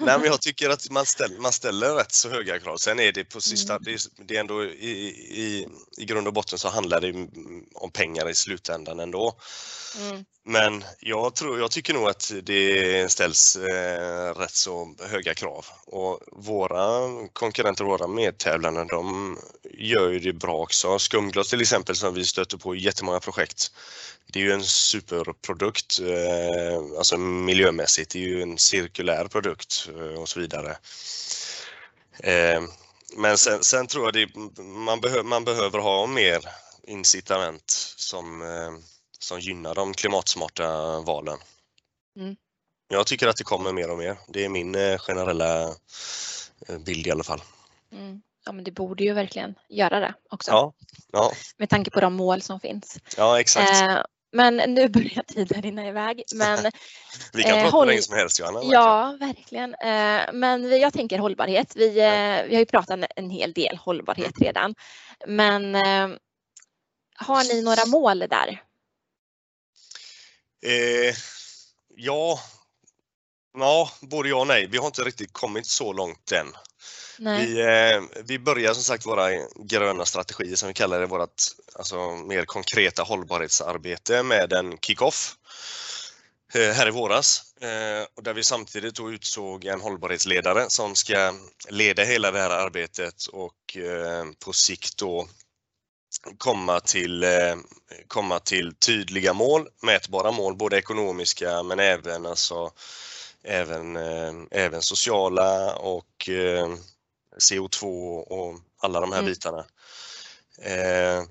Nej, 0.00 0.18
men 0.18 0.24
jag 0.24 0.40
tycker 0.40 0.70
att 0.70 0.90
man 0.90 1.06
ställer, 1.06 1.38
man 1.38 1.52
ställer 1.52 1.94
rätt 1.94 2.12
så 2.12 2.28
höga 2.28 2.58
krav. 2.58 2.76
Sen 2.76 3.00
är 3.00 3.12
det 3.12 3.24
på 3.24 3.40
sista, 3.40 3.72
mm. 3.72 3.82
det, 3.84 3.92
är, 3.92 4.00
det 4.26 4.36
är 4.36 4.40
ändå 4.40 4.64
i, 4.64 4.90
i, 5.30 5.68
i 5.96 6.04
grund 6.04 6.26
och 6.26 6.32
botten 6.32 6.58
så 6.58 6.68
handlar 6.68 7.00
det 7.00 7.28
om 7.74 7.90
pengar 7.90 8.30
i 8.30 8.34
slutändan 8.34 9.00
ändå. 9.00 9.34
Mm. 9.98 10.24
Men 10.44 10.84
jag, 11.00 11.34
tror, 11.34 11.58
jag 11.58 11.70
tycker 11.70 11.94
nog 11.94 12.08
att 12.08 12.32
det 12.42 13.12
ställs 13.12 13.56
eh, 13.56 14.34
rätt 14.34 14.54
så 14.54 14.94
höga 15.00 15.34
krav 15.34 15.66
och 15.86 16.20
våra 16.32 17.08
konkurrenter, 17.32 17.84
våra 17.84 18.06
medtävlande, 18.06 18.86
de 18.90 19.38
gör 19.70 20.10
ju 20.10 20.18
det 20.18 20.32
bra 20.32 20.56
också. 20.56 20.98
Skumglas 20.98 21.50
till 21.50 21.60
exempel 21.60 21.96
som 21.96 22.14
vi 22.14 22.24
stöter 22.24 22.58
på 22.58 22.76
i 22.76 22.78
jättemånga 22.78 23.20
projekt 23.20 23.72
det 24.26 24.38
är 24.38 24.42
ju 24.42 24.52
en 24.52 24.64
superprodukt, 24.64 26.00
eh, 26.00 26.98
alltså 26.98 27.16
miljömässigt, 27.18 28.10
det 28.10 28.18
är 28.18 28.28
ju 28.28 28.42
en 28.42 28.58
cirkulär 28.58 29.24
produkt 29.24 29.88
eh, 29.88 30.20
och 30.20 30.28
så 30.28 30.40
vidare. 30.40 30.76
Eh, 32.18 32.62
men 33.16 33.38
sen, 33.38 33.64
sen 33.64 33.86
tror 33.86 34.04
jag 34.04 34.14
det, 34.14 34.62
man, 34.62 35.00
behö, 35.00 35.22
man 35.22 35.44
behöver 35.44 35.78
ha 35.78 36.06
mer 36.06 36.40
incitament 36.82 37.70
som, 37.96 38.42
som 39.18 39.40
gynnar 39.40 39.74
de 39.74 39.94
klimatsmarta 39.94 41.00
valen. 41.00 41.38
Mm. 42.16 42.36
Jag 42.88 43.06
tycker 43.06 43.28
att 43.28 43.36
det 43.36 43.44
kommer 43.44 43.72
mer 43.72 43.90
och 43.90 43.98
mer. 43.98 44.16
Det 44.28 44.44
är 44.44 44.48
min 44.48 44.98
generella 44.98 45.74
bild 46.84 47.06
i 47.06 47.10
alla 47.10 47.24
fall. 47.24 47.42
Mm. 47.92 48.22
Ja 48.44 48.52
men 48.52 48.64
det 48.64 48.70
borde 48.70 49.04
ju 49.04 49.12
verkligen 49.12 49.54
göra 49.68 50.00
det 50.00 50.14
också. 50.30 50.50
Ja, 50.50 50.72
ja. 51.12 51.32
Med 51.56 51.70
tanke 51.70 51.90
på 51.90 52.00
de 52.00 52.14
mål 52.14 52.42
som 52.42 52.60
finns. 52.60 52.98
Ja 53.16 53.40
exakt. 53.40 53.82
Eh, 53.82 54.02
men 54.32 54.56
nu 54.56 54.88
börjar 54.88 55.22
tiden 55.22 55.62
rinna 55.62 55.88
iväg. 55.88 56.22
Men, 56.34 56.58
vi 57.32 57.42
kan 57.42 57.58
eh, 57.58 57.62
prata 57.62 57.78
hur 57.78 57.86
länge 57.86 58.02
som 58.02 58.16
helst 58.16 58.40
Johanna. 58.40 58.60
Ja, 58.64 59.16
verkligen. 59.20 59.74
Eh, 59.74 60.32
men 60.32 60.80
jag 60.80 60.92
tänker 60.92 61.18
hållbarhet. 61.18 61.76
Vi, 61.76 61.86
eh, 61.86 62.48
vi 62.48 62.54
har 62.54 62.60
ju 62.60 62.66
pratat 62.66 63.00
en 63.16 63.30
hel 63.30 63.52
del 63.52 63.76
hållbarhet 63.76 64.36
mm. 64.40 64.46
redan. 64.46 64.74
Men 65.26 65.74
eh, 65.74 66.18
har 67.16 67.54
ni 67.54 67.62
några 67.62 67.86
mål 67.86 68.18
där? 68.18 68.62
Eh, 70.66 71.14
ja, 71.96 72.40
ja, 73.58 73.90
både 74.00 74.28
ja 74.28 74.36
och 74.36 74.46
nej. 74.46 74.66
Vi 74.66 74.78
har 74.78 74.86
inte 74.86 75.02
riktigt 75.02 75.32
kommit 75.32 75.66
så 75.66 75.92
långt 75.92 76.32
än. 76.32 76.46
Vi, 77.24 77.60
eh, 77.60 78.22
vi 78.24 78.38
börjar 78.38 78.74
som 78.74 78.82
sagt 78.82 79.06
våra 79.06 79.28
gröna 79.64 80.04
strategier 80.04 80.56
som 80.56 80.68
vi 80.68 80.74
kallar 80.74 81.00
det, 81.00 81.06
vårt 81.06 81.42
alltså, 81.74 82.10
mer 82.10 82.44
konkreta 82.44 83.02
hållbarhetsarbete 83.02 84.22
med 84.22 84.52
en 84.52 84.78
kick-off 84.78 85.34
eh, 86.54 86.70
här 86.70 86.88
i 86.88 86.90
våras. 86.90 87.42
Eh, 87.60 88.06
och 88.16 88.22
där 88.22 88.34
vi 88.34 88.44
samtidigt 88.44 88.94
då 88.94 89.12
utsåg 89.12 89.64
en 89.64 89.80
hållbarhetsledare 89.80 90.64
som 90.68 90.94
ska 90.94 91.34
leda 91.68 92.04
hela 92.04 92.30
det 92.30 92.38
här 92.38 92.50
arbetet 92.50 93.26
och 93.26 93.76
eh, 93.76 94.24
på 94.44 94.52
sikt 94.52 94.96
då 94.96 95.28
komma 96.38 96.80
till, 96.80 97.22
eh, 97.22 97.56
komma 98.06 98.38
till 98.38 98.74
tydliga 98.74 99.32
mål, 99.32 99.68
mätbara 99.82 100.30
mål, 100.30 100.56
både 100.56 100.78
ekonomiska 100.78 101.62
men 101.62 101.78
även, 101.78 102.26
alltså, 102.26 102.70
även, 103.44 103.96
eh, 103.96 104.32
även 104.50 104.82
sociala 104.82 105.74
och 105.76 106.28
eh, 106.28 106.68
CO2 107.38 107.84
och 108.20 108.58
alla 108.80 109.00
de 109.00 109.12
här 109.12 109.18
mm. 109.18 109.30
bitarna. 109.30 109.64
Eh, 110.58 111.24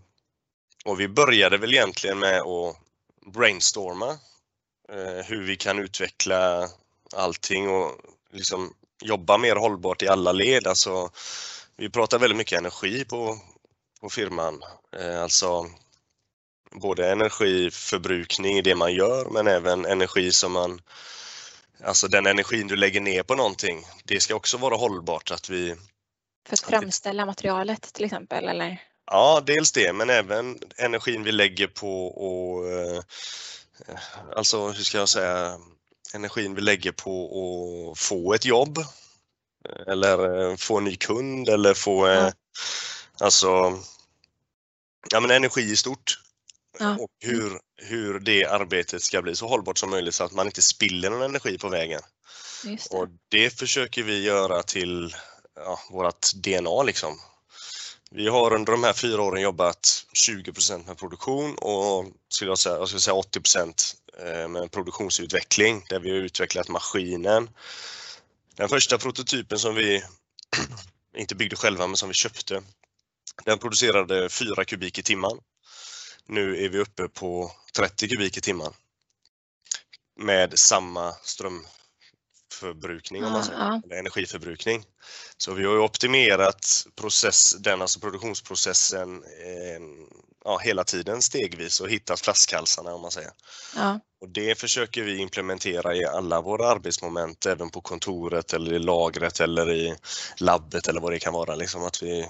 och 0.85 0.99
vi 0.99 1.07
började 1.07 1.57
väl 1.57 1.73
egentligen 1.73 2.19
med 2.19 2.41
att 2.41 2.77
brainstorma 3.25 4.09
eh, 4.89 5.25
hur 5.25 5.43
vi 5.45 5.57
kan 5.57 5.79
utveckla 5.79 6.69
allting 7.15 7.69
och 7.69 7.91
liksom 8.31 8.73
jobba 9.01 9.37
mer 9.37 9.55
hållbart 9.55 10.01
i 10.01 10.07
alla 10.07 10.31
led. 10.31 10.67
Alltså, 10.67 11.09
vi 11.77 11.89
pratar 11.89 12.19
väldigt 12.19 12.37
mycket 12.37 12.59
energi 12.59 13.05
på, 13.05 13.39
på 14.01 14.09
firman. 14.09 14.63
Eh, 14.97 15.21
alltså 15.21 15.69
både 16.71 17.11
energiförbrukning 17.11 18.57
i 18.57 18.61
det 18.61 18.75
man 18.75 18.93
gör 18.93 19.29
men 19.29 19.47
även 19.47 19.85
energi 19.85 20.31
som 20.31 20.51
man 20.51 20.81
Alltså 21.83 22.07
den 22.07 22.25
energin 22.25 22.67
du 22.67 22.75
lägger 22.75 23.01
ner 23.01 23.23
på 23.23 23.35
någonting, 23.35 23.85
det 24.03 24.19
ska 24.19 24.35
också 24.35 24.57
vara 24.57 24.75
hållbart. 24.75 25.31
Att 25.31 25.49
vi, 25.49 25.75
för 26.47 26.53
att 26.53 26.61
framställa 26.61 27.25
materialet 27.25 27.81
till 27.93 28.05
exempel? 28.05 28.47
Eller? 28.47 28.81
Ja, 29.11 29.43
dels 29.45 29.71
det, 29.71 29.93
men 29.93 30.09
även 30.09 30.59
energin 30.77 31.23
vi 31.23 31.31
lägger 31.31 31.67
på 31.67 32.07
och 32.07 32.71
eh, 32.71 33.01
alltså 34.35 34.67
hur 34.67 34.83
ska 34.83 34.97
jag 34.97 35.09
säga, 35.09 35.59
energin 36.13 36.55
vi 36.55 36.61
lägger 36.61 36.91
på 36.91 37.91
att 37.91 37.99
få 37.99 38.33
ett 38.33 38.45
jobb 38.45 38.77
eller 39.87 40.41
eh, 40.41 40.55
få 40.55 40.77
en 40.77 40.83
ny 40.83 40.95
kund 40.95 41.49
eller 41.49 41.73
få 41.73 42.07
eh, 42.07 42.13
ja. 42.13 42.31
alltså 43.19 43.79
ja, 45.09 45.19
men 45.19 45.31
energi 45.31 45.61
i 45.61 45.75
stort. 45.75 46.19
Ja. 46.79 46.97
Och 46.99 47.09
hur, 47.19 47.59
hur 47.81 48.19
det 48.19 48.45
arbetet 48.45 49.03
ska 49.03 49.21
bli 49.21 49.35
så 49.35 49.47
hållbart 49.47 49.77
som 49.77 49.89
möjligt 49.89 50.15
så 50.15 50.23
att 50.23 50.31
man 50.31 50.45
inte 50.45 50.61
spiller 50.61 51.09
någon 51.09 51.21
energi 51.21 51.57
på 51.57 51.69
vägen. 51.69 52.01
Det. 52.63 52.87
Och 52.91 53.07
det 53.29 53.59
försöker 53.59 54.03
vi 54.03 54.23
göra 54.23 54.63
till 54.63 55.15
ja, 55.55 55.79
vårt 55.89 56.33
DNA 56.33 56.83
liksom. 56.83 57.19
Vi 58.11 58.27
har 58.27 58.53
under 58.53 58.71
de 58.71 58.83
här 58.83 58.93
fyra 58.93 59.21
åren 59.21 59.41
jobbat 59.41 60.05
20% 60.27 60.87
med 60.87 60.97
produktion 60.97 61.55
och 61.55 62.05
skulle 62.29 62.51
jag 62.51 62.57
säga, 62.57 62.75
jag 62.75 62.87
skulle 62.87 63.01
säga 63.01 63.15
80 63.15 63.41
eh, 64.19 64.47
med 64.47 64.71
produktionsutveckling 64.71 65.85
där 65.89 65.99
vi 65.99 66.09
har 66.09 66.17
utvecklat 66.17 66.67
maskinen. 66.67 67.49
Den 68.55 68.69
första 68.69 68.97
prototypen 68.97 69.59
som 69.59 69.75
vi 69.75 70.03
inte 71.17 71.35
byggde 71.35 71.55
själva 71.55 71.87
men 71.87 71.97
som 71.97 72.09
vi 72.09 72.13
köpte, 72.15 72.63
den 73.45 73.59
producerade 73.59 74.29
4 74.29 74.65
kubik 74.65 74.99
i 74.99 75.03
timmen. 75.03 75.39
Nu 76.31 76.65
är 76.65 76.69
vi 76.69 76.79
uppe 76.79 77.07
på 77.07 77.51
30 77.75 78.07
kubik 78.07 78.37
i 78.37 78.41
timmen 78.41 78.73
med 80.19 80.59
samma 80.59 81.13
ström 81.13 81.65
bränsleförbrukning, 82.61 83.25
om 83.25 83.31
man 83.31 83.43
säger, 83.43 83.59
Ja, 83.59 83.81
eller 83.85 83.95
energiförbrukning. 83.95 84.85
Så 85.37 85.53
vi 85.53 85.65
har 85.65 85.73
ju 85.73 85.79
optimerat 85.79 86.87
process, 86.95 87.55
den, 87.59 87.81
alltså 87.81 87.99
produktionsprocessen 87.99 89.23
eh, 89.23 89.81
ja, 90.45 90.57
hela 90.57 90.83
tiden 90.83 91.21
stegvis 91.21 91.81
och 91.81 91.89
hittat 91.89 92.21
flaskhalsarna 92.21 92.93
om 92.93 93.01
man 93.01 93.11
säger. 93.11 93.31
ja, 93.75 93.99
Och 94.21 94.29
det 94.29 94.59
försöker 94.59 95.03
vi 95.03 95.17
implementera 95.17 95.95
i 95.95 96.05
alla 96.05 96.41
våra 96.41 96.67
arbetsmoment, 96.67 97.45
även 97.45 97.69
på 97.69 97.81
kontoret 97.81 98.53
eller 98.53 98.73
i 98.73 98.79
lagret 98.79 99.39
eller 99.39 99.71
i 99.71 99.95
labbet 100.37 100.87
eller 100.87 101.01
vad 101.01 101.11
det 101.11 101.19
kan 101.19 101.33
vara. 101.33 101.55
Liksom 101.55 101.83
att, 101.83 102.03
vi, 102.03 102.27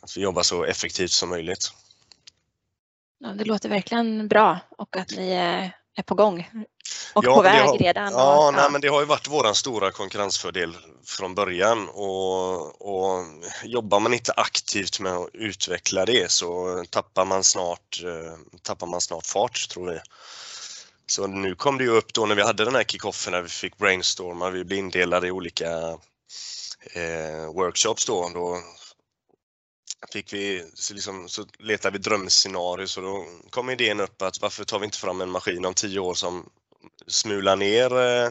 att 0.00 0.16
vi 0.16 0.20
jobbar 0.20 0.42
så 0.42 0.64
effektivt 0.64 1.12
som 1.12 1.28
möjligt. 1.28 1.72
Ja, 3.18 3.28
det 3.28 3.44
låter 3.44 3.68
verkligen 3.68 4.28
bra 4.28 4.58
och 4.78 4.96
att 4.96 5.10
ni 5.16 5.30
är, 5.32 5.72
på 6.06 6.14
gång 6.14 6.50
och 7.14 7.24
Ja, 7.24 7.34
på 7.34 7.42
väg 7.42 7.62
har- 7.62 7.78
redan. 7.78 8.14
och- 8.14 8.20
Ja, 8.20 8.50
nej, 8.56 8.70
men 8.70 8.80
det 8.80 8.88
har 8.88 9.00
ju 9.00 9.06
varit 9.06 9.28
våran 9.28 9.54
stora 9.54 9.90
konkurrensfördel 9.90 10.76
från 11.06 11.34
början 11.34 11.88
och, 11.88 13.16
och 13.16 13.24
jobbar 13.64 14.00
man 14.00 14.14
inte 14.14 14.32
aktivt 14.36 15.00
med 15.00 15.12
att 15.12 15.28
utveckla 15.32 16.04
det 16.04 16.30
så 16.30 16.84
tappar 16.90 17.24
man 17.24 17.44
snart, 17.44 18.02
eh, 18.04 18.58
tappar 18.62 18.86
man 18.86 19.00
snart 19.00 19.26
fart 19.26 19.68
tror 19.70 19.90
vi. 19.90 20.00
Så 21.06 21.26
nu 21.26 21.54
kom 21.54 21.78
det 21.78 21.84
ju 21.84 21.90
upp 21.90 22.12
då 22.14 22.26
när 22.26 22.34
vi 22.34 22.42
hade 22.42 22.64
den 22.64 22.74
här 22.74 22.84
kickoffen 22.84 23.32
när 23.32 23.42
vi 23.42 23.48
fick 23.48 23.76
brainstorma, 23.78 24.50
vi 24.50 24.64
blev 24.64 24.78
indelade 24.78 25.26
i 25.26 25.30
olika 25.30 25.70
eh, 26.94 27.52
workshops 27.54 28.06
då. 28.06 28.30
då 28.34 28.58
fick 30.12 30.32
vi, 30.32 30.64
så, 30.74 30.94
liksom, 30.94 31.28
så 31.28 31.44
letade 31.58 31.98
vi 31.98 32.02
drömscenarier 32.02 32.86
så 32.86 33.00
då 33.00 33.26
kom 33.50 33.70
idén 33.70 34.00
upp 34.00 34.22
att 34.22 34.40
varför 34.40 34.64
tar 34.64 34.78
vi 34.78 34.84
inte 34.84 34.98
fram 34.98 35.20
en 35.20 35.30
maskin 35.30 35.64
om 35.64 35.74
tio 35.74 35.98
år 35.98 36.14
som 36.14 36.50
smular 37.06 37.56
ner, 37.56 37.98
eh, 38.00 38.30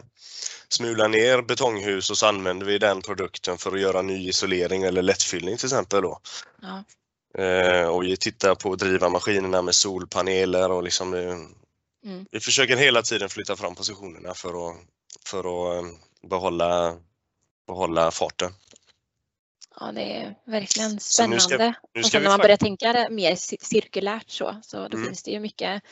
smular 0.68 1.08
ner 1.08 1.42
betonghus 1.42 2.10
och 2.10 2.18
så 2.18 2.26
använder 2.26 2.66
vi 2.66 2.78
den 2.78 3.02
produkten 3.02 3.58
för 3.58 3.72
att 3.72 3.80
göra 3.80 4.02
ny 4.02 4.28
isolering 4.28 4.82
eller 4.82 5.02
lättfyllning 5.02 5.56
till 5.56 5.66
exempel. 5.66 6.02
Då. 6.02 6.20
Ja, 6.62 6.84
Eh, 7.38 7.86
och 7.86 8.02
vi 8.02 8.16
tittar 8.16 8.54
på 8.54 8.72
att 8.72 8.78
driva 8.78 9.08
maskinerna 9.08 9.62
med 9.62 9.74
solpaneler 9.74 10.70
och 10.70 10.82
liksom 10.82 11.14
eh, 11.14 11.36
Mm. 12.04 12.26
vi 12.30 12.40
försöker 12.40 12.76
hela 12.76 13.02
tiden 13.02 13.28
flytta 13.28 13.56
fram 13.56 13.74
positionerna 13.74 14.34
för 14.34 14.70
att, 14.70 14.76
för 15.26 15.38
att 15.38 15.84
eh, 15.84 15.90
behålla, 16.28 16.96
behålla 17.66 18.10
farten. 18.10 18.52
Ja, 19.80 19.92
det 19.92 20.02
är 20.02 20.34
verkligen 20.46 21.00
Så 21.00 21.26
nu 21.26 21.38
spännande. 21.38 21.74
ska- 21.74 21.90
Nu 21.94 22.00
och 22.00 22.06
ska 22.06 22.10
sen 22.10 22.20
vi 22.20 22.24
när 22.24 22.30
man 22.30 22.40
börjar 22.40 22.56
tänka 22.56 23.06
mer 23.10 23.34
ci- 23.34 23.64
cirkulärt 23.64 24.30
så, 24.30 24.60
så 24.62 24.88
då 24.88 24.96
Mm. 24.96 25.06
finns 25.08 25.22
det 25.22 25.30
ju 25.30 25.40
mycket 25.40 25.82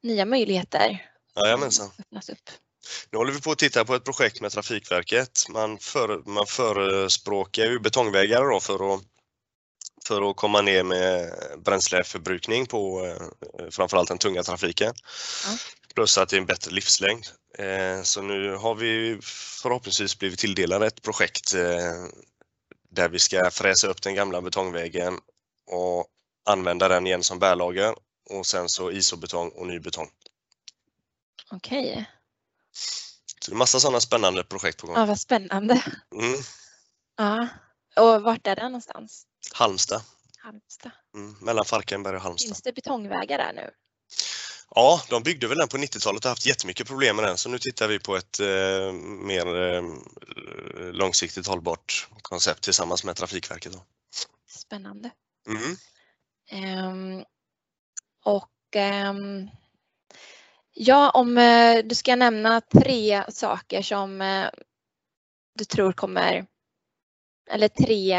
nya 0.00 0.24
möjligheter 0.24 1.06
Jajamensan. 1.36 1.86
som 1.86 1.94
öppnas 1.98 2.28
upp. 2.28 2.50
Nu 3.10 3.18
håller 3.18 3.32
vi 3.32 3.40
på 3.40 3.50
att 3.52 3.58
titta 3.58 3.84
på 3.84 3.94
ett 3.94 4.04
projekt 4.04 4.40
med 4.40 4.52
Trafikverket. 4.52 5.40
Man, 5.48 5.78
för, 5.78 6.22
man 6.26 6.46
förespråkar 6.46 7.64
ju 7.64 7.78
betongvägar 7.80 8.42
då 8.50 8.60
för 8.60 8.94
att, 8.94 9.00
för 10.06 10.30
att 10.30 10.36
komma 10.36 10.60
ner 10.62 10.82
med 10.84 11.32
bränsleförbrukning 11.64 12.66
på 12.66 13.06
eh, 13.06 13.70
framförallt 13.70 14.08
den 14.08 14.18
tunga 14.18 14.42
trafiken. 14.42 14.94
Ja. 15.46 15.56
Plus 15.94 16.18
att 16.18 16.28
det 16.28 16.36
är 16.36 16.40
en 16.40 16.46
bättre 16.46 16.70
livslängd. 16.70 17.26
Eh, 17.58 18.02
Så 18.02 18.22
nu 18.22 18.54
har 18.54 18.74
vi 18.74 19.18
förhoppningsvis 19.62 20.18
blivit 20.18 20.38
tilldelade 20.38 20.86
ett 20.86 21.02
projekt 21.02 21.54
eh, 21.54 21.62
där 22.92 23.08
vi 23.08 23.18
ska 23.18 23.50
fräsa 23.50 23.86
upp 23.86 24.02
den 24.02 24.14
gamla 24.14 24.40
betongvägen 24.42 25.18
och 25.70 26.06
använda 26.44 26.88
den 26.88 27.06
igen 27.06 27.24
som 27.24 27.38
bärlager 27.38 27.94
och 28.30 28.46
sen 28.46 28.68
så 28.68 28.90
isobetong 28.90 29.48
och 29.48 29.66
ny 29.66 29.78
betong. 29.80 30.10
Okej, 31.50 32.10
Så 33.40 33.50
det 33.50 33.54
är 33.54 33.56
massa 33.58 33.80
sådana 33.80 34.00
spännande 34.00 34.44
projekt 34.44 34.78
på 34.80 34.86
gång. 34.86 34.96
ja, 34.96 35.06
vad 35.06 35.20
spännande. 35.20 35.84
Mm. 36.14 36.40
Ja. 37.16 37.48
Och 37.96 38.22
vart 38.22 38.46
är 38.46 38.56
det 38.56 38.62
någonstans? 38.62 39.26
Halmstad, 39.52 40.02
Halmstad. 40.38 40.92
mm. 41.14 41.36
mellan 41.40 41.64
Falkenberg 41.64 42.16
och 42.16 42.22
Halmstad. 42.22 42.48
Finns 42.48 42.62
det 42.62 42.72
betongvägar 42.72 43.38
där 43.38 43.52
nu? 43.52 43.70
Ja, 44.74 45.02
de 45.10 45.22
byggde 45.22 45.48
väl 45.48 45.58
den 45.58 45.68
på 45.68 45.76
90-talet 45.76 46.24
och 46.24 46.28
haft 46.28 46.46
jättemycket 46.46 46.86
problem 46.86 47.16
med 47.16 47.24
den 47.24 47.38
så 47.38 47.48
nu 47.48 47.58
tittar 47.58 47.88
vi 47.88 47.98
på 47.98 48.16
ett 48.16 48.40
eh, 48.40 48.92
mer 48.92 49.62
eh, 49.62 49.82
långsiktigt 50.92 51.46
hållbart 51.46 52.08
koncept 52.22 52.62
tillsammans 52.62 53.04
med 53.04 53.16
Trafikverket. 53.16 53.72
Då. 53.72 53.84
Spännande. 54.48 55.10
Mm. 55.48 55.76
Ehm, 56.50 57.24
och 58.24 58.76
ehm, 58.76 59.48
ja, 60.74 61.10
om 61.10 61.38
eh, 61.38 61.84
du 61.84 61.94
ska 61.94 62.16
nämna 62.16 62.60
tre 62.60 63.24
saker 63.28 63.82
som 63.82 64.20
eh, 64.20 64.48
du 65.54 65.64
tror 65.64 65.92
kommer, 65.92 66.46
eller 67.50 67.68
tre 67.68 68.12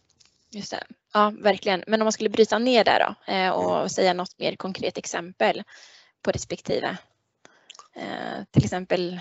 Just 0.50 0.72
det. 0.72 0.84
Ja, 1.14 1.34
verkligen. 1.40 1.84
Men 1.88 2.02
om 2.02 2.06
man 2.06 2.12
skulle 2.12 2.30
bryta 2.30 2.60
ner 2.60 2.84
det 2.84 3.16
då 3.26 3.34
eh, 3.34 3.50
och 3.50 3.92
säga 3.92 4.14
något 4.14 4.40
mer 4.40 4.56
konkret 4.56 4.98
exempel 4.98 5.64
på 6.22 6.32
respektive. 6.32 6.98
Eh, 7.96 8.44
till 8.52 8.64
exempel 8.64 9.20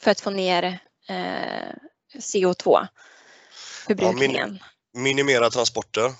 för 0.00 0.10
att 0.10 0.20
få 0.20 0.30
ner 0.30 0.78
eh, 1.08 1.72
CO2-förbrukningen. 2.14 4.58
Minimera 4.92 5.50
transporter. 5.50 6.14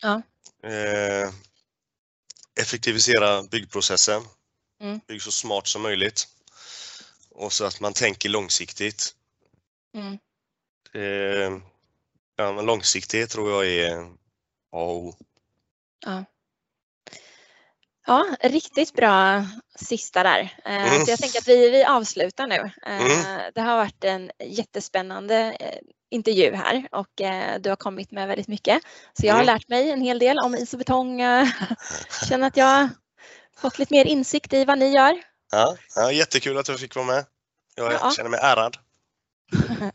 Ja. 0.00 0.22
Eh, 0.68 1.30
effektivisera 2.60 3.42
byggprocessen. 3.42 4.22
Mm. 4.80 5.00
Bygg 5.06 5.22
så 5.22 5.32
smart 5.32 5.66
som 5.66 5.82
möjligt. 5.82 6.28
Och 7.30 7.52
så 7.52 7.64
att 7.64 7.80
man 7.80 7.92
tänker 7.92 8.28
långsiktigt. 8.28 9.14
Mm. 9.94 10.18
Eh, 10.92 11.58
ja, 12.36 12.62
långsiktighet 12.62 13.30
tror 13.30 13.50
jag 13.50 13.66
är 13.66 14.00
A 14.72 14.80
och 14.80 14.96
O. 14.96 15.14
Ja. 16.00 16.24
Ja, 18.10 18.26
riktigt 18.40 18.92
bra 18.94 19.44
sista 19.74 20.22
där. 20.22 20.56
Eh, 20.64 20.92
Mm. 20.94 21.04
Så 21.04 21.10
jag 21.10 21.18
tänker 21.18 21.38
att 21.38 21.48
vi, 21.48 21.70
vi 21.70 21.84
avslutar 21.84 22.46
nu. 22.46 22.70
Eh, 22.86 23.00
Mm. 23.02 23.50
Det 23.54 23.60
har 23.60 23.76
varit 23.76 24.04
en 24.04 24.30
jättespännande 24.44 25.56
eh, 25.60 25.78
intervju 26.10 26.54
här 26.54 26.88
och 26.92 27.08
du 27.60 27.68
har 27.68 27.76
kommit 27.76 28.10
med 28.10 28.28
väldigt 28.28 28.48
mycket. 28.48 28.82
Så 29.20 29.26
jag 29.26 29.34
har 29.34 29.42
Mm. 29.42 29.54
lärt 29.54 29.68
mig 29.68 29.90
en 29.90 30.00
hel 30.00 30.18
del 30.18 30.38
om 30.38 30.54
is 30.54 30.72
och 30.72 30.78
betong. 30.78 31.20
Känner 32.28 32.46
att 32.46 32.56
jag 32.56 32.88
fått 33.56 33.78
lite 33.78 33.94
mer 33.94 34.04
insikt 34.04 34.52
i 34.52 34.64
vad 34.64 34.78
ni 34.78 34.88
gör. 34.94 35.22
Ja, 35.52 35.76
ja, 35.96 36.12
jättekul 36.12 36.58
att 36.58 36.68
jag 36.68 36.80
fick 36.80 36.94
vara 36.96 37.06
med. 37.06 37.24
Jag 37.74 37.92
Ja. 37.92 38.10
känner 38.16 38.30
mig 38.30 38.40
ärad. 38.42 38.76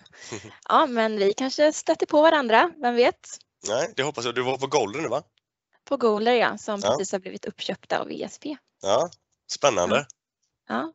Ja, 0.69 0.85
men 0.85 1.17
vi 1.19 1.33
kanske 1.33 1.73
stöter 1.73 2.05
på 2.05 2.21
varandra, 2.21 2.71
vem 2.81 2.95
vet? 2.95 3.27
Nej, 3.67 3.93
det 3.95 4.03
hoppas 4.03 4.25
jag. 4.25 4.35
Du 4.35 4.41
var 4.41 4.57
på 4.57 4.67
Golden 4.67 5.01
nu 5.03 5.07
va? 5.07 5.21
På 5.85 5.97
Goler 5.97 6.33
ja, 6.33 6.57
som 6.57 6.79
Ja. 6.83 6.89
precis 6.89 7.11
har 7.11 7.19
blivit 7.19 7.45
uppköpta 7.45 7.99
av 7.99 8.07
VSP. 8.07 8.57
Ja, 8.81 9.09
spännande. 9.51 10.07
Ja. 10.67 10.93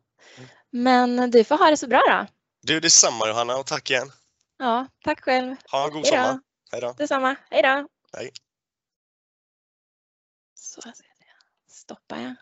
Men 0.69 1.31
du 1.31 1.43
får 1.43 1.57
ha 1.57 1.69
det 1.69 1.77
så 1.77 1.87
bra 1.87 2.01
då. 2.09 2.27
Du, 2.61 2.79
detsamma 2.79 3.27
Johanna 3.27 3.57
och 3.57 3.65
tack 3.65 3.89
igen. 3.89 4.11
Ja, 4.57 4.87
tack 5.03 5.21
själv. 5.21 5.55
Ha 5.71 5.85
en 5.87 5.93
god 5.93 6.05
Hej 6.05 6.11
då. 6.11 6.17
sommar. 6.23 6.39
Hej 6.71 6.81
då. 6.81 6.93
Detsamma. 6.97 7.35
Hej 7.49 7.61
då. 7.61 7.87
Hej. 8.17 8.31
Så, 10.55 10.81
stoppar 11.69 12.17
jag. 12.21 12.35